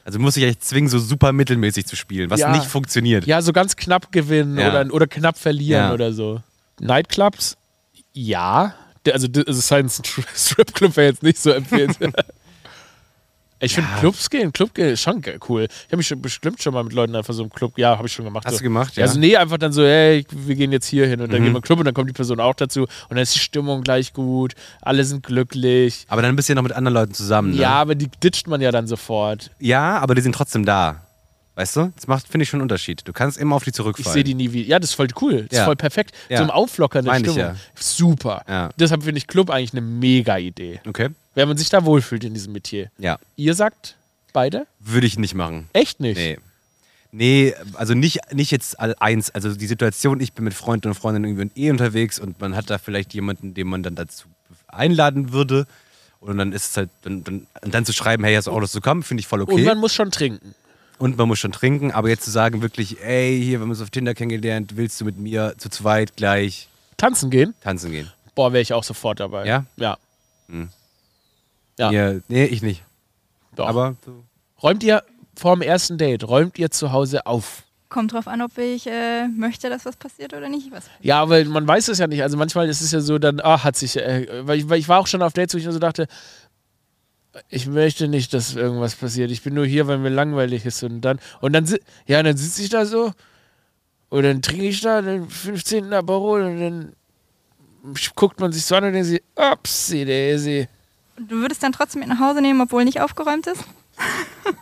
Also 0.06 0.20
muss 0.20 0.36
ich 0.36 0.44
echt 0.44 0.64
zwingen, 0.66 0.90
so 0.90 1.00
super 1.00 1.32
mittelmäßig 1.32 1.86
zu 1.86 1.96
spielen, 1.96 2.30
was 2.30 2.40
Ja. 2.42 2.52
nicht 2.52 2.66
funktioniert. 2.66 3.26
Ja, 3.26 3.42
so 3.42 3.54
ganz 3.54 3.76
knapp 3.76 4.12
gewinnen 4.12 4.58
Ja. 4.58 4.70
oder, 4.82 4.94
oder 4.94 5.08
knapp 5.08 5.38
verlieren 5.38 5.86
Ja. 5.88 5.94
oder 5.94 6.12
so. 6.12 6.42
Nightclubs? 6.82 7.56
Ja. 8.14 8.76
Also, 9.12 9.28
also 9.46 9.62
Science 9.62 10.02
Strip 10.36 10.74
Club 10.74 10.96
wäre 10.96 11.08
jetzt 11.08 11.24
nicht 11.24 11.40
so 11.40 11.52
empfehlenswert. 11.52 12.16
Ich 13.60 13.76
finde 13.76 13.90
Ja. 13.94 14.00
Clubs 14.02 14.30
gehen, 14.30 14.52
Club 14.52 14.74
gehen 14.74 14.90
ist 14.90 15.00
schon 15.02 15.22
cool. 15.48 15.68
Ich 15.70 15.86
habe 15.88 15.96
mich 15.98 16.08
schon 16.08 16.22
bestimmt 16.22 16.62
schon 16.62 16.74
mal 16.74 16.84
mit 16.84 16.92
Leuten 16.92 17.16
einfach 17.16 17.34
so 17.34 17.44
im 17.44 17.50
Club, 17.50 17.78
ja, 17.78 17.96
habe 17.98 18.08
ich 18.08 18.14
schon 18.14 18.26
gemacht. 18.26 18.46
Hast 18.46 18.56
so. 18.56 18.58
du 18.58 18.64
gemacht, 18.66 18.98
Ja. 18.98 19.02
ja? 19.04 19.08
Also 19.08 19.18
nee, 19.22 19.38
einfach 19.38 19.58
dann 19.58 19.72
so, 19.72 19.84
hey, 19.86 20.26
wir 20.32 20.56
gehen 20.56 20.74
jetzt 20.74 20.86
hier 20.88 21.08
hin 21.08 21.22
und 21.22 21.32
dann 21.32 21.40
Mhm. 21.40 21.46
gehen 21.46 21.54
wir 21.54 21.58
in 21.60 21.62
den 21.62 21.62
Club 21.62 21.80
und 21.80 21.86
dann 21.86 21.94
kommt 21.94 22.10
die 22.10 22.14
Person 22.14 22.42
auch 22.42 22.56
dazu 22.56 22.82
und 22.82 22.90
dann 23.12 23.20
ist 23.20 23.34
die 23.36 23.40
Stimmung 23.40 23.82
gleich 23.82 24.12
gut, 24.12 24.54
alle 24.82 25.06
sind 25.06 25.26
glücklich. 25.26 26.06
Aber 26.10 26.22
dann 26.22 26.36
bist 26.36 26.50
du 26.50 26.54
ja 26.54 26.56
noch 26.56 26.64
mit 26.64 26.74
anderen 26.74 26.94
Leuten 26.96 27.14
zusammen. 27.14 27.52
Ne? 27.52 27.62
Ja, 27.62 27.70
aber 27.76 27.96
die 27.96 28.10
ditcht 28.10 28.48
man 28.50 28.60
ja 28.60 28.70
dann 28.72 28.86
sofort. 28.86 29.50
Ja, 29.60 29.98
aber 30.00 30.14
die 30.16 30.22
sind 30.22 30.36
trotzdem 30.36 30.66
da. 30.66 31.06
Weißt 31.56 31.76
du? 31.76 31.92
Das 31.96 32.08
macht, 32.08 32.28
finde 32.28 32.44
ich, 32.44 32.50
schon 32.50 32.58
einen 32.60 32.64
Unterschied. 32.64 33.02
Du 33.08 33.14
kannst 33.14 33.38
immer 33.38 33.56
auf 33.56 33.64
die 33.64 33.70
Ich 33.70 33.76
zurückfallen. 33.76 34.14
sehe 34.14 34.24
die 34.24 34.34
nie 34.34 34.52
wieder. 34.54 34.68
Ja, 34.68 34.80
das 34.80 34.90
ist 34.92 34.96
voll 34.96 35.08
cool. 35.22 35.44
Das 35.44 35.52
ist 35.52 35.58
Ja. 35.60 35.66
voll 35.66 35.76
perfekt. 35.76 36.12
Ja. 36.30 36.38
Zum 36.38 36.50
Auflockern 36.50 37.06
der 37.06 37.14
Meine 37.14 37.28
ich 37.28 37.32
Stimmung. 37.34 37.50
ja. 37.54 37.60
Super. 37.76 38.44
Ja. 38.48 38.70
Deshalb 38.80 39.04
finde 39.04 39.20
ich 39.20 39.28
Club 39.28 39.50
eigentlich 39.52 39.74
eine 39.74 39.82
mega 39.82 40.38
Idee. 40.40 40.82
Okay. 40.88 41.10
Wenn 41.36 41.48
man 41.48 41.58
sich 41.58 41.70
da 41.70 41.86
wohlfühlt 41.86 42.24
in 42.24 42.34
diesem 42.34 42.54
Metier. 42.54 42.90
Ja. 42.98 43.20
Ihr 43.36 43.54
sagt 43.54 43.96
beide? 44.34 44.66
Würde 44.80 45.06
ich 45.06 45.20
nicht 45.20 45.36
machen. 45.36 45.70
Echt 45.74 46.00
nicht? 46.00 46.18
Nee. 46.18 46.40
Nee, 47.16 47.54
also 47.76 47.94
nicht, 47.94 48.34
nicht 48.34 48.50
jetzt 48.50 48.80
all 48.80 48.96
eins. 49.00 49.30
Also 49.30 49.54
die 49.56 49.68
Situation, 49.68 50.20
ich 50.20 50.34
bin 50.34 50.46
mit 50.46 50.56
Freunden 50.56 50.88
und 50.88 50.94
Freundinnen 50.96 51.38
irgendwie 51.38 51.62
eh 51.68 51.70
unterwegs 51.70 52.18
und 52.18 52.42
man 52.42 52.56
hat 52.56 52.72
da 52.72 52.80
vielleicht 52.80 53.14
jemanden, 53.14 53.54
den 53.54 53.68
man 53.68 53.84
dann 53.84 53.94
dazu 53.94 54.26
einladen 54.68 55.32
würde. 55.32 55.68
Und 56.20 56.38
dann 56.38 56.54
ist 56.54 56.72
es 56.72 56.78
halt, 56.78 56.90
dann, 57.04 57.24
dann, 57.24 57.46
dann 57.62 57.86
zu 57.86 57.94
schreiben, 57.94 58.24
hey, 58.24 58.34
hast 58.34 58.48
du 58.48 58.52
auch 58.52 58.60
Lust 58.60 58.74
zu 58.74 58.82
kommen, 58.82 59.04
finde 59.04 59.22
ich 59.22 59.28
voll 59.28 59.42
okay. 59.42 59.54
Und 59.54 59.64
man 59.66 59.78
muss 59.78 59.94
schon 59.94 60.10
trinken. 60.10 60.56
Und 61.04 61.18
man 61.18 61.28
muss 61.28 61.40
schon 61.40 61.52
trinken, 61.52 61.92
aber 61.92 62.08
jetzt 62.08 62.24
zu 62.24 62.32
sagen, 62.32 62.62
wirklich, 62.62 63.04
ey, 63.04 63.38
hier, 63.38 63.60
wir 63.60 63.64
haben 63.64 63.70
uns 63.70 63.82
auf 63.82 63.90
Tinder 63.90 64.14
kennengelernt, 64.14 64.78
willst 64.78 65.02
du 65.02 65.04
mit 65.04 65.18
mir 65.18 65.54
zu 65.58 65.68
zweit 65.68 66.16
gleich 66.16 66.70
Tanzen 66.96 67.30
gehen? 67.30 67.54
tanzen 67.60 67.92
gehen? 67.92 68.10
Boah, 68.36 68.54
wäre 68.54 68.62
ich 68.62 68.72
auch 68.72 68.86
sofort 68.86 69.20
dabei. 69.20 69.46
Ja? 69.46 69.66
Ja. 69.76 69.98
Hm. 70.48 70.70
Ja. 71.78 71.92
Ja, 71.92 72.14
nee, 72.30 72.46
ich 72.46 72.62
nicht. 72.62 72.84
Doch. 73.58 73.68
Aber 73.68 73.98
so. 74.06 74.24
Räumt 74.62 74.82
ihr 74.82 75.04
vor 75.36 75.58
dem 75.58 75.62
ersten 75.62 75.98
Date, 75.98 76.26
räumt 76.26 76.58
ihr 76.58 76.72
zu 76.72 76.94
Hause 76.94 77.26
auf? 77.26 77.64
kommt 77.94 78.12
drauf 78.12 78.28
an, 78.28 78.42
ob 78.42 78.58
ich 78.58 78.88
äh, 78.88 79.28
möchte, 79.28 79.70
dass 79.70 79.86
was 79.86 79.96
passiert 79.96 80.34
oder 80.34 80.50
nicht. 80.50 80.72
Was 80.72 80.86
Ja, 81.02 81.22
aber 81.22 81.46
man 81.46 81.66
weiß 81.68 81.90
es 81.90 82.00
ja 82.00 82.08
nicht. 82.08 82.24
Also 82.24 82.38
manchmal 82.38 82.68
ist 82.68 82.82
es 82.82 82.92
ja 82.92 83.00
so, 83.00 83.20
dann, 83.20 83.40
ah, 83.40 83.64
hat 83.64 83.78
sich, 83.78 83.96
äh, 83.98 84.26
weil, 84.48 84.58
ich, 84.58 84.68
weil 84.68 84.80
ich 84.80 84.90
war 84.90 85.00
auch 85.00 85.08
schon 85.08 85.22
auf 85.22 85.34
Dates, 85.34 85.54
wo 85.54 85.60
ich 85.60 85.64
nur 85.64 85.74
so 85.74 85.80
dachte, 85.80 86.08
ich 87.50 87.68
möchte 87.68 88.08
nicht, 88.08 88.34
dass 88.34 88.56
irgendwas 88.56 88.96
passiert. 88.96 89.32
Ich 89.32 89.42
bin 89.42 89.54
nur 89.54 89.66
hier, 89.66 89.88
weil 89.88 89.98
mir 89.98 90.10
langweilig 90.10 90.66
ist. 90.66 90.84
Und 90.84 91.02
dann, 91.02 91.20
und 91.42 91.54
dann, 91.54 91.68
ja, 92.06 92.22
dann 92.22 92.38
sitze 92.38 92.62
ich 92.62 92.70
da 92.70 92.86
so 92.86 93.12
und 94.10 94.24
dann 94.24 94.42
trinke 94.42 94.68
ich 94.68 94.82
da 94.82 95.02
den 95.02 95.28
15. 95.28 95.92
Aperol 95.92 96.44
und 96.44 96.60
dann 96.60 96.94
guckt 98.16 98.40
man 98.40 98.52
sich 98.52 98.64
so 98.64 98.76
an 98.76 98.86
und 98.86 98.94
denkt 98.94 99.08
sich, 99.08 99.24
upsie 99.36 100.06
daisy. 100.06 100.68
Du 101.18 101.38
würdest 101.38 101.64
dann 101.64 101.72
trotzdem 101.72 102.02
mit 102.02 102.10
nach 102.10 102.20
Hause 102.20 102.42
nehmen, 102.42 102.62
obwohl 102.62 102.86
nicht 102.86 103.02
aufgeräumt 103.02 103.48
ist? 103.48 103.64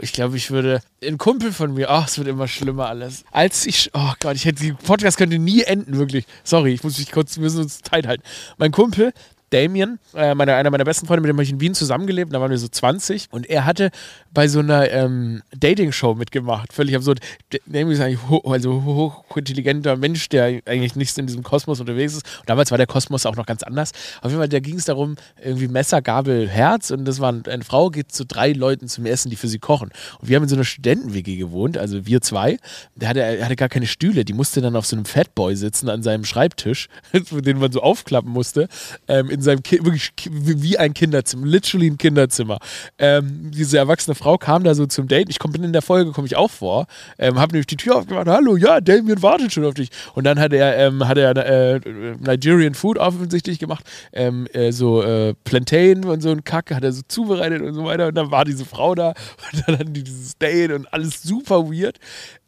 Ich 0.00 0.12
glaube, 0.12 0.36
ich 0.36 0.50
würde. 0.50 0.80
Ein 1.02 1.18
Kumpel 1.18 1.52
von 1.52 1.74
mir, 1.74 1.90
ach, 1.90 2.06
es 2.06 2.18
wird 2.18 2.28
immer 2.28 2.46
schlimmer 2.46 2.88
alles. 2.88 3.24
Als 3.32 3.66
ich. 3.66 3.90
Oh 3.94 4.12
Gott, 4.20 4.36
ich 4.36 4.44
hätte. 4.44 4.62
Die 4.62 4.72
Podcast 4.72 5.18
könnte 5.18 5.38
nie 5.38 5.62
enden, 5.62 5.98
wirklich. 5.98 6.24
Sorry, 6.44 6.72
ich 6.72 6.84
muss 6.84 6.98
mich 6.98 7.10
kurz. 7.10 7.36
Wir 7.36 7.42
müssen 7.42 7.62
uns 7.62 7.82
Zeit 7.82 8.06
halten. 8.06 8.22
Mein 8.58 8.70
Kumpel, 8.70 9.12
Damien, 9.50 9.98
äh, 10.14 10.34
meine, 10.34 10.54
einer 10.54 10.70
meiner 10.70 10.84
besten 10.84 11.06
Freunde, 11.06 11.22
mit 11.22 11.28
dem 11.30 11.36
habe 11.36 11.42
ich 11.44 11.50
in 11.50 11.60
Wien 11.60 11.74
zusammengelebt, 11.74 12.32
da 12.32 12.40
waren 12.40 12.50
wir 12.50 12.58
so 12.58 12.68
20 12.68 13.28
und 13.30 13.48
er 13.48 13.64
hatte 13.64 13.90
bei 14.32 14.46
so 14.48 14.58
einer 14.60 14.90
ähm, 14.90 15.42
Dating-Show 15.56 16.14
mitgemacht. 16.14 16.72
Völlig 16.72 16.94
absurd. 16.96 17.20
Damien 17.66 17.90
ist 17.92 18.00
eigentlich 18.00 18.28
ho 18.28 18.38
also 18.50 18.82
hochintelligenter 18.84 19.96
Mensch, 19.96 20.28
der 20.28 20.60
eigentlich 20.66 20.96
nicht 20.96 21.16
in 21.18 21.26
diesem 21.26 21.42
Kosmos 21.42 21.80
unterwegs 21.80 22.14
ist. 22.14 22.26
Und 22.40 22.48
damals 22.48 22.70
war 22.70 22.78
der 22.78 22.86
Kosmos 22.86 23.26
auch 23.26 23.36
noch 23.36 23.46
ganz 23.46 23.62
anders. 23.62 23.92
Auf 24.20 24.30
jeden 24.30 24.38
Fall, 24.40 24.48
da 24.48 24.60
ging 24.60 24.76
es 24.76 24.84
darum, 24.84 25.16
irgendwie 25.42 25.68
Messer, 25.68 26.02
Gabel, 26.02 26.48
Herz 26.48 26.90
und 26.90 27.04
das 27.04 27.20
war 27.20 27.32
ein- 27.32 27.44
eine 27.46 27.64
Frau, 27.64 27.90
geht 27.90 28.12
zu 28.12 28.24
drei 28.26 28.52
Leuten 28.52 28.88
zum 28.88 29.06
Essen, 29.06 29.30
die 29.30 29.36
für 29.36 29.48
sie 29.48 29.58
kochen. 29.58 29.90
Und 30.20 30.28
wir 30.28 30.36
haben 30.36 30.42
in 30.44 30.48
so 30.48 30.56
einer 30.56 30.64
Studenten-WG 30.64 31.36
gewohnt, 31.36 31.78
also 31.78 32.06
wir 32.06 32.20
zwei. 32.20 32.58
Der 32.94 33.08
hatte, 33.08 33.20
er 33.22 33.44
hatte 33.44 33.56
gar 33.56 33.68
keine 33.68 33.86
Stühle, 33.86 34.24
die 34.24 34.32
musste 34.34 34.60
dann 34.60 34.76
auf 34.76 34.86
so 34.86 34.96
einem 34.96 35.04
Fatboy 35.04 35.56
sitzen 35.56 35.88
an 35.88 36.02
seinem 36.02 36.24
Schreibtisch, 36.24 36.88
den 37.32 37.58
man 37.58 37.72
so 37.72 37.80
aufklappen 37.82 38.30
musste, 38.30 38.68
ähm, 39.08 39.30
in 39.38 39.42
seinem, 39.42 39.62
Ki 39.62 39.84
wirklich 39.84 40.12
wie 40.28 40.78
ein 40.78 40.94
Kinderzimmer, 40.94 41.46
literally 41.46 41.86
ein 41.88 41.96
Kinderzimmer. 41.96 42.58
Ähm, 42.98 43.50
diese 43.52 43.78
erwachsene 43.78 44.14
Frau 44.14 44.36
kam 44.36 44.64
da 44.64 44.74
so 44.74 44.86
zum 44.86 45.06
Date. 45.06 45.28
Ich 45.30 45.38
komm, 45.38 45.52
bin 45.52 45.62
in 45.62 45.72
der 45.72 45.82
Folge, 45.82 46.10
komme 46.10 46.26
ich 46.26 46.36
auch 46.36 46.50
vor, 46.50 46.86
ähm, 47.18 47.38
habe 47.38 47.52
nämlich 47.52 47.68
die 47.68 47.76
Tür 47.76 47.96
aufgemacht, 47.96 48.26
hallo, 48.26 48.56
ja, 48.56 48.80
Damien 48.80 49.22
wartet 49.22 49.52
schon 49.52 49.64
auf 49.64 49.74
dich. 49.74 49.90
Und 50.14 50.24
dann 50.24 50.40
hat 50.40 50.52
er, 50.52 50.76
ähm, 50.78 51.06
hat 51.06 51.18
er 51.18 51.36
äh, 51.36 51.80
Nigerian 52.18 52.74
Food 52.74 52.98
offensichtlich 52.98 53.58
gemacht, 53.58 53.84
ähm, 54.12 54.48
äh, 54.52 54.72
so 54.72 55.02
äh, 55.02 55.34
Plantain 55.44 56.04
und 56.04 56.20
so 56.20 56.30
ein 56.30 56.42
Kack 56.42 56.74
hat 56.74 56.82
er 56.82 56.92
so 56.92 57.02
zubereitet 57.06 57.62
und 57.62 57.74
so 57.74 57.84
weiter. 57.84 58.08
Und 58.08 58.16
dann 58.16 58.30
war 58.30 58.44
diese 58.44 58.64
Frau 58.64 58.94
da 58.94 59.08
und 59.52 59.62
dann 59.66 59.78
hatten 59.78 59.92
die 59.92 60.02
dieses 60.02 60.36
Date 60.38 60.72
und 60.72 60.92
alles 60.92 61.22
super 61.22 61.70
weird. 61.70 61.98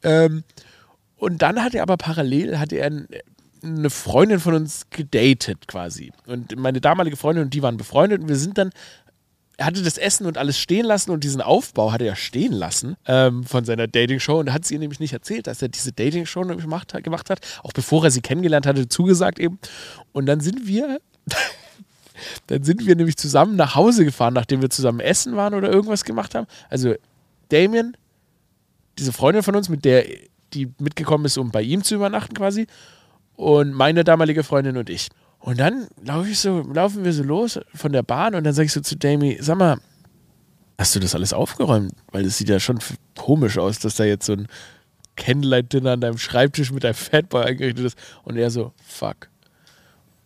Ähm, 0.03 0.43
und 1.16 1.43
dann 1.43 1.62
hat 1.62 1.74
er 1.74 1.82
aber 1.82 1.99
parallel, 1.99 2.59
hat 2.59 2.72
er 2.72 2.91
eine 3.63 3.91
Freundin 3.91 4.41
von 4.41 4.55
uns 4.55 4.87
gedatet 4.91 5.69
quasi. 5.69 6.13
Und 6.27 6.57
meine 6.57 6.81
damalige 6.81 7.17
Freundin 7.17 7.45
und 7.45 7.55
die 7.55 7.63
waren 7.63 7.77
befreundet 7.77 8.23
und 8.23 8.29
wir 8.29 8.37
sind 8.37 8.59
dann, 8.59 8.71
er 9.57 9.67
hatte 9.67 9.83
das 9.83 9.99
Essen 9.99 10.27
und 10.27 10.39
alles 10.39 10.59
stehen 10.59 10.87
lassen 10.87 11.11
und 11.11 11.23
diesen 11.23 11.43
Aufbau 11.43 11.93
hat 11.93 12.01
er 12.01 12.09
ja 12.09 12.17
stehen 12.17 12.53
lassen 12.53 12.97
ähm, 13.07 13.45
von 13.45 13.65
seiner 13.65 13.87
Dating-Show 13.87 14.39
und 14.39 14.53
hat 14.53 14.65
sie 14.65 14.75
ihr 14.75 14.81
nämlich 14.81 15.01
nicht 15.01 15.13
erzählt, 15.13 15.47
dass 15.47 15.61
er 15.61 15.69
diese 15.69 15.93
Dating-Show 15.93 16.43
gemacht 16.43 16.95
gemacht 17.03 17.29
hat, 17.29 17.41
auch 17.63 17.73
bevor 17.73 18.05
er 18.05 18.11
sie 18.11 18.23
kennengelernt 18.23 18.67
hatte, 18.67 18.89
zugesagt 18.89 19.39
eben. 19.39 19.59
Und 20.13 20.27
dann 20.27 20.41
sind 20.41 20.67
wir, 20.67 21.01
dann 22.47 22.63
sind 22.63 22.87
wir 22.87 22.97
nämlich 22.97 23.17
zusammen 23.17 23.57
nach 23.57 23.75
Hause 23.75 24.05
gefahren, 24.05 24.33
nachdem 24.33 24.63
wir 24.63 24.71
zusammen 24.71 25.01
essen 25.01 25.37
waren 25.37 25.53
oder 25.53 25.71
irgendwas 25.71 26.05
gemacht 26.05 26.35
haben. 26.35 26.47
Also 26.71 26.95
Damien, 27.51 27.97
diese 28.99 29.13
Freundin 29.13 29.43
von 29.43 29.57
uns, 29.57 29.69
mit 29.69 29.85
der 29.85 30.07
die 30.55 30.73
mitgekommen 30.79 31.25
ist, 31.25 31.39
um 31.39 31.51
bei 31.51 31.63
ihm 31.63 31.83
zu 31.85 31.95
übernachten 31.95 32.35
quasi, 32.35 32.67
und 33.41 33.72
meine 33.72 34.05
damalige 34.05 34.45
Freundin 34.45 34.76
und 34.76 34.91
ich. 34.91 35.09
Und 35.38 35.59
dann 35.59 35.88
lauf 36.05 36.28
ich 36.28 36.38
so, 36.38 36.61
laufen 36.61 37.05
wir 37.05 37.12
so 37.14 37.22
los 37.22 37.59
von 37.74 37.93
der 37.93 38.03
Bahn 38.03 38.34
und 38.34 38.45
dann 38.45 38.53
sag 38.53 38.64
ich 38.66 38.72
so 38.72 38.80
zu 38.82 38.97
Damie, 38.97 39.38
sag 39.41 39.57
mal, 39.57 39.78
hast 40.76 40.95
du 40.95 41.01
das 41.01 41.14
alles 41.14 41.32
aufgeräumt? 41.32 41.95
Weil 42.12 42.26
es 42.26 42.36
sieht 42.36 42.51
ja 42.51 42.61
schon 42.61 42.78
komisch 43.16 43.57
aus, 43.57 43.78
dass 43.78 43.95
da 43.95 44.05
jetzt 44.05 44.26
so 44.26 44.34
ein 44.34 44.47
Candlelight-Dinner 45.16 45.93
an 45.93 46.01
deinem 46.03 46.18
Schreibtisch 46.18 46.70
mit 46.70 46.84
deinem 46.84 46.95
Fatboy 46.95 47.45
eingerichtet 47.45 47.86
ist. 47.86 47.99
Und 48.24 48.36
er 48.36 48.51
so, 48.51 48.72
fuck. 48.86 49.28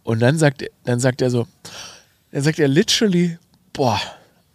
Und 0.03 0.19
dann 0.21 0.37
sagt, 0.37 0.63
er- 0.63 0.71
dann 0.83 0.99
sagt 0.99 1.23
er 1.23 1.31
so, 1.31 1.47
dann 2.33 2.43
sagt 2.43 2.59
er 2.59 2.67
literally, 2.69 3.39
boah, 3.73 4.01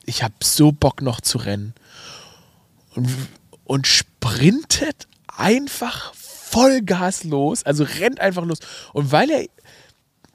ich 0.05 0.23
hab 0.23 0.43
so 0.43 0.73
Bock 0.73 1.01
noch 1.01 1.21
zu 1.21 1.37
rennen. 1.37 1.73
Und, 2.95 3.09
und 3.63 3.87
sprintet 3.87 5.07
einfach 5.27 6.13
Vollgas 6.49 7.23
los, 7.23 7.63
also 7.63 7.83
rennt 7.83 8.19
einfach 8.19 8.45
los. 8.45 8.59
Und 8.93 9.11
weil 9.11 9.29
er, 9.29 9.45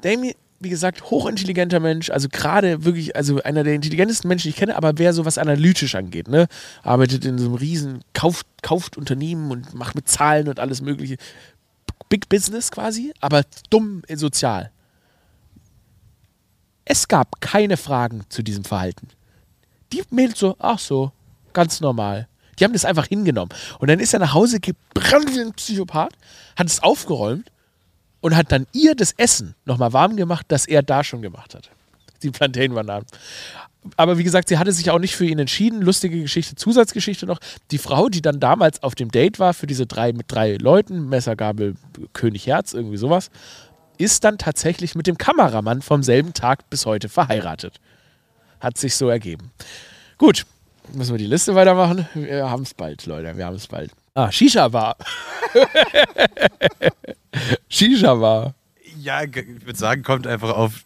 Damien, 0.02 0.34
wie 0.60 0.68
gesagt, 0.68 1.10
hochintelligenter 1.10 1.80
Mensch, 1.80 2.10
also 2.10 2.28
gerade 2.28 2.84
wirklich, 2.84 3.16
also 3.16 3.42
einer 3.42 3.64
der 3.64 3.74
intelligentesten 3.74 4.28
Menschen, 4.28 4.44
die 4.44 4.50
ich 4.50 4.56
kenne, 4.56 4.76
aber 4.76 4.98
wer 4.98 5.12
sowas 5.12 5.38
analytisch 5.38 5.94
angeht, 5.94 6.28
ne, 6.28 6.46
arbeitet 6.82 7.24
in 7.24 7.38
so 7.38 7.46
einem 7.46 7.54
riesen, 7.54 8.04
kauft, 8.12 8.46
kauft 8.62 8.96
Unternehmen 8.96 9.50
und 9.50 9.74
macht 9.74 9.94
mit 9.94 10.08
Zahlen 10.08 10.48
und 10.48 10.60
alles 10.60 10.80
mögliche. 10.80 11.16
Big 12.08 12.28
Business 12.28 12.70
quasi, 12.70 13.12
aber 13.20 13.42
dumm 13.70 14.02
sozial. 14.14 14.70
Es 16.84 17.08
gab 17.08 17.40
keine 17.40 17.76
Fragen 17.76 18.22
zu 18.28 18.42
diesem 18.42 18.64
Verhalten. 18.64 19.08
Die 19.92 20.02
Mädels 20.10 20.38
so, 20.38 20.54
ach 20.58 20.78
so, 20.78 21.12
ganz 21.52 21.80
normal. 21.80 22.28
Die 22.58 22.64
haben 22.64 22.72
das 22.72 22.84
einfach 22.84 23.06
hingenommen. 23.06 23.50
Und 23.78 23.88
dann 23.88 24.00
ist 24.00 24.12
er 24.12 24.20
nach 24.20 24.34
Hause 24.34 24.60
gebrannt 24.60 25.34
wie 25.34 25.40
ein 25.40 25.52
Psychopath, 25.52 26.14
hat 26.56 26.66
es 26.66 26.82
aufgeräumt 26.82 27.50
und 28.20 28.36
hat 28.36 28.52
dann 28.52 28.66
ihr 28.72 28.94
das 28.94 29.12
Essen 29.12 29.54
nochmal 29.64 29.92
warm 29.92 30.16
gemacht, 30.16 30.46
das 30.48 30.66
er 30.66 30.82
da 30.82 31.04
schon 31.04 31.22
gemacht 31.22 31.54
hat. 31.54 31.70
Die 32.22 32.30
Plantain-Bananen. 32.30 33.06
Aber 33.96 34.16
wie 34.16 34.24
gesagt, 34.24 34.48
sie 34.48 34.56
hatte 34.56 34.72
sich 34.72 34.90
auch 34.90 34.98
nicht 34.98 35.14
für 35.14 35.26
ihn 35.26 35.38
entschieden. 35.38 35.82
Lustige 35.82 36.20
Geschichte, 36.22 36.54
Zusatzgeschichte 36.54 37.26
noch. 37.26 37.38
Die 37.70 37.78
Frau, 37.78 38.08
die 38.08 38.22
dann 38.22 38.40
damals 38.40 38.82
auf 38.82 38.94
dem 38.94 39.10
Date 39.10 39.38
war 39.38 39.52
für 39.52 39.66
diese 39.66 39.86
drei 39.86 40.12
mit 40.12 40.32
drei 40.32 40.56
Leuten, 40.56 41.08
Messer, 41.08 41.36
Gabel, 41.36 41.74
König 42.14 42.46
Herz, 42.46 42.72
irgendwie 42.72 42.96
sowas, 42.96 43.30
ist 43.98 44.24
dann 44.24 44.38
tatsächlich 44.38 44.94
mit 44.94 45.06
dem 45.06 45.18
Kameramann 45.18 45.82
vom 45.82 46.02
selben 46.02 46.32
Tag 46.32 46.68
bis 46.70 46.86
heute 46.86 47.08
verheiratet. 47.08 47.78
Hat 48.58 48.78
sich 48.78 48.96
so 48.96 49.08
ergeben. 49.08 49.52
Gut, 50.16 50.46
müssen 50.92 51.12
wir 51.12 51.18
die 51.18 51.26
Liste 51.26 51.54
weitermachen? 51.54 52.06
Wir 52.14 52.50
haben 52.50 52.62
es 52.62 52.74
bald, 52.74 53.06
Leute. 53.06 53.36
Wir 53.36 53.46
haben 53.46 53.56
es 53.56 53.66
bald. 53.66 53.90
Ah, 54.14 54.30
Shisha-Bar. 54.30 54.96
Shisha-Bar. 57.68 58.54
Ja, 59.00 59.22
ich 59.24 59.34
würde 59.34 59.78
sagen, 59.78 60.02
kommt 60.02 60.26
einfach 60.26 60.50
auf 60.56 60.84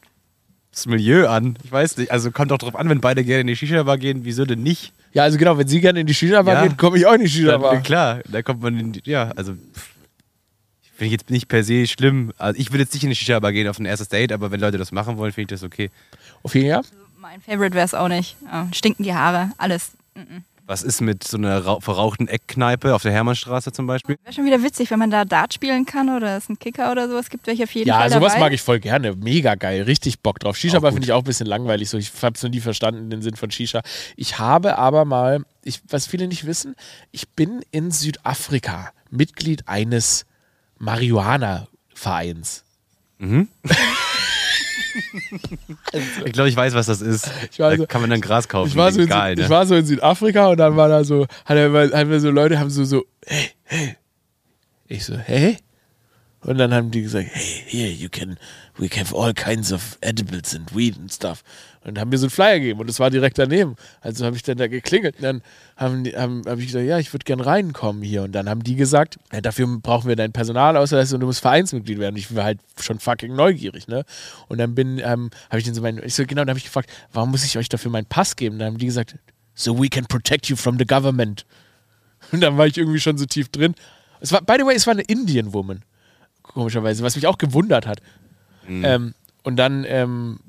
das 0.72 0.86
Milieu 0.86 1.28
an. 1.28 1.59
Ich 1.64 1.70
weiß 1.72 1.96
nicht. 1.99 2.11
Also 2.11 2.30
kommt 2.30 2.53
auch 2.53 2.59
drauf 2.59 2.76
an, 2.76 2.88
wenn 2.88 3.01
beide 3.01 3.24
gerne 3.24 3.42
in 3.42 3.46
die 3.49 3.57
Shisha-Bar 3.57 3.99
gehen, 3.99 4.20
wieso 4.24 4.44
denn 4.44 4.62
nicht? 4.62 4.92
Ja, 5.12 5.24
also 5.24 5.38
genau, 5.38 5.59
wenn 5.59 5.68
Sie 5.68 5.80
gerne 5.80 6.01
in 6.01 6.07
die 6.07 6.14
Shisha-Bar 6.14 6.55
Ja. 6.55 6.62
gehen, 6.66 6.76
komme 6.76 6.99
ich 6.99 7.07
auch 7.07 7.14
in 7.14 7.22
die 7.22 7.28
Shisha-Bar. 7.28 7.82
klar, 7.82 8.20
da 8.30 8.42
kommt 8.42 8.62
man 8.62 8.78
in 8.78 8.92
die, 8.92 9.03
ja, 9.05 9.30
also 9.36 9.53
finde 10.94 11.07
ich 11.07 11.12
jetzt 11.12 11.30
nicht 11.30 11.49
per 11.49 11.62
se 11.64 11.86
schlimm. 11.86 12.32
Also 12.38 12.59
ich 12.61 12.70
würde 12.70 12.82
jetzt 12.84 12.94
nicht 12.94 13.03
in 13.05 13.11
die 13.11 13.16
Shisha-Bar 13.16 13.53
gehen 13.53 13.68
auf 13.68 13.78
ein 13.78 13.84
erstes 13.86 14.09
Date, 14.09 14.32
aber 14.32 14.51
wenn 14.51 14.61
Leute 14.61 14.78
das 14.78 14.92
machen 14.92 15.16
wollen, 15.18 15.32
finde 15.32 15.55
ich 15.55 15.61
das 15.61 15.66
okay. 15.66 15.90
Ophelia? 16.42 16.78
Also 16.78 16.90
Mein 17.31 17.43
Favorite 17.43 17.74
wäre 17.74 17.85
es 17.85 17.93
auch 17.93 18.09
nicht. 18.09 18.37
Ja, 18.47 18.68
stinken 18.72 19.03
die 19.03 19.12
Haare, 19.12 19.51
alles. 19.59 19.91
Mhm. 20.14 20.45
Was 20.64 20.83
ist 20.83 21.03
mit 21.03 21.24
so 21.24 21.37
einer 21.37 21.62
rau- 21.62 21.81
verrauchten 21.81 22.26
Eckkneipe 22.26 22.95
auf 22.95 23.03
der 23.03 23.12
Hermannstraße 23.12 23.70
zum 23.70 23.87
Beispiel? 23.87 24.16
Wäre 24.22 24.33
schon 24.35 24.47
wieder 24.47 24.62
witzig, 24.62 24.91
wenn 24.91 24.99
man 24.99 25.11
da 25.11 25.26
Dart 25.26 25.53
spielen 25.53 25.85
kann 25.85 26.09
oder 26.09 26.39
es 26.39 26.49
einen 26.49 26.59
Kicker 26.59 26.91
oder 26.91 27.07
sowas 27.07 27.29
gibt, 27.29 27.47
welche 27.47 27.64
auf 27.64 27.70
jeden 27.72 27.87
Ja, 27.89 27.99
Fall 28.01 28.11
sowas 28.11 28.33
dabei. 28.33 28.45
mag 28.47 28.53
ich 28.55 28.62
voll 28.62 28.81
gerne. 28.81 29.14
Mega 29.14 29.57
geil. 29.57 29.83
Richtig 29.83 30.20
Bock 30.20 30.39
drauf. 30.41 30.57
Auch 30.57 30.61
gut. 30.81 30.89
finde 30.93 31.05
ich 31.05 31.12
auch 31.12 31.18
ein 31.18 31.24
bisschen 31.24 31.47
langweilig. 31.47 31.91
So, 31.91 31.99
ich 31.99 32.11
habe 32.22 32.35
es 32.35 32.43
noch 32.43 32.49
nie 32.51 32.61
verstanden, 32.61 33.11
den 33.11 33.20
Sinn 33.20 33.37
von 33.37 33.51
Shisha. 33.51 33.83
Ich 34.16 34.39
habe 34.39 34.79
aber 34.79 35.05
mal, 35.05 35.45
ich, 35.64 35.83
was 35.91 36.07
viele 36.07 36.29
nicht 36.29 36.47
wissen, 36.47 36.76
ich 37.12 37.29
bin 37.29 37.61
in 37.70 37.91
Südafrika 37.91 38.91
Mitglied 39.11 39.68
eines 39.68 40.24
Marihuana-Vereins. 40.79 42.64
Ich 46.24 46.32
glaube, 46.32 46.49
ich 46.49 46.57
weiß, 46.57 46.74
was 46.74 46.86
das 46.86 47.01
ist. 47.01 47.30
Da 47.57 47.76
so- 47.76 47.86
kann 47.86 48.01
man 48.01 48.11
dann 48.11 48.20
Gras 48.20 48.49
kaufen. 48.49 48.68
Ich 48.68 48.76
war, 48.76 48.92
so 48.92 49.01
in, 49.01 49.07
Egal, 49.07 49.34
ne? 49.34 49.42
ich 49.42 49.49
war 49.49 49.66
so 49.66 49.74
in 49.74 49.84
Südafrika 49.86 50.49
und 50.49 50.57
dann 50.59 50.76
war 50.76 50.88
da 50.88 51.05
so, 51.05 51.26
hat 51.44 51.57
er 51.57 51.66
immer, 51.66 51.90
haben 51.90 52.11
wir 52.11 52.20
so 52.20 52.30
Leute, 52.30 52.59
haben 52.59 52.70
so, 52.70 52.84
so, 52.84 53.05
hey, 53.26 53.51
hey. 53.64 53.96
Ich 54.86 55.05
so, 55.05 55.16
hey? 55.16 55.59
Und 56.41 56.57
dann 56.59 56.72
haben 56.72 56.93
die 56.93 57.03
gesagt, 57.03 57.28
hey, 57.32 57.64
here, 57.66 57.89
you 57.91 58.09
can, 58.09 58.39
we 58.76 58.86
have 58.97 59.12
all 59.16 59.34
kinds 59.34 59.72
of 59.72 59.99
edibles 60.03 60.55
and 60.55 60.72
weed 60.74 60.97
and 60.97 61.12
stuff. 61.12 61.43
Und 61.84 61.99
haben 61.99 62.11
mir 62.11 62.18
so 62.18 62.26
einen 62.26 62.30
Flyer 62.30 62.61
gegeben 62.61 62.78
und 62.80 62.89
es 62.89 63.01
war 63.01 63.11
direkt 63.11 63.39
daneben. 63.39 63.74
Also 64.03 64.24
habe 64.24 64.36
ich 64.36 64.45
dann 64.45 64.57
da 64.57 64.68
geklingelt 64.68 65.16
und 65.16 65.22
dann 65.24 65.43
haben, 65.76 66.05
die- 66.05 66.14
haben, 66.16 66.43
hab 66.47 66.59
ich 66.61 66.66
gesagt, 66.66 66.84
ja, 66.86 66.99
ich 66.99 67.12
würde 67.12 67.24
gern 67.24 67.41
reinkommen 67.41 68.03
hier. 68.03 68.22
Und 68.22 68.32
dann 68.32 68.49
haben 68.49 68.62
die 68.62 68.76
gesagt, 68.76 69.18
ja, 69.32 69.41
dafür 69.41 69.66
brauchen 69.82 70.07
wir 70.09 70.14
deinen 70.14 70.32
Personalausweis 70.32 71.12
und 71.12 71.20
du 71.20 71.26
musst 71.26 71.41
Vereinsmitglied 71.41 71.99
werden. 71.99 72.14
Ich 72.16 72.32
war 72.36 72.45
halt 72.45 72.61
schon 72.80 73.01
fucking 73.01 73.34
neugierig, 73.34 73.89
ne? 73.89 74.05
Und 74.47 74.59
dann 74.59 74.76
bin, 74.76 74.99
ähm, 75.01 75.30
habe 75.51 75.59
ich 75.59 75.64
den 75.64 75.74
so 75.74 75.82
meinen, 75.82 76.01
ich 76.05 76.14
so, 76.14 76.24
genau, 76.24 76.43
dann 76.43 76.51
habe 76.51 76.59
ich 76.59 76.64
gefragt, 76.66 76.89
warum 77.12 77.32
muss 77.32 77.45
ich 77.45 77.59
euch 77.59 77.68
dafür 77.68 77.91
meinen 77.91 78.07
Pass 78.07 78.36
geben? 78.36 78.55
Und 78.55 78.59
dann 78.61 78.68
haben 78.68 78.78
die 78.78 78.86
gesagt, 78.86 79.16
so 79.55 79.76
we 79.82 79.89
can 79.89 80.07
protect 80.07 80.47
you 80.47 80.55
from 80.57 80.78
the 80.78 80.86
government. 80.86 81.47
Und 82.30 82.43
dann 82.43 82.57
war 82.59 82.66
ich 82.68 82.78
irgendwie 82.78 83.01
schon 83.01 83.18
so 83.18 83.26
tief 83.26 83.49
drin. 83.49 83.74
Es 84.20 84.30
war, 84.30 84.41
by 84.43 84.55
the 84.59 84.64
way, 84.64 84.74
es 84.76 84.86
war 84.86 84.93
eine 84.95 85.03
Indian 85.03 85.53
Woman. 85.53 85.82
Komischerweise, 86.53 87.03
was 87.05 87.16
mich 87.16 87.26
auch 87.26 87.38
gewundert 87.38 87.86
hat. 87.86 88.01
Mhm. 88.66 88.84
Ähm, 88.84 89.14
und 89.44 89.57
dann 89.57 89.84
ähm, 89.88 90.40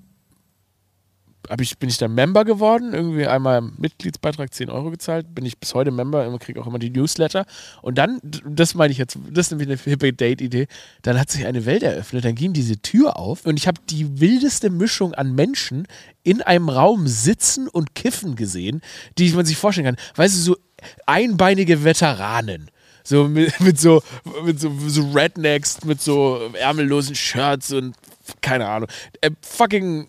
ich, 1.60 1.78
bin 1.80 1.90
ich 1.90 1.98
dann 1.98 2.14
Member 2.14 2.46
geworden, 2.46 2.94
irgendwie 2.94 3.26
einmal 3.26 3.62
Mitgliedsbeitrag 3.62 4.54
10 4.54 4.70
Euro 4.70 4.92
gezahlt, 4.92 5.34
bin 5.34 5.46
ich 5.46 5.58
bis 5.58 5.74
heute 5.74 5.92
Member, 5.92 6.38
kriege 6.40 6.62
auch 6.62 6.68
immer 6.68 6.80
die 6.80 6.90
Newsletter. 6.90 7.46
Und 7.82 7.98
dann, 7.98 8.20
das 8.46 8.76
meine 8.76 8.92
ich 8.92 8.98
jetzt, 8.98 9.18
das 9.32 9.48
ist 9.48 9.52
nämlich 9.52 9.68
eine 9.68 9.78
hippe 9.78 10.14
Date-Idee, 10.14 10.68
dann 11.02 11.20
hat 11.20 11.32
sich 11.32 11.46
eine 11.46 11.66
Welt 11.66 11.84
eröffnet, 11.84 12.26
dann 12.26 12.36
ging 12.36 12.54
diese 12.54 12.82
Tür 12.82 13.18
auf 13.18 13.46
und 13.46 13.58
ich 13.58 13.68
habe 13.68 13.82
die 13.90 14.20
wildeste 14.20 14.70
Mischung 14.70 15.14
an 15.14 15.34
Menschen 15.34 15.88
in 16.24 16.42
einem 16.42 16.70
Raum 16.70 17.08
sitzen 17.08 17.68
und 17.68 17.96
kiffen 17.96 18.36
gesehen, 18.36 18.82
die 19.18 19.30
man 19.32 19.46
sich 19.46 19.58
vorstellen 19.58 19.86
kann. 19.86 20.06
Weißt 20.16 20.36
du, 20.36 20.40
so 20.40 20.58
einbeinige 21.06 21.84
Veteranen. 21.84 22.70
So 23.04 23.28
mit, 23.28 23.60
mit 23.62 23.80
so 23.80 24.02
mit 24.44 24.60
so, 24.60 24.72
so 24.88 25.10
Rednecks, 25.12 25.84
mit 25.84 26.02
so 26.02 26.52
ärmellosen 26.54 27.16
Shirts 27.16 27.72
und 27.72 27.96
keine 28.42 28.68
Ahnung. 28.68 28.90
Äh, 29.22 29.32
fucking 29.42 30.08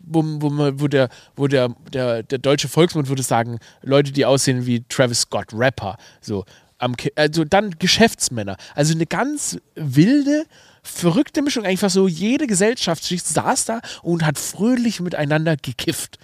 wo, 0.00 0.22
wo, 0.24 0.50
wo, 0.80 0.88
der, 0.88 1.08
wo 1.36 1.46
der, 1.46 1.68
der, 1.92 2.22
der 2.22 2.38
deutsche 2.38 2.68
Volksmund 2.68 3.08
würde 3.08 3.22
sagen, 3.22 3.58
Leute, 3.82 4.12
die 4.12 4.24
aussehen 4.24 4.66
wie 4.66 4.82
Travis 4.88 5.22
Scott, 5.22 5.48
Rapper. 5.52 5.96
So, 6.20 6.44
am, 6.78 6.94
also 7.16 7.44
dann 7.44 7.72
Geschäftsmänner. 7.78 8.56
Also 8.74 8.94
eine 8.94 9.06
ganz 9.06 9.58
wilde, 9.74 10.44
verrückte 10.82 11.42
Mischung. 11.42 11.64
Einfach 11.64 11.90
so, 11.90 12.08
jede 12.08 12.46
Gesellschaftsschicht 12.46 13.26
saß 13.26 13.66
da 13.66 13.80
und 14.02 14.24
hat 14.24 14.38
fröhlich 14.38 15.00
miteinander 15.00 15.56
gekifft. 15.56 16.18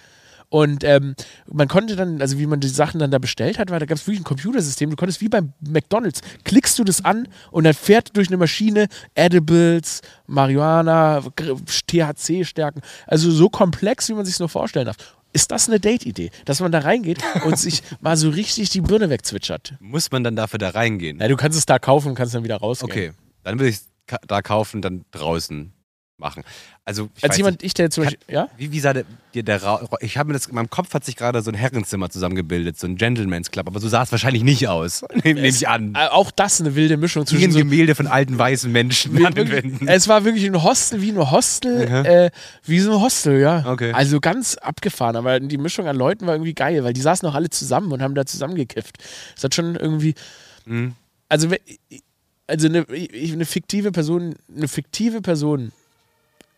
Und 0.49 0.83
ähm, 0.83 1.15
man 1.51 1.67
konnte 1.67 1.95
dann, 1.95 2.21
also 2.21 2.37
wie 2.39 2.45
man 2.45 2.59
die 2.59 2.67
Sachen 2.67 2.99
dann 2.99 3.11
da 3.11 3.17
bestellt 3.17 3.59
hat, 3.59 3.69
weil 3.69 3.79
da 3.79 3.85
gab 3.85 3.97
es 3.97 4.07
wirklich 4.07 4.21
ein 4.21 4.25
Computersystem. 4.25 4.89
Du 4.89 4.95
konntest 4.95 5.21
wie 5.21 5.29
beim 5.29 5.53
McDonalds, 5.59 6.21
klickst 6.43 6.77
du 6.79 6.83
das 6.83 7.03
an 7.03 7.27
und 7.51 7.63
dann 7.63 7.73
fährt 7.73 8.15
durch 8.15 8.27
eine 8.27 8.37
Maschine 8.37 8.87
Edibles, 9.15 10.01
Marihuana, 10.27 11.23
THC-Stärken. 11.87 12.81
Also 13.07 13.31
so 13.31 13.49
komplex, 13.49 14.09
wie 14.09 14.13
man 14.13 14.25
sich 14.25 14.39
nur 14.39 14.49
vorstellen 14.49 14.85
darf. 14.85 14.97
Ist 15.33 15.51
das 15.51 15.67
eine 15.67 15.81
Date-Idee, 15.81 16.31
dass 16.45 16.61
man 16.61 16.71
da 16.71 16.79
reingeht 16.79 17.21
und 17.43 17.59
sich 17.59 17.83
mal 17.99 18.15
so 18.15 18.29
richtig 18.29 18.69
die 18.69 18.79
Birne 18.79 19.09
wegzwitschert? 19.09 19.73
Muss 19.81 20.09
man 20.09 20.23
dann 20.23 20.37
dafür 20.37 20.59
da 20.59 20.69
reingehen? 20.69 21.17
Na, 21.17 21.27
du 21.27 21.35
kannst 21.35 21.57
es 21.57 21.65
da 21.65 21.77
kaufen 21.77 22.09
und 22.09 22.15
kannst 22.15 22.33
dann 22.33 22.45
wieder 22.45 22.55
rausgehen. 22.55 22.89
Okay, 22.89 23.11
dann 23.43 23.59
würde 23.59 23.71
ich 23.71 23.75
es 23.75 23.89
da 24.27 24.41
kaufen, 24.41 24.81
dann 24.81 25.03
draußen 25.11 25.73
machen. 26.17 26.43
Also, 26.85 27.09
Als 27.21 27.35
jemand, 27.37 27.61
ich 27.63 27.73
der 27.73 27.89
zum 27.89 28.03
Beispiel, 28.05 28.19
ja? 28.33 28.47
Wie, 28.57 28.71
wie 28.71 28.79
sah 28.79 28.93
der, 28.93 29.03
der, 29.33 29.43
der 29.43 29.89
Ich 29.99 30.17
habe 30.17 30.27
mir 30.27 30.33
das, 30.33 30.45
in 30.45 30.55
meinem 30.55 30.69
Kopf 30.69 30.93
hat 30.93 31.03
sich 31.03 31.15
gerade 31.15 31.41
so 31.41 31.51
ein 31.51 31.55
Herrenzimmer 31.55 32.09
zusammengebildet, 32.09 32.79
so 32.79 32.87
ein 32.87 32.95
Gentleman's 32.95 33.51
Club, 33.51 33.67
aber 33.67 33.79
so 33.79 33.89
sah 33.89 34.03
es 34.03 34.11
wahrscheinlich 34.11 34.43
nicht 34.43 34.67
aus. 34.67 35.03
Nehme 35.23 35.41
nehm 35.41 35.45
ich 35.45 35.67
an. 35.67 35.93
Äh, 35.95 36.07
Auch 36.07 36.31
das 36.31 36.61
eine 36.61 36.75
wilde 36.75 36.95
Mischung 36.97 37.23
Wie 37.23 37.27
zwischen 37.27 37.45
ein 37.45 37.51
so 37.51 37.59
Gemälde 37.59 37.95
von 37.95 38.07
alten 38.07 38.37
weißen 38.37 38.71
Menschen 38.71 39.25
an 39.25 39.33
den 39.33 39.49
Wänden. 39.51 39.87
es 39.87 40.07
war 40.07 40.23
wirklich 40.23 40.45
ein 40.45 40.63
Hostel, 40.63 41.01
wie 41.01 41.11
ein 41.11 41.31
Hostel, 41.31 41.87
Aha. 41.87 42.01
äh, 42.03 42.31
wie 42.63 42.79
so 42.79 42.93
ein 42.93 43.01
Hostel, 43.01 43.39
ja. 43.39 43.65
Okay. 43.67 43.91
Also 43.91 44.19
ganz 44.21 44.55
abgefahren, 44.55 45.15
aber 45.17 45.39
die 45.39 45.57
Mischung 45.57 45.87
an 45.87 45.95
Leuten 45.97 46.25
war 46.27 46.35
irgendwie 46.35 46.53
geil, 46.53 46.83
weil 46.83 46.93
die 46.93 47.01
saßen 47.01 47.27
auch 47.27 47.35
alle 47.35 47.49
zusammen 47.49 47.91
und 47.91 48.01
haben 48.01 48.15
da 48.15 48.25
zusammengekifft. 48.25 48.97
Das 49.35 49.43
hat 49.43 49.55
schon 49.55 49.75
irgendwie, 49.75 50.13
Mhm. 50.65 50.93
also, 51.29 51.49
also 52.47 52.67
eine, 52.67 52.85
eine 52.89 53.45
fiktive 53.45 53.91
Person, 53.91 54.35
eine 54.55 54.67
fiktive 54.67 55.21
Person 55.21 55.71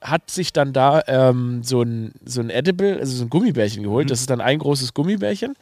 hat 0.02 0.30
sich 0.30 0.54
dann 0.54 0.74
da 0.74 1.04
ähm, 1.08 1.64
so 1.64 1.82
ein, 1.82 2.14
so 2.26 2.41
ein 2.41 2.50
Edible, 2.50 3.00
also 3.00 3.16
so 3.16 3.26
ein 3.26 3.30
Gummibärchen 3.30 3.84
geholt. 3.84 4.06
Mhm. 4.08 4.10
Das 4.10 4.20
ist 4.20 4.30
dann 4.30 4.41
ein 4.41 4.60
großes 4.60 4.93
Gummibärchen. 4.93 5.56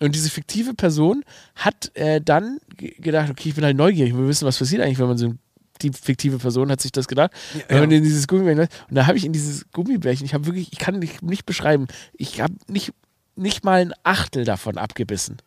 Und 0.00 0.14
diese 0.14 0.30
fiktive 0.30 0.74
Person 0.74 1.24
hat 1.56 1.90
äh, 1.94 2.20
dann 2.20 2.58
ge- 2.76 2.94
gedacht, 2.98 3.30
okay, 3.30 3.50
ich 3.50 3.54
bin 3.54 3.64
halt 3.64 3.76
neugierig, 3.76 4.14
will 4.16 4.28
wissen, 4.28 4.46
was 4.46 4.58
passiert 4.58 4.82
eigentlich, 4.82 4.98
wenn 4.98 5.08
man 5.08 5.18
so 5.18 5.28
ein 5.28 5.38
die 5.82 5.92
fiktive 5.92 6.36
Person 6.36 6.70
hat 6.70 6.82
sich 6.82 6.92
das 6.92 7.08
gedacht. 7.08 7.30
Wenn 7.68 7.80
man 7.80 7.90
in 7.90 8.02
dieses 8.02 8.28
Gummibärchen 8.28 8.68
und 8.90 8.94
da 8.94 9.06
habe 9.06 9.16
ich 9.16 9.24
in 9.24 9.32
dieses 9.32 9.70
Gummibärchen, 9.72 10.26
ich 10.26 10.34
habe 10.34 10.44
wirklich, 10.44 10.70
ich 10.72 10.78
kann 10.78 10.98
nicht, 10.98 11.22
nicht 11.22 11.46
beschreiben, 11.46 11.86
ich 12.12 12.42
habe 12.42 12.52
nicht, 12.68 12.92
nicht 13.34 13.64
mal 13.64 13.80
ein 13.80 13.94
Achtel 14.02 14.44
davon 14.44 14.76
abgebissen. 14.76 15.38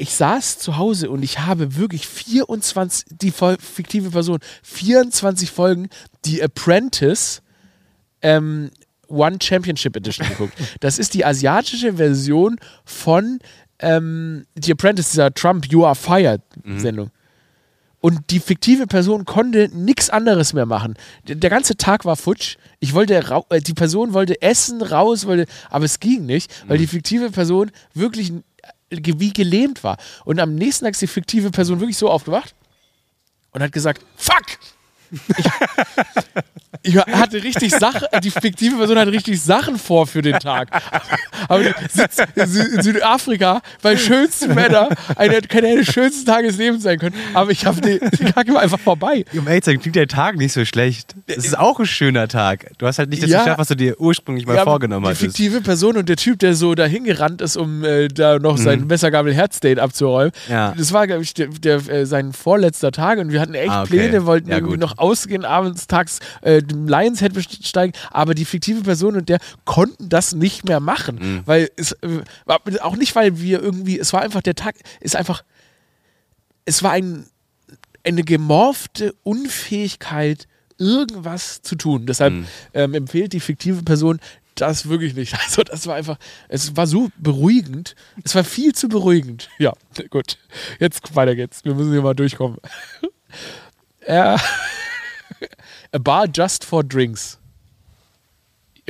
Ich 0.00 0.14
saß 0.14 0.58
zu 0.58 0.76
Hause 0.76 1.10
und 1.10 1.24
ich 1.24 1.40
habe 1.40 1.76
wirklich 1.76 2.06
24, 2.06 3.06
die 3.10 3.32
fiktive 3.32 4.10
Person, 4.10 4.38
24 4.62 5.50
Folgen 5.50 5.88
die 6.24 6.40
Apprentice 6.42 7.42
ähm, 8.22 8.70
One 9.08 9.38
Championship 9.42 9.96
Edition 9.96 10.28
geguckt. 10.28 10.54
Das 10.80 10.98
ist 10.98 11.14
die 11.14 11.24
asiatische 11.24 11.94
Version 11.94 12.60
von 12.84 13.40
ähm, 13.80 14.46
The 14.54 14.72
Apprentice, 14.72 15.10
dieser 15.10 15.34
Trump 15.34 15.66
You 15.66 15.84
Are 15.84 15.94
Fired 15.94 16.42
Sendung. 16.76 17.10
Und 18.00 18.30
die 18.30 18.38
fiktive 18.38 18.86
Person 18.86 19.24
konnte 19.24 19.68
nichts 19.72 20.08
anderes 20.08 20.52
mehr 20.52 20.66
machen. 20.66 20.94
Der, 21.26 21.34
der 21.34 21.50
ganze 21.50 21.76
Tag 21.76 22.04
war 22.04 22.16
futsch. 22.16 22.56
Ich 22.78 22.94
wollte, 22.94 23.16
äh, 23.50 23.60
die 23.60 23.74
Person 23.74 24.12
wollte 24.12 24.40
essen, 24.40 24.82
raus, 24.82 25.26
wollte, 25.26 25.46
aber 25.68 25.84
es 25.84 25.98
ging 25.98 26.24
nicht, 26.24 26.52
weil 26.68 26.78
die 26.78 26.86
fiktive 26.86 27.30
Person 27.30 27.72
wirklich 27.94 28.32
wie 28.90 29.32
gelähmt 29.32 29.84
war. 29.84 29.98
Und 30.24 30.40
am 30.40 30.54
nächsten 30.54 30.84
Tag 30.84 30.92
ist 30.92 31.02
die 31.02 31.06
fiktive 31.06 31.50
Person 31.50 31.80
wirklich 31.80 31.98
so 31.98 32.10
aufgewacht 32.10 32.54
und 33.52 33.62
hat 33.62 33.72
gesagt, 33.72 34.04
fuck! 34.16 34.44
Ich, 35.10 35.46
ich 36.94 36.96
hatte 36.96 37.42
richtig 37.42 37.72
Sachen, 37.74 38.06
die 38.22 38.30
fiktive 38.30 38.76
Person 38.76 38.98
hatte 38.98 39.12
richtig 39.12 39.40
Sachen 39.42 39.78
vor 39.78 40.06
für 40.06 40.22
den 40.22 40.38
Tag. 40.38 40.68
Aber 41.48 41.62
die 41.64 41.72
sitzt 41.90 42.20
in 42.34 42.42
Sü- 42.44 42.74
in 42.76 42.82
Südafrika 42.82 43.60
bei 43.82 43.96
schönsten 43.96 44.54
Wetter, 44.54 44.88
einer 45.16 45.40
könnte 45.40 45.74
der 45.76 45.84
schönsten 45.84 46.26
Tag 46.26 46.42
des 46.44 46.56
Lebens 46.56 46.82
sein 46.82 46.98
können. 46.98 47.14
Aber 47.34 47.50
ich 47.50 47.66
habe 47.66 47.80
den, 47.80 47.98
den 47.98 48.32
Tag 48.32 48.46
immer 48.48 48.60
einfach 48.60 48.78
vorbei. 48.78 49.24
Um 49.32 49.46
ehrlich 49.48 49.64
zu 49.64 49.70
sein, 49.70 49.80
klingt 49.80 49.96
der 49.96 50.08
Tag 50.08 50.36
nicht 50.36 50.52
so 50.52 50.64
schlecht. 50.64 51.14
Es 51.26 51.38
ist 51.44 51.58
auch 51.58 51.80
ein 51.80 51.86
schöner 51.86 52.28
Tag. 52.28 52.70
Du 52.78 52.86
hast 52.86 52.98
halt 52.98 53.10
nicht 53.10 53.22
das 53.22 53.30
Ja. 53.30 53.40
geschafft, 53.40 53.58
was 53.58 53.68
du 53.68 53.74
dir 53.76 53.98
ursprünglich 54.00 54.46
mal 54.46 54.56
Ja, 54.56 54.64
vorgenommen 54.64 55.04
die 55.04 55.08
hattest. 55.10 55.22
fiktive 55.36 55.60
Person 55.62 55.96
und 55.96 56.08
der 56.08 56.16
Typ, 56.16 56.38
der 56.38 56.54
so 56.54 56.74
dahin 56.74 57.04
gerannt 57.04 57.40
ist, 57.40 57.56
um 57.56 57.84
äh, 57.84 58.08
da 58.08 58.38
noch 58.38 58.56
sein 58.58 58.86
Messergabel-Herz-Date 58.86 59.78
abzuräumen. 59.78 60.32
Mhm. 60.48 60.52
Ja. 60.52 60.74
Das 60.76 60.92
war, 60.92 61.06
glaube 61.06 61.22
ich, 61.22 61.34
der, 61.34 61.48
der, 61.48 61.76
äh, 61.88 62.06
sein 62.06 62.32
vorletzter 62.32 62.92
Tag 62.92 63.18
und 63.18 63.32
wir 63.32 63.40
hatten 63.40 63.54
echt 63.54 63.70
Ah, 63.70 63.82
okay. 63.82 63.90
Pläne, 63.90 64.26
wollten 64.26 64.48
Ja, 64.50 64.56
irgendwie 64.56 64.72
gut. 64.74 64.80
noch 64.80 64.97
ausgehen, 65.00 65.44
abends, 65.44 65.86
tags 65.86 66.20
äh, 66.42 66.62
dem 66.62 66.86
Lions 66.88 67.20
Head 67.20 67.34
besteigen, 67.34 67.92
aber 68.10 68.34
die 68.34 68.44
fiktive 68.44 68.82
Person 68.82 69.16
und 69.16 69.28
der 69.28 69.38
konnten 69.64 70.08
das 70.08 70.34
nicht 70.34 70.64
mehr 70.64 70.80
machen, 70.80 71.16
Mhm. 71.20 71.42
weil 71.46 71.70
es 71.76 71.92
äh, 71.92 72.20
war 72.44 72.60
auch 72.80 72.96
nicht, 72.96 73.14
weil 73.16 73.40
wir 73.40 73.60
irgendwie, 73.62 73.98
es 73.98 74.12
war 74.12 74.22
einfach 74.22 74.42
der 74.42 74.54
Tag, 74.54 74.76
ist 75.00 75.16
einfach, 75.16 75.42
es 76.64 76.82
war 76.82 76.92
ein, 76.92 77.26
eine 78.04 78.22
gemorfte 78.22 79.14
Unfähigkeit, 79.22 80.46
irgendwas 80.78 81.62
zu 81.62 81.74
tun. 81.76 82.06
Deshalb 82.06 82.32
Mhm. 82.34 82.46
ähm, 82.74 82.94
empfiehlt 82.94 83.32
die 83.32 83.40
fiktive 83.40 83.82
Person 83.82 84.20
das 84.54 84.88
wirklich 84.88 85.14
nicht. 85.14 85.32
Also 85.44 85.62
das 85.62 85.86
war 85.86 85.94
einfach, 85.96 86.18
es 86.48 86.76
war 86.76 86.86
so 86.86 87.10
beruhigend. 87.18 87.94
Es 88.24 88.34
war 88.34 88.44
viel 88.44 88.74
zu 88.74 88.88
beruhigend. 88.88 89.48
Ja, 89.58 89.72
gut. 90.10 90.38
Jetzt 90.78 91.14
weiter 91.16 91.34
geht's. 91.36 91.64
Wir 91.64 91.74
müssen 91.74 91.92
hier 91.92 92.02
mal 92.02 92.14
durchkommen. 92.14 92.58
Ja. 94.08 94.34
Uh, 94.34 94.38
a 95.92 95.98
bar 95.98 96.26
just 96.26 96.64
for 96.64 96.82
drinks. 96.82 97.38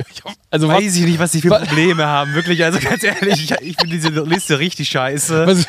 Also 0.51 0.67
was, 0.67 0.77
Weiß 0.77 0.95
ich 0.95 1.05
nicht, 1.05 1.19
was 1.19 1.31
die 1.31 1.41
für 1.41 1.51
Was- 1.51 1.67
Probleme 1.67 2.07
haben. 2.07 2.33
Wirklich, 2.33 2.63
also 2.63 2.79
ganz 2.79 3.03
ehrlich, 3.03 3.33
ich, 3.43 3.51
ich 3.61 3.75
finde 3.77 3.95
diese 3.95 4.09
Liste 4.23 4.57
richtig 4.57 4.89
scheiße. 4.89 5.45
Was, 5.47 5.67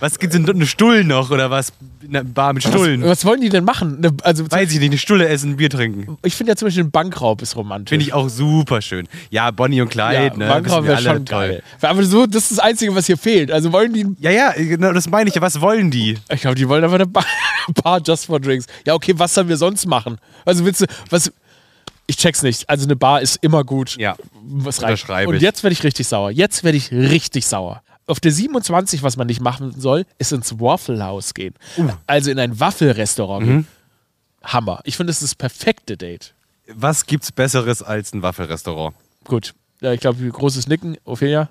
was, 0.00 0.18
gibt's 0.18 0.34
denn? 0.34 0.48
Eine 0.48 0.66
Stuhl 0.66 1.04
noch 1.04 1.30
oder 1.30 1.50
was? 1.52 1.72
Eine 2.04 2.24
Bar 2.24 2.52
mit 2.52 2.64
Stullen? 2.64 3.02
was 3.04 3.24
wollen 3.24 3.40
die 3.40 3.48
denn 3.48 3.62
machen? 3.62 4.00
Ne, 4.00 4.10
Also 4.24 4.50
Weiß 4.50 4.72
ich 4.72 4.78
nicht, 4.80 4.88
eine 4.90 4.98
Stulle 4.98 5.28
essen, 5.28 5.50
ein 5.52 5.56
Bier 5.56 5.70
trinken. 5.70 6.18
ich 6.24 6.34
finde 6.34 6.50
ja 6.50 6.56
zum 6.56 6.66
Beispiel 6.66 6.82
ein 6.84 6.90
Bankraub 6.90 7.42
ist 7.42 7.54
romantisch. 7.54 7.90
Finde 7.90 8.04
ich 8.06 8.12
auch 8.12 8.28
super 8.28 8.82
schön. 8.82 9.06
Ja, 9.30 9.52
Bonnie 9.52 9.80
und 9.82 9.88
Clyde, 9.90 10.14
ja, 10.32 10.36
ne? 10.36 10.46
Bankraub 10.48 10.84
wäre 10.84 11.00
schon 11.00 11.24
geil. 11.24 11.62
Aber 11.80 12.02
so, 12.02 12.26
das 12.26 12.42
ist 12.44 12.52
das 12.52 12.58
Einzige, 12.58 12.92
was 12.96 13.06
hier 13.06 13.18
fehlt. 13.18 13.52
Also 13.52 13.70
wollen 13.72 13.92
die 13.92 14.04
Ja, 14.18 14.32
ja, 14.32 14.50
genau, 14.56 14.92
das 14.92 15.08
meine 15.08 15.28
ich 15.28 15.36
ja. 15.36 15.42
Was 15.42 15.60
wollen 15.60 15.92
die? 15.92 16.18
Ich 16.32 16.40
glaube, 16.40 16.56
die 16.56 16.68
wollen 16.68 16.82
einfach 16.82 16.96
eine 16.96 17.06
Bar, 17.06 17.24
Bar 17.84 18.00
just 18.04 18.26
for 18.26 18.40
drinks. 18.40 18.66
Ja, 18.84 18.94
okay, 18.94 19.14
was 19.16 19.32
sollen 19.32 19.48
wir 19.48 19.56
sonst 19.56 19.86
machen? 19.86 20.18
Also 20.44 20.64
willst 20.64 20.80
du, 20.80 20.86
was. 21.10 21.30
Ich 22.10 22.16
check's 22.16 22.42
nicht. 22.42 22.68
Also 22.68 22.84
eine 22.86 22.96
Bar 22.96 23.20
ist 23.20 23.36
immer 23.42 23.62
gut. 23.64 23.96
Ja, 23.98 24.16
was 24.42 24.78
reicht. 24.82 24.90
unterschreibe 25.04 25.28
Und 25.28 25.36
ich. 25.36 25.42
jetzt 25.42 25.62
werde 25.62 25.72
ich 25.74 25.84
richtig 25.84 26.08
sauer. 26.08 26.30
Jetzt 26.30 26.64
werde 26.64 26.76
ich 26.78 26.90
richtig 26.90 27.46
sauer. 27.46 27.82
Auf 28.06 28.18
der 28.18 28.32
27, 28.32 29.02
was 29.02 29.16
man 29.18 29.26
nicht 29.26 29.40
machen 29.42 29.78
soll, 29.78 30.06
ist 30.18 30.32
ins 30.32 30.58
Waffle 30.58 31.04
House 31.04 31.34
gehen. 31.34 31.54
Uh. 31.76 31.90
Also 32.06 32.30
in 32.30 32.38
ein 32.38 32.58
Waffelrestaurant 32.58 33.44
Mhm. 33.44 33.48
gehen. 33.50 33.66
Hammer. 34.42 34.80
Ich 34.84 34.96
finde, 34.96 35.10
das 35.10 35.20
ist 35.22 35.32
das 35.32 35.34
perfekte 35.34 35.96
Date. 35.98 36.34
Was 36.72 37.04
gibt's 37.06 37.30
Besseres 37.30 37.82
als 37.82 38.12
ein 38.14 38.22
Waffelrestaurant? 38.22 38.96
Gut. 39.24 39.54
Ja, 39.82 39.92
ich 39.92 40.00
glaube, 40.00 40.26
großes 40.26 40.66
Nicken, 40.66 40.96
Ophelia. 41.04 41.50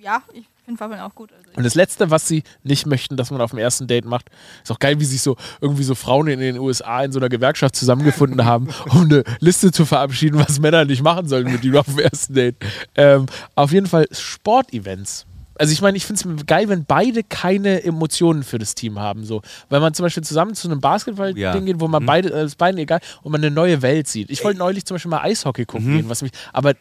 Ja, 0.00 0.22
ich 0.34 0.44
finde 0.76 0.80
Waffeln 0.92 1.00
auch 1.00 1.14
gut. 1.14 1.30
Also 1.32 1.50
Und 1.56 1.64
das 1.64 1.74
Letzte, 1.74 2.10
was 2.10 2.26
sie 2.28 2.42
nicht 2.62 2.86
möchten, 2.86 3.16
dass 3.16 3.30
man 3.30 3.40
auf 3.40 3.50
dem 3.50 3.58
ersten 3.58 3.86
Date 3.86 4.04
macht, 4.04 4.30
ist 4.62 4.70
auch 4.72 4.78
geil, 4.78 4.98
wie 5.00 5.04
sich 5.04 5.22
so 5.22 5.36
irgendwie 5.60 5.84
so 5.84 5.94
Frauen 5.94 6.28
in 6.28 6.40
den 6.40 6.58
USA 6.58 7.02
in 7.04 7.12
so 7.12 7.18
einer 7.18 7.28
Gewerkschaft 7.28 7.76
zusammengefunden 7.76 8.44
haben, 8.44 8.68
um 8.90 9.02
eine 9.04 9.24
Liste 9.40 9.72
zu 9.72 9.84
verabschieden, 9.84 10.38
was 10.38 10.60
Männer 10.60 10.84
nicht 10.84 11.02
machen 11.02 11.28
sollen 11.28 11.50
mit 11.50 11.64
ihnen 11.64 11.76
auf 11.76 11.86
dem 11.86 11.98
ersten 11.98 12.34
Date. 12.34 12.56
Ähm, 12.96 13.26
auf 13.54 13.72
jeden 13.72 13.86
Fall 13.86 14.06
Sportevents. 14.12 15.26
Also 15.58 15.72
ich 15.72 15.82
meine, 15.82 15.96
ich 15.96 16.06
finde 16.06 16.36
es 16.38 16.46
geil, 16.46 16.68
wenn 16.68 16.84
beide 16.84 17.22
keine 17.22 17.84
Emotionen 17.84 18.42
für 18.42 18.58
das 18.58 18.74
Team 18.74 18.98
haben. 18.98 19.24
So. 19.24 19.42
Wenn 19.68 19.80
man 19.82 19.94
zum 19.94 20.04
Beispiel 20.04 20.22
zusammen 20.24 20.54
zu 20.54 20.66
einem 20.68 20.80
Basketball-Ding 20.80 21.40
Ja. 21.42 21.58
geht, 21.60 21.78
wo 21.78 21.88
man 21.88 22.04
beide, 22.04 22.32
äh, 22.32 22.44
ist 22.46 22.56
beiden 22.58 22.78
egal, 22.78 23.00
und 23.22 23.32
man 23.32 23.40
eine 23.40 23.50
neue 23.54 23.82
Welt 23.82 24.08
sieht. 24.08 24.30
Ich 24.30 24.42
wollte 24.42 24.58
neulich 24.58 24.84
zum 24.86 24.94
Beispiel 24.96 25.10
mal 25.10 25.20
Eishockey 25.20 25.64
gucken 25.66 25.92
gehen, 25.92 26.08
was 26.08 26.22
mich, 26.22 26.32
aber 26.52 26.74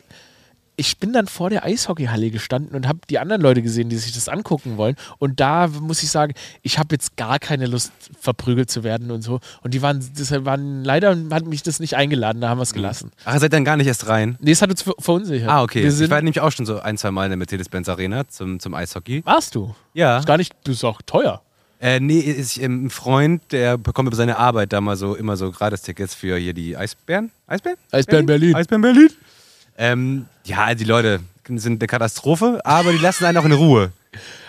ich 0.81 0.97
bin 0.97 1.13
dann 1.13 1.27
vor 1.27 1.51
der 1.51 1.63
Eishockeyhalle 1.63 2.31
gestanden 2.31 2.75
und 2.75 2.87
habe 2.87 3.01
die 3.07 3.19
anderen 3.19 3.39
Leute 3.39 3.61
gesehen, 3.61 3.89
die 3.89 3.97
sich 3.97 4.13
das 4.13 4.27
angucken 4.27 4.77
wollen. 4.77 4.95
Und 5.19 5.39
da 5.39 5.67
muss 5.67 6.01
ich 6.01 6.09
sagen, 6.09 6.33
ich 6.63 6.79
habe 6.79 6.95
jetzt 6.95 7.17
gar 7.17 7.37
keine 7.37 7.67
Lust, 7.67 7.91
verprügelt 8.19 8.71
zu 8.71 8.83
werden 8.83 9.11
und 9.11 9.21
so. 9.21 9.39
Und 9.61 9.75
die 9.75 9.83
waren, 9.83 10.03
deshalb 10.17 10.45
waren, 10.45 10.83
leider 10.83 11.15
hat 11.29 11.45
mich 11.45 11.61
das 11.61 11.79
nicht 11.79 11.95
eingeladen, 11.95 12.41
da 12.41 12.49
haben 12.49 12.57
wir 12.57 12.63
es 12.63 12.73
gelassen. 12.73 13.11
Ach, 13.25 13.35
ihr 13.35 13.39
seid 13.39 13.53
dann 13.53 13.63
gar 13.63 13.77
nicht 13.77 13.85
erst 13.85 14.07
rein? 14.07 14.39
Nee, 14.41 14.51
es 14.51 14.63
hat 14.63 14.71
uns 14.71 14.81
ver 14.81 14.95
verunsichert. 14.97 15.49
Ah, 15.49 15.61
okay. 15.61 15.83
Wir 15.83 16.01
Ich 16.01 16.09
war 16.09 16.17
nämlich 16.17 16.41
auch 16.41 16.51
schon 16.51 16.65
so 16.65 16.79
ein, 16.79 16.97
zwei 16.97 17.11
Mal 17.11 17.25
in 17.25 17.29
der 17.29 17.37
Mercedes-Benz 17.37 17.87
Arena 17.87 18.27
zum, 18.27 18.59
zum 18.59 18.73
Eishockey. 18.73 19.23
warst 19.23 19.53
du? 19.53 19.75
Ja. 19.93 20.17
Ist 20.17 20.25
gar 20.25 20.37
nicht, 20.37 20.51
das 20.63 20.77
ist 20.77 20.83
auch 20.83 21.03
teuer. 21.05 21.43
Äh, 21.79 21.99
nee, 21.99 22.19
ist 22.19 22.57
ähm, 22.57 22.85
ein 22.85 22.89
Freund, 22.89 23.43
der 23.51 23.77
bekommt 23.77 24.07
über 24.07 24.15
seine 24.15 24.37
Arbeit 24.39 24.73
da 24.73 24.81
mal 24.81 24.95
so 24.95 25.13
immer 25.13 25.37
so 25.37 25.51
Gratistickets 25.51 26.15
für 26.15 26.37
hier 26.37 26.53
die 26.53 26.75
Eisbären. 26.75 27.29
Eisbären? 27.45 27.77
Eisbären 27.91 28.25
Berlin. 28.25 28.55
Eisbären 28.55 28.81
Berlin. 28.81 29.09
Ähm, 29.81 30.27
ja, 30.45 30.75
die 30.75 30.83
Leute 30.83 31.21
sind 31.47 31.81
eine 31.81 31.87
Katastrophe, 31.87 32.61
aber 32.63 32.91
die 32.91 32.99
lassen 32.99 33.25
einen 33.25 33.39
auch 33.39 33.45
in 33.45 33.51
Ruhe. 33.51 33.91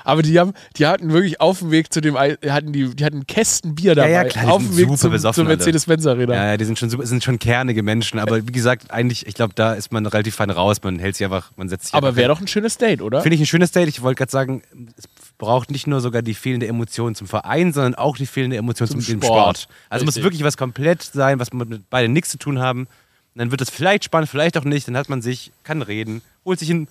Aber 0.05 0.21
die 0.21 0.39
haben, 0.39 0.53
die 0.77 0.87
hatten 0.87 1.13
wirklich 1.13 1.41
auf 1.41 1.61
dem 1.61 1.71
Weg 1.71 1.91
zu 1.91 2.01
dem, 2.03 2.19
hatten 2.19 2.73
die, 2.73 2.95
die 2.95 3.05
hatten 3.05 3.27
Kästen 3.27 3.75
Bier 3.75 3.95
dabei. 3.95 4.11
ja, 4.11 4.25
klar, 4.25 4.45
die 4.45 4.51
auf 4.51 4.63
dem 4.63 4.77
Weg 4.77 4.99
zum, 4.99 5.17
zur 5.19 5.35
alle. 5.39 5.45
Mercedes-Benz 5.45 6.05
Arena. 6.07 6.35
Ja, 6.35 6.47
ja, 6.49 6.57
die 6.57 6.65
sind 6.67 6.79
schon 6.79 6.91
super, 6.91 7.07
sind 7.07 7.25
schon 7.25 7.39
kernige 7.39 7.83
Menschen, 7.83 8.19
aber 8.19 8.47
wie 8.47 8.53
gesagt, 8.53 8.91
eigentlich, 8.91 9.27
ich 9.27 9.35
glaube, 9.35 9.55
da 9.55 9.73
ist 9.73 9.91
man 9.91 10.05
relativ 10.05 10.35
fein 10.35 10.51
raus, 10.51 10.83
man 10.83 10.99
hält 10.99 11.17
sich 11.17 11.25
einfach, 11.25 11.53
man 11.57 11.69
setzt 11.71 11.87
sich 11.87 11.95
Aber 11.95 12.15
wäre 12.17 12.29
doch 12.29 12.41
ein 12.41 12.49
schönes 12.49 12.77
Date, 12.77 13.01
oder? 13.01 13.23
Finde 13.23 13.37
ich 13.37 13.41
ein 13.41 13.47
schönes 13.47 13.71
Date. 13.71 13.89
Ich 13.89 14.03
wollte 14.03 14.19
gerade 14.19 14.33
sagen, 14.33 14.63
es 14.99 15.09
braucht 15.39 15.71
nicht 15.71 15.87
nur 15.87 16.01
sogar 16.01 16.21
die 16.21 16.35
fehlende 16.35 16.67
Emotion 16.67 17.15
zum 17.15 17.27
Verein, 17.27 17.73
sondern 17.73 17.95
auch 17.95 18.17
die 18.17 18.27
fehlende 18.27 18.57
Emotion 18.57 18.89
zum, 18.89 19.01
Zum 19.01 19.21
dem 19.21 19.23
Sport. 19.23 19.59
Sport. 19.59 19.77
Also 19.89 20.05
muss 20.05 20.17
Richtig. 20.17 20.25
wirklich 20.25 20.45
was 20.45 20.57
komplett 20.57 21.03
sein, 21.03 21.39
was 21.39 21.53
mit 21.53 21.69
mit 21.69 21.89
beiden 21.89 22.13
nichts 22.13 22.31
zu 22.31 22.39
tun 22.39 22.59
haben. 22.59 22.89
Und 23.35 23.39
dann 23.39 23.51
wird 23.51 23.61
es 23.61 23.71
vielleicht 23.71 24.05
spannend, 24.05 24.29
vielleicht 24.29 24.59
auch 24.59 24.65
nicht. 24.65 24.89
Dann 24.89 24.97
hat 24.97 25.09
man 25.09 25.23
sich, 25.23 25.53
kann 25.65 25.83
reden, 25.83 26.23
holt 26.45 26.59
sich 26.59 26.71
ein 26.71 26.89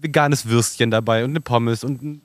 veganes 0.00 0.46
Würstchen 0.46 0.90
dabei 0.90 1.24
und 1.24 1.30
eine 1.30 1.40
Pommes 1.40 1.84
und 1.84 2.02
ein 2.02 2.22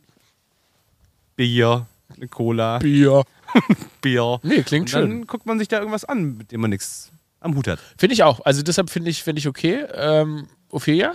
Bier, 1.35 1.85
eine 2.15 2.27
Cola, 2.27 2.79
Bier. 2.79 3.23
Bier. 4.01 4.39
Nee, 4.43 4.63
klingt 4.63 4.93
und 4.93 5.01
dann 5.01 5.11
schön. 5.11 5.27
guckt 5.27 5.45
man 5.45 5.59
sich 5.59 5.67
da 5.67 5.79
irgendwas 5.79 6.05
an, 6.05 6.37
mit 6.37 6.51
dem 6.51 6.61
man 6.61 6.69
nichts 6.69 7.11
am 7.39 7.55
Hut 7.55 7.67
hat. 7.67 7.79
Finde 7.97 8.13
ich 8.13 8.23
auch. 8.23 8.39
Also 8.45 8.63
deshalb 8.63 8.89
finde 8.89 9.09
ich, 9.09 9.23
finde 9.23 9.39
ich 9.39 9.47
okay. 9.47 9.85
Ähm, 9.93 10.47
Ophelia? 10.69 11.13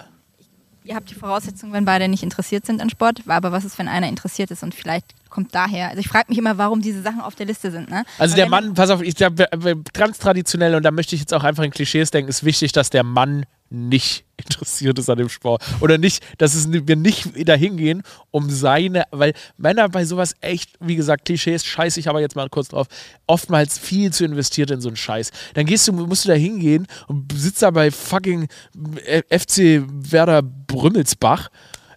Ihr 0.84 0.94
habt 0.94 1.10
die 1.10 1.14
Voraussetzungen, 1.14 1.72
wenn 1.72 1.84
beide 1.84 2.08
nicht 2.08 2.22
interessiert 2.22 2.64
sind 2.64 2.80
an 2.80 2.90
Sport, 2.90 3.22
aber 3.26 3.52
was 3.52 3.64
ist, 3.64 3.78
wenn 3.78 3.88
einer 3.88 4.08
interessiert 4.08 4.50
ist 4.50 4.62
und 4.62 4.74
vielleicht 4.74 5.14
kommt 5.30 5.54
daher. 5.54 5.88
Also 5.88 6.00
ich 6.00 6.08
frage 6.08 6.26
mich 6.28 6.38
immer, 6.38 6.58
warum 6.58 6.82
diese 6.82 7.02
Sachen 7.02 7.20
auf 7.20 7.34
der 7.34 7.46
Liste 7.46 7.70
sind. 7.70 7.88
Ne? 7.90 8.04
Also 8.18 8.34
der 8.36 8.44
wenn- 8.44 8.50
Mann, 8.50 8.74
pass 8.74 8.90
auf, 8.90 9.00
ich 9.02 9.14
glaube, 9.14 9.46
ganz 9.92 10.18
traditionell, 10.18 10.74
und 10.74 10.82
da 10.82 10.90
möchte 10.90 11.14
ich 11.14 11.20
jetzt 11.20 11.32
auch 11.32 11.44
einfach 11.44 11.62
in 11.64 11.70
Klischees 11.70 12.10
denken, 12.10 12.28
ist 12.28 12.44
wichtig, 12.44 12.72
dass 12.72 12.90
der 12.90 13.04
Mann 13.04 13.46
nicht 13.72 14.24
interessiert 14.36 14.98
ist 14.98 15.08
an 15.08 15.18
dem 15.18 15.28
Sport. 15.28 15.62
Oder 15.80 15.96
nicht, 15.96 16.24
dass 16.38 16.54
es, 16.54 16.72
wir 16.72 16.96
nicht 16.96 17.48
dahin 17.48 17.76
gehen, 17.76 18.02
um 18.32 18.50
seine, 18.50 19.04
weil 19.12 19.32
Männer 19.58 19.88
bei 19.88 20.04
sowas 20.04 20.34
echt, 20.40 20.72
wie 20.80 20.96
gesagt, 20.96 21.26
Klischees, 21.26 21.64
scheiße 21.64 22.00
ich 22.00 22.08
aber 22.08 22.20
jetzt 22.20 22.34
mal 22.34 22.48
kurz 22.48 22.68
drauf, 22.68 22.88
oftmals 23.28 23.78
viel 23.78 24.12
zu 24.12 24.24
investiert 24.24 24.72
in 24.72 24.80
so 24.80 24.88
einen 24.88 24.96
Scheiß. 24.96 25.30
Dann 25.54 25.66
gehst 25.66 25.86
du, 25.86 25.92
musst 25.92 26.24
du 26.24 26.30
da 26.30 26.34
hingehen 26.34 26.88
und 27.06 27.32
sitzt 27.32 27.62
da 27.62 27.70
bei 27.70 27.90
fucking 27.92 28.48
FC 29.28 29.82
Werder 29.86 30.42
Brümmelsbach 30.42 31.48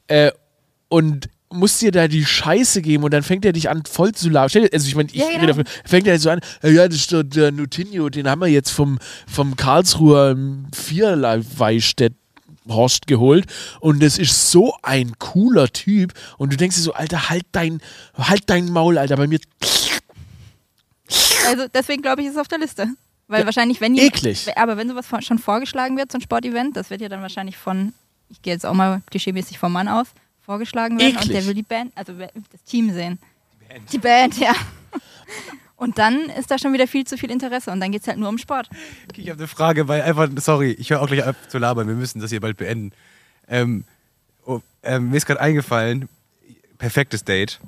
äh, 0.07 0.31
und 0.89 1.29
musst 1.53 1.81
dir 1.81 1.91
da 1.91 2.07
die 2.07 2.25
Scheiße 2.25 2.81
geben 2.81 3.03
und 3.03 3.11
dann 3.11 3.23
fängt 3.23 3.45
er 3.45 3.53
dich 3.53 3.69
an 3.69 3.83
voll 3.85 4.11
zu 4.13 4.29
labern. 4.29 4.67
Also 4.73 4.87
ich 4.87 4.95
meine, 4.95 5.09
ich 5.09 5.15
Ja, 5.15 5.25
rede 5.27 5.39
genau. 5.39 5.47
davon, 5.47 5.65
fängt 5.85 6.07
er 6.07 6.19
so 6.19 6.29
an, 6.29 6.41
"Ja, 6.61 6.69
ja, 6.69 6.87
das 6.87 6.97
ist 6.97 7.13
doch 7.13 7.23
der 7.23 7.51
Nutinho, 7.51 8.09
den 8.09 8.27
haben 8.29 8.41
wir 8.41 8.47
jetzt 8.47 8.71
vom, 8.71 8.99
vom 9.27 9.55
Karlsruher 9.55 10.35
Vierweistedt 10.73 12.13
Horst 12.67 13.07
geholt 13.07 13.45
und 13.81 14.01
das 14.01 14.17
ist 14.17 14.49
so 14.51 14.73
ein 14.83 15.13
cooler 15.19 15.67
Typ 15.67 16.13
und 16.37 16.53
du 16.53 16.57
denkst 16.57 16.77
dir 16.77 16.81
so, 16.81 16.93
Alter, 16.93 17.29
halt 17.29 17.43
dein, 17.51 17.81
halt 18.17 18.43
dein 18.47 18.65
Maul, 18.71 18.97
Alter, 18.97 19.17
bei 19.17 19.27
mir 19.27 19.39
Also 21.47 21.65
deswegen 21.73 22.01
glaube 22.01 22.21
ich, 22.21 22.27
ist 22.27 22.35
es 22.35 22.39
auf 22.39 22.47
der 22.47 22.59
Liste. 22.59 22.87
Weil 23.27 23.45
wahrscheinlich, 23.45 23.81
wenn 23.81 23.95
die, 23.95 24.01
eklig. 24.01 24.47
Aber 24.57 24.77
wenn 24.77 24.89
sowas 24.89 25.05
schon 25.21 25.39
vorgeschlagen 25.39 25.97
wird, 25.97 26.11
so 26.11 26.17
ein 26.17 26.21
Sportevent, 26.21 26.75
das 26.77 26.89
wird 26.89 27.01
ja 27.01 27.09
dann 27.09 27.21
wahrscheinlich 27.21 27.57
von, 27.57 27.93
ich 28.29 28.41
gehe 28.41 28.53
jetzt 28.53 28.65
auch 28.65 28.73
mal 28.73 29.01
klischeemäßig 29.09 29.57
vom 29.59 29.71
Mann 29.71 29.87
aus, 29.87 30.07
vorgeschlagen 30.45 30.99
werden 30.99 31.15
und 31.15 31.23
Eklig. 31.23 31.37
der 31.37 31.45
will 31.45 31.53
die 31.53 31.63
Band, 31.63 31.91
also 31.95 32.13
das 32.13 32.63
Team 32.65 32.93
sehen. 32.93 33.19
Die 33.91 33.97
Band, 33.97 34.37
ja. 34.37 34.53
Und 35.75 35.97
dann 35.97 36.29
ist 36.29 36.49
da 36.49 36.57
schon 36.57 36.71
wieder 36.71 36.87
viel 36.87 37.05
zu 37.05 37.17
viel 37.17 37.29
Interesse 37.29 37.69
und 37.69 37.81
dann 37.81 37.91
geht 37.91 38.03
es 38.03 38.07
halt 38.07 38.17
nur 38.17 38.29
um 38.29 38.37
Sport. 38.37 38.69
Ich 39.17 39.29
habe 39.29 39.39
eine 39.39 39.47
Frage, 39.49 39.89
weil 39.89 40.01
einfach, 40.01 40.29
sorry, 40.37 40.71
ich 40.71 40.91
höre 40.91 41.01
auch 41.01 41.07
gleich 41.07 41.25
auf 41.25 41.35
zu 41.49 41.57
labern, 41.57 41.87
wir 41.89 41.95
müssen 41.95 42.21
das 42.21 42.29
hier 42.29 42.39
bald 42.39 42.55
beenden. 42.55 42.93
Ähm, 43.49 43.83
oh, 44.45 44.61
ähm, 44.83 45.09
mir 45.09 45.17
ist 45.17 45.25
gerade 45.25 45.41
eingefallen, 45.41 46.07
perfektes 46.77 47.25
Date. 47.25 47.59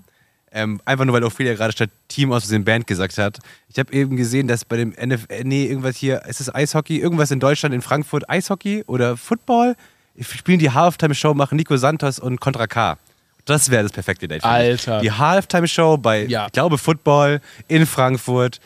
Ähm, 0.52 0.80
einfach 0.86 1.04
nur, 1.04 1.14
weil 1.14 1.26
Ophelia 1.26 1.56
gerade 1.56 1.74
statt 1.74 1.90
Team 2.08 2.32
aus 2.32 2.44
Versehen 2.44 2.64
Band 2.64 2.88
gesagt 2.88 3.18
hat. 3.18 3.40
Ich 3.68 3.78
habe 3.78 3.92
eben 3.92 4.16
gesehen, 4.16 4.48
dass 4.48 4.64
bei 4.64 4.78
dem 4.78 4.92
NFL, 4.92 5.44
nee, 5.44 5.66
irgendwas 5.66 5.98
hier, 5.98 6.24
ist 6.26 6.40
es 6.40 6.54
Eishockey, 6.54 6.98
irgendwas 6.98 7.32
in 7.32 7.42
Deutschland, 7.42 7.76
in 7.76 7.82
Frankfurt, 7.82 8.30
Eishockey 8.30 8.86
oder 8.88 9.18
Football, 9.18 9.76
spielen 10.22 10.60
die 10.60 10.72
Halftime-Show, 10.72 11.34
machen 11.34 11.56
Nico 11.58 11.76
Santos 11.78 12.20
und 12.20 12.40
Contra 12.40 12.68
K. 12.68 12.98
Das 13.46 13.70
wäre 13.70 13.84
das 13.84 13.92
perfekte 13.92 14.28
Date. 14.28 14.44
Alter. 14.44 15.02
Die 15.02 15.12
Halftime-Show 15.12 15.98
bei, 15.98 16.26
Ja. 16.26 16.48
ich 16.48 16.52
glaube, 16.54 16.78
Football 16.78 17.42
in 17.68 17.86
Frankfurt 17.86 18.60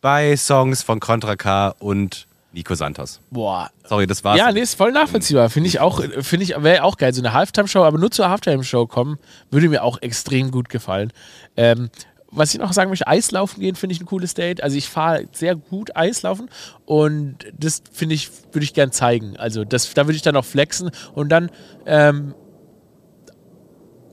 bei 0.00 0.36
Songs 0.36 0.82
von 0.82 1.00
Contra 1.00 1.36
K 1.36 1.68
und 1.78 2.26
Nico 2.52 2.74
Santos. 2.74 3.20
boah. 3.30 3.70
Sorry, 3.88 4.06
das 4.06 4.22
war's. 4.24 4.38
Ja, 4.38 4.50
nee, 4.52 4.60
ist 4.60 4.74
voll 4.76 4.92
nachvollziehbar. 4.92 5.50
Finde 5.50 5.68
ich 5.68 5.80
auch, 5.80 6.00
finde 6.20 6.44
ich, 6.44 6.54
wäre 6.62 6.84
auch 6.84 6.96
geil. 6.96 7.12
So 7.12 7.20
eine 7.20 7.32
Halftime-Show, 7.32 7.82
aber 7.84 7.98
nur 7.98 8.10
zur 8.10 8.28
Halftime-Show 8.30 8.86
kommen, 8.86 9.18
würde 9.50 9.68
mir 9.68 9.82
auch 9.82 10.00
extrem 10.02 10.50
gut 10.50 10.68
gefallen. 10.68 11.12
Ähm, 11.56 11.90
was 12.34 12.52
ich 12.52 12.60
noch 12.60 12.72
sagen 12.72 12.90
möchte, 12.90 13.06
Eislaufen 13.06 13.60
gehen 13.60 13.74
finde 13.76 13.94
ich 13.94 14.00
ein 14.00 14.06
cooles 14.06 14.34
Date. 14.34 14.62
Also 14.62 14.76
ich 14.76 14.88
fahre 14.88 15.26
sehr 15.32 15.54
gut 15.54 15.96
Eislaufen 15.96 16.48
und 16.84 17.36
das 17.58 17.82
finde 17.92 18.14
ich, 18.14 18.30
würde 18.52 18.64
ich 18.64 18.74
gern 18.74 18.90
zeigen. 18.92 19.36
Also 19.36 19.64
das, 19.64 19.92
da 19.94 20.06
würde 20.06 20.16
ich 20.16 20.22
dann 20.22 20.36
auch 20.36 20.44
flexen 20.44 20.90
und 21.14 21.28
dann 21.30 21.50
ähm, 21.86 22.34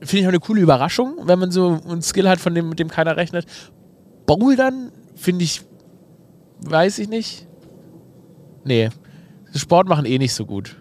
finde 0.00 0.20
ich 0.20 0.24
auch 0.26 0.28
eine 0.30 0.40
coole 0.40 0.60
Überraschung, 0.60 1.16
wenn 1.24 1.38
man 1.38 1.50
so 1.50 1.80
einen 1.88 2.02
Skill 2.02 2.28
hat, 2.28 2.40
von 2.40 2.54
dem, 2.54 2.68
mit 2.68 2.78
dem 2.78 2.88
keiner 2.88 3.16
rechnet. 3.16 3.46
Bouldern 4.26 4.92
finde 5.16 5.44
ich, 5.44 5.62
weiß 6.60 6.98
ich 7.00 7.08
nicht. 7.08 7.46
Nee, 8.64 8.90
Sport 9.54 9.88
machen 9.88 10.04
eh 10.04 10.18
nicht 10.18 10.32
so 10.34 10.46
gut. 10.46 10.76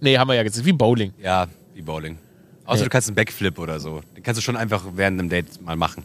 Nee, 0.00 0.18
haben 0.18 0.28
wir 0.28 0.34
ja 0.34 0.42
gesagt, 0.42 0.64
wie 0.66 0.72
Bowling. 0.72 1.12
Ja, 1.22 1.46
wie 1.74 1.82
Bowling. 1.82 2.18
Außer 2.64 2.80
Nee. 2.80 2.84
du 2.84 2.90
kannst 2.90 3.08
einen 3.08 3.14
Backflip 3.14 3.58
oder 3.58 3.80
so. 3.80 4.00
Den 4.16 4.22
kannst 4.22 4.38
du 4.38 4.42
schon 4.42 4.56
einfach 4.56 4.84
während 4.94 5.18
einem 5.18 5.28
Date 5.28 5.60
mal 5.62 5.76
machen. 5.76 6.02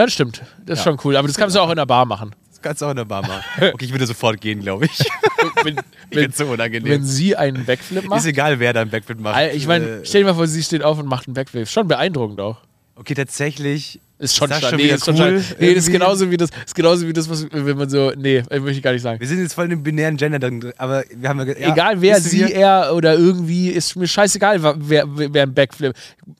Ja, 0.00 0.06
das 0.06 0.14
stimmt. 0.14 0.42
Das 0.64 0.78
ist 0.78 0.84
Ja. 0.86 0.90
schon 0.92 1.00
cool. 1.04 1.16
Aber 1.16 1.28
das 1.28 1.36
kannst 1.36 1.54
du 1.56 1.60
auch 1.60 1.68
in 1.70 1.76
der 1.76 1.84
Bar 1.86 2.06
machen. 2.06 2.34
Das 2.50 2.62
kannst 2.62 2.80
du 2.80 2.86
auch 2.86 2.90
in 2.90 2.96
der 2.96 3.04
Bar 3.04 3.20
machen. 3.22 3.42
Okay, 3.74 3.84
ich 3.84 3.92
würde 3.92 4.06
sofort 4.06 4.40
gehen, 4.40 4.60
glaube 4.60 4.86
ich. 4.86 4.98
wenn, 5.64 5.76
Ich 6.10 6.16
wenn, 6.16 6.32
so 6.32 6.46
unangenehm. 6.46 6.90
wenn 6.90 7.04
sie 7.04 7.36
einen 7.36 7.64
Backflip 7.66 8.04
Ist 8.04 8.08
macht. 8.08 8.24
egal, 8.26 8.58
wer 8.60 8.72
da 8.72 8.80
einen 8.82 8.90
Backflip 8.90 9.20
macht. 9.20 9.38
Ich 9.54 9.66
meine, 9.66 9.84
Äh, 10.00 10.04
stell 10.04 10.22
dir 10.22 10.28
mal 10.28 10.34
vor, 10.34 10.46
sie 10.46 10.62
steht 10.62 10.82
auf 10.82 10.98
und 10.98 11.06
macht 11.06 11.26
einen 11.26 11.34
Backflip. 11.34 11.68
Schon 11.68 11.86
beeindruckend 11.88 12.40
auch. 12.40 12.58
okay, 12.96 13.14
tatsächlich. 13.14 14.00
Ist 14.18 14.36
schon 14.36 14.50
das 14.50 14.58
stark. 14.58 14.72
schon 14.72 14.78
Nee, 14.80 14.88
ist 14.88 15.04
schon 15.06 15.14
cool, 15.18 15.40
stark. 15.42 15.60
Nee, 15.60 15.74
das 15.74 15.84
ist 15.84 15.92
genauso 15.92 16.30
wie 16.30 16.36
das, 16.36 16.50
ist 16.66 16.74
genauso 16.74 17.08
wie 17.08 17.12
das, 17.14 17.30
was, 17.30 17.46
wenn 17.50 17.76
man 17.78 17.88
so. 17.88 18.12
Nee, 18.14 18.42
möchte 18.50 18.70
ich 18.72 18.82
gar 18.82 18.92
nicht 18.92 19.00
sagen. 19.00 19.18
Wir 19.18 19.26
sind 19.26 19.40
jetzt 19.40 19.54
voll 19.54 19.64
in 19.64 19.70
dem 19.70 19.82
binären 19.82 20.18
Gender 20.18 20.38
drin, 20.38 20.72
aber 20.76 21.04
wir 21.14 21.26
haben 21.28 21.38
ja, 21.40 21.46
ja 21.58 21.72
Egal 21.72 22.02
wer, 22.02 22.20
sie, 22.20 22.40
wir- 22.40 22.54
er 22.54 22.94
oder 22.94 23.14
irgendwie, 23.14 23.70
ist 23.70 23.96
mir 23.96 24.06
scheißegal, 24.06 24.62
wa- 24.62 24.74
wer, 24.76 25.04
wer 25.08 25.42
ein 25.44 25.54
Backflip. 25.54 25.94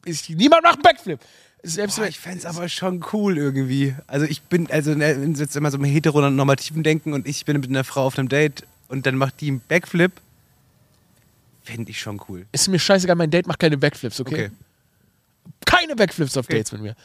Ist, 0.05 0.29
niemand 0.29 0.63
macht 0.63 0.75
einen 0.75 0.83
Backflip. 0.83 1.21
Selbst 1.63 1.97
Boah, 1.97 2.03
wenn- 2.03 2.09
ich 2.11 2.19
fände 2.19 2.39
es 2.39 2.47
aber 2.47 2.69
schon 2.69 3.05
cool 3.13 3.37
irgendwie. 3.37 3.95
Also 4.07 4.25
ich 4.27 4.43
bin, 4.43 4.71
also 4.71 4.95
ne, 4.95 5.13
jetzt 5.37 5.57
immer 5.57 5.71
so 5.71 5.77
im 5.79 5.85
heteronormativen 5.85 6.83
Denken 6.83 7.13
und 7.13 7.27
ich 7.27 7.45
bin 7.45 7.59
mit 7.61 7.69
einer 7.69 7.85
Frau 7.85 8.07
auf 8.07 8.19
einem 8.19 8.29
Date 8.29 8.65
und 8.89 9.05
dann 9.07 9.17
macht 9.17 9.41
die 9.41 9.49
einen 9.49 9.61
Backflip, 9.69 10.13
fände 11.63 11.91
ich 11.91 12.01
schon 12.01 12.21
cool. 12.29 12.47
ist 12.53 12.69
mir 12.69 12.79
scheißegal, 12.79 13.17
mein 13.17 13.31
Date 13.31 13.47
macht 13.47 13.59
keine 13.59 13.77
Backflips, 13.77 14.21
okay? 14.21 14.35
Okay. 14.47 14.51
Keine 15.67 15.95
Backflips 15.97 16.37
auf 16.37 16.47
Okay. 16.47 16.59
Dates 16.59 16.73
mit 16.73 16.81
mir. 16.81 16.97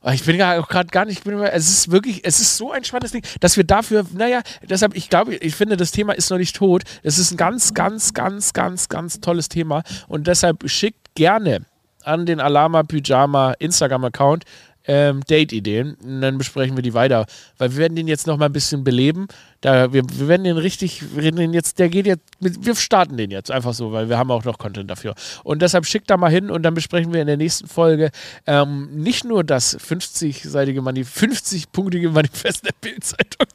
Aber 0.00 0.14
ich 0.14 0.24
bin 0.24 0.36
ja 0.36 0.60
auch 0.60 0.68
gerade 0.68 0.88
gar 0.90 1.04
nicht, 1.06 1.18
ich 1.18 1.24
bin 1.24 1.32
immer, 1.34 1.52
es 1.52 1.68
ist 1.68 1.90
wirklich, 1.90 2.20
es 2.24 2.38
ist 2.38 2.56
so 2.56 2.70
ein 2.70 2.84
spannendes 2.84 3.10
Ding, 3.12 3.22
dass 3.40 3.56
wir 3.56 3.64
dafür, 3.64 4.06
naja, 4.14 4.42
deshalb, 4.62 4.94
ich 4.94 5.10
glaube, 5.10 5.34
ich 5.36 5.54
finde, 5.56 5.76
das 5.76 5.90
Thema 5.90 6.12
ist 6.12 6.30
noch 6.30 6.38
nicht 6.38 6.54
tot. 6.54 6.84
Es 7.02 7.18
ist 7.18 7.32
ein 7.32 7.36
ganz, 7.36 7.74
ganz, 7.74 8.14
ganz, 8.14 8.52
ganz, 8.52 8.88
ganz 8.88 9.20
tolles 9.20 9.48
Thema 9.48 9.82
und 10.06 10.26
deshalb 10.28 10.70
schickt 10.70 11.14
gerne 11.16 11.64
an 12.08 12.26
den 12.26 12.40
Alama 12.40 12.82
Pyjama 12.82 13.52
Instagram-Account 13.58 14.44
ähm, 14.88 15.20
Date-Ideen. 15.28 15.94
Und 16.02 16.20
dann 16.22 16.38
besprechen 16.38 16.76
wir 16.76 16.82
die 16.82 16.94
weiter. 16.94 17.26
Weil 17.58 17.72
wir 17.72 17.78
werden 17.78 17.94
den 17.94 18.08
jetzt 18.08 18.26
noch 18.26 18.38
mal 18.38 18.46
ein 18.46 18.52
bisschen 18.52 18.82
beleben. 18.82 19.28
Da, 19.60 19.92
wir, 19.92 20.02
wir 20.10 20.28
werden 20.28 20.44
den 20.44 20.56
richtig, 20.56 21.14
wir 21.14 21.30
den 21.30 21.52
jetzt, 21.52 21.78
der 21.78 21.88
geht 21.88 22.06
jetzt, 22.06 22.22
wir 22.40 22.74
starten 22.74 23.16
den 23.16 23.30
jetzt 23.30 23.50
einfach 23.50 23.74
so, 23.74 23.92
weil 23.92 24.08
wir 24.08 24.16
haben 24.16 24.30
auch 24.30 24.44
noch 24.44 24.56
Content 24.56 24.90
dafür. 24.90 25.14
Und 25.44 25.62
deshalb 25.62 25.84
schickt 25.84 26.08
da 26.10 26.16
mal 26.16 26.30
hin 26.30 26.50
und 26.50 26.62
dann 26.62 26.74
besprechen 26.74 27.12
wir 27.12 27.20
in 27.20 27.26
der 27.26 27.36
nächsten 27.36 27.68
Folge 27.68 28.10
ähm, 28.46 28.88
nicht 28.94 29.24
nur 29.24 29.44
das 29.44 29.78
50-seitige 29.78 30.80
Manifest, 30.80 31.46
50-punktige 31.46 32.10
Manifest 32.10 32.64
der 32.64 32.74
Bildzeitung 32.80 33.46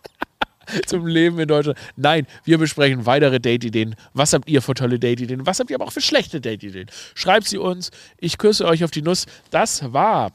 zum 0.85 1.07
Leben 1.07 1.39
in 1.39 1.47
Deutschland. 1.47 1.77
Nein, 1.95 2.27
wir 2.43 2.57
besprechen 2.57 3.05
weitere 3.05 3.39
Date-Ideen. 3.39 3.95
Was 4.13 4.33
habt 4.33 4.49
ihr 4.49 4.61
für 4.61 4.73
tolle 4.73 4.99
Date-Ideen? 4.99 5.45
Was 5.45 5.59
habt 5.59 5.69
ihr 5.69 5.75
aber 5.75 5.85
auch 5.85 5.91
für 5.91 6.01
schlechte 6.01 6.41
Date-Ideen? 6.41 6.87
Schreibt 7.15 7.47
sie 7.47 7.57
uns. 7.57 7.91
Ich 8.17 8.37
küsse 8.37 8.65
euch 8.65 8.83
auf 8.83 8.91
die 8.91 9.01
Nuss. 9.01 9.25
Das 9.51 9.93
war 9.93 10.31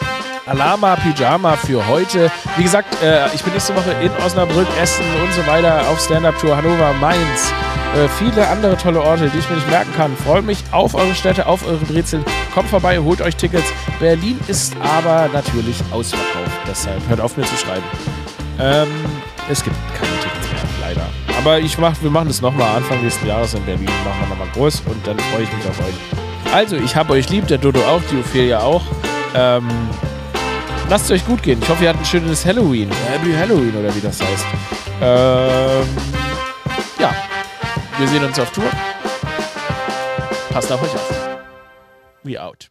Alama 0.46 0.96
Pyjama 0.96 1.56
für 1.56 1.86
heute. 1.86 2.30
Wie 2.56 2.62
gesagt, 2.62 3.02
äh, 3.02 3.26
ich 3.34 3.42
bin 3.42 3.52
nächste 3.52 3.74
Woche 3.76 3.92
in 4.02 4.10
Osnabrück, 4.24 4.68
Essen 4.80 5.04
und 5.22 5.32
so 5.32 5.46
weiter 5.46 5.88
auf 5.88 6.00
Stand-Up-Tour 6.00 6.56
Hannover, 6.56 6.92
Mainz. 6.94 7.52
Äh, 7.94 8.08
viele 8.08 8.46
andere 8.48 8.76
tolle 8.76 9.00
Orte, 9.00 9.28
die 9.28 9.38
ich 9.38 9.48
mir 9.48 9.56
nicht 9.56 9.70
merken 9.70 9.92
kann. 9.96 10.16
Freue 10.16 10.42
mich 10.42 10.58
auf 10.72 10.94
eure 10.94 11.14
Städte, 11.14 11.46
auf 11.46 11.66
eure 11.66 11.84
Brezeln. 11.84 12.24
Kommt 12.54 12.68
vorbei, 12.68 12.98
holt 12.98 13.20
euch 13.20 13.36
Tickets. 13.36 13.66
Berlin 13.98 14.38
ist 14.46 14.76
aber 14.78 15.28
natürlich 15.32 15.76
ausverkauft. 15.90 16.60
Deshalb 16.66 17.06
hört 17.08 17.20
auf 17.20 17.36
mir 17.36 17.44
zu 17.44 17.56
schreiben. 17.56 17.84
Ähm, 18.60 18.88
es 19.50 19.62
gibt 19.62 19.76
keine 19.94 20.12
Tickets 20.20 20.52
mehr, 20.52 20.88
leider. 20.88 21.06
Aber 21.38 21.58
ich 21.58 21.78
mach, 21.78 21.94
wir 22.02 22.10
machen 22.10 22.28
das 22.28 22.40
nochmal 22.40 22.76
Anfang 22.76 23.02
nächsten 23.02 23.26
Jahres 23.26 23.54
in 23.54 23.64
Berlin. 23.64 23.88
Machen 24.04 24.20
wir 24.20 24.28
nochmal 24.28 24.48
groß 24.54 24.82
und 24.86 25.06
dann 25.06 25.18
freue 25.18 25.42
ich 25.42 25.52
mich 25.52 25.66
auf 25.66 25.78
euch. 25.80 26.52
Also, 26.52 26.76
ich 26.76 26.96
habe 26.96 27.12
euch 27.12 27.28
lieb, 27.28 27.46
der 27.46 27.58
Dodo 27.58 27.80
auch, 27.80 28.02
die 28.10 28.18
Ophelia 28.18 28.60
auch. 28.60 28.82
Ähm, 29.34 29.68
lasst 30.88 31.06
es 31.06 31.10
euch 31.10 31.26
gut 31.26 31.42
gehen. 31.42 31.60
Ich 31.62 31.68
hoffe, 31.68 31.84
ihr 31.84 31.90
hattet 31.90 32.02
ein 32.02 32.06
schönes 32.06 32.44
Halloween. 32.44 32.90
Happy 33.10 33.32
Halloween 33.32 33.76
oder 33.76 33.94
wie 33.94 34.00
das 34.00 34.20
heißt. 34.20 34.46
Ähm, 35.00 35.88
ja, 36.98 37.14
wir 37.98 38.08
sehen 38.08 38.24
uns 38.24 38.38
auf 38.38 38.50
Tour. 38.50 38.70
Passt 40.50 40.72
auf 40.72 40.82
euch 40.82 40.94
auf. 40.94 41.38
We 42.24 42.42
out. 42.42 42.70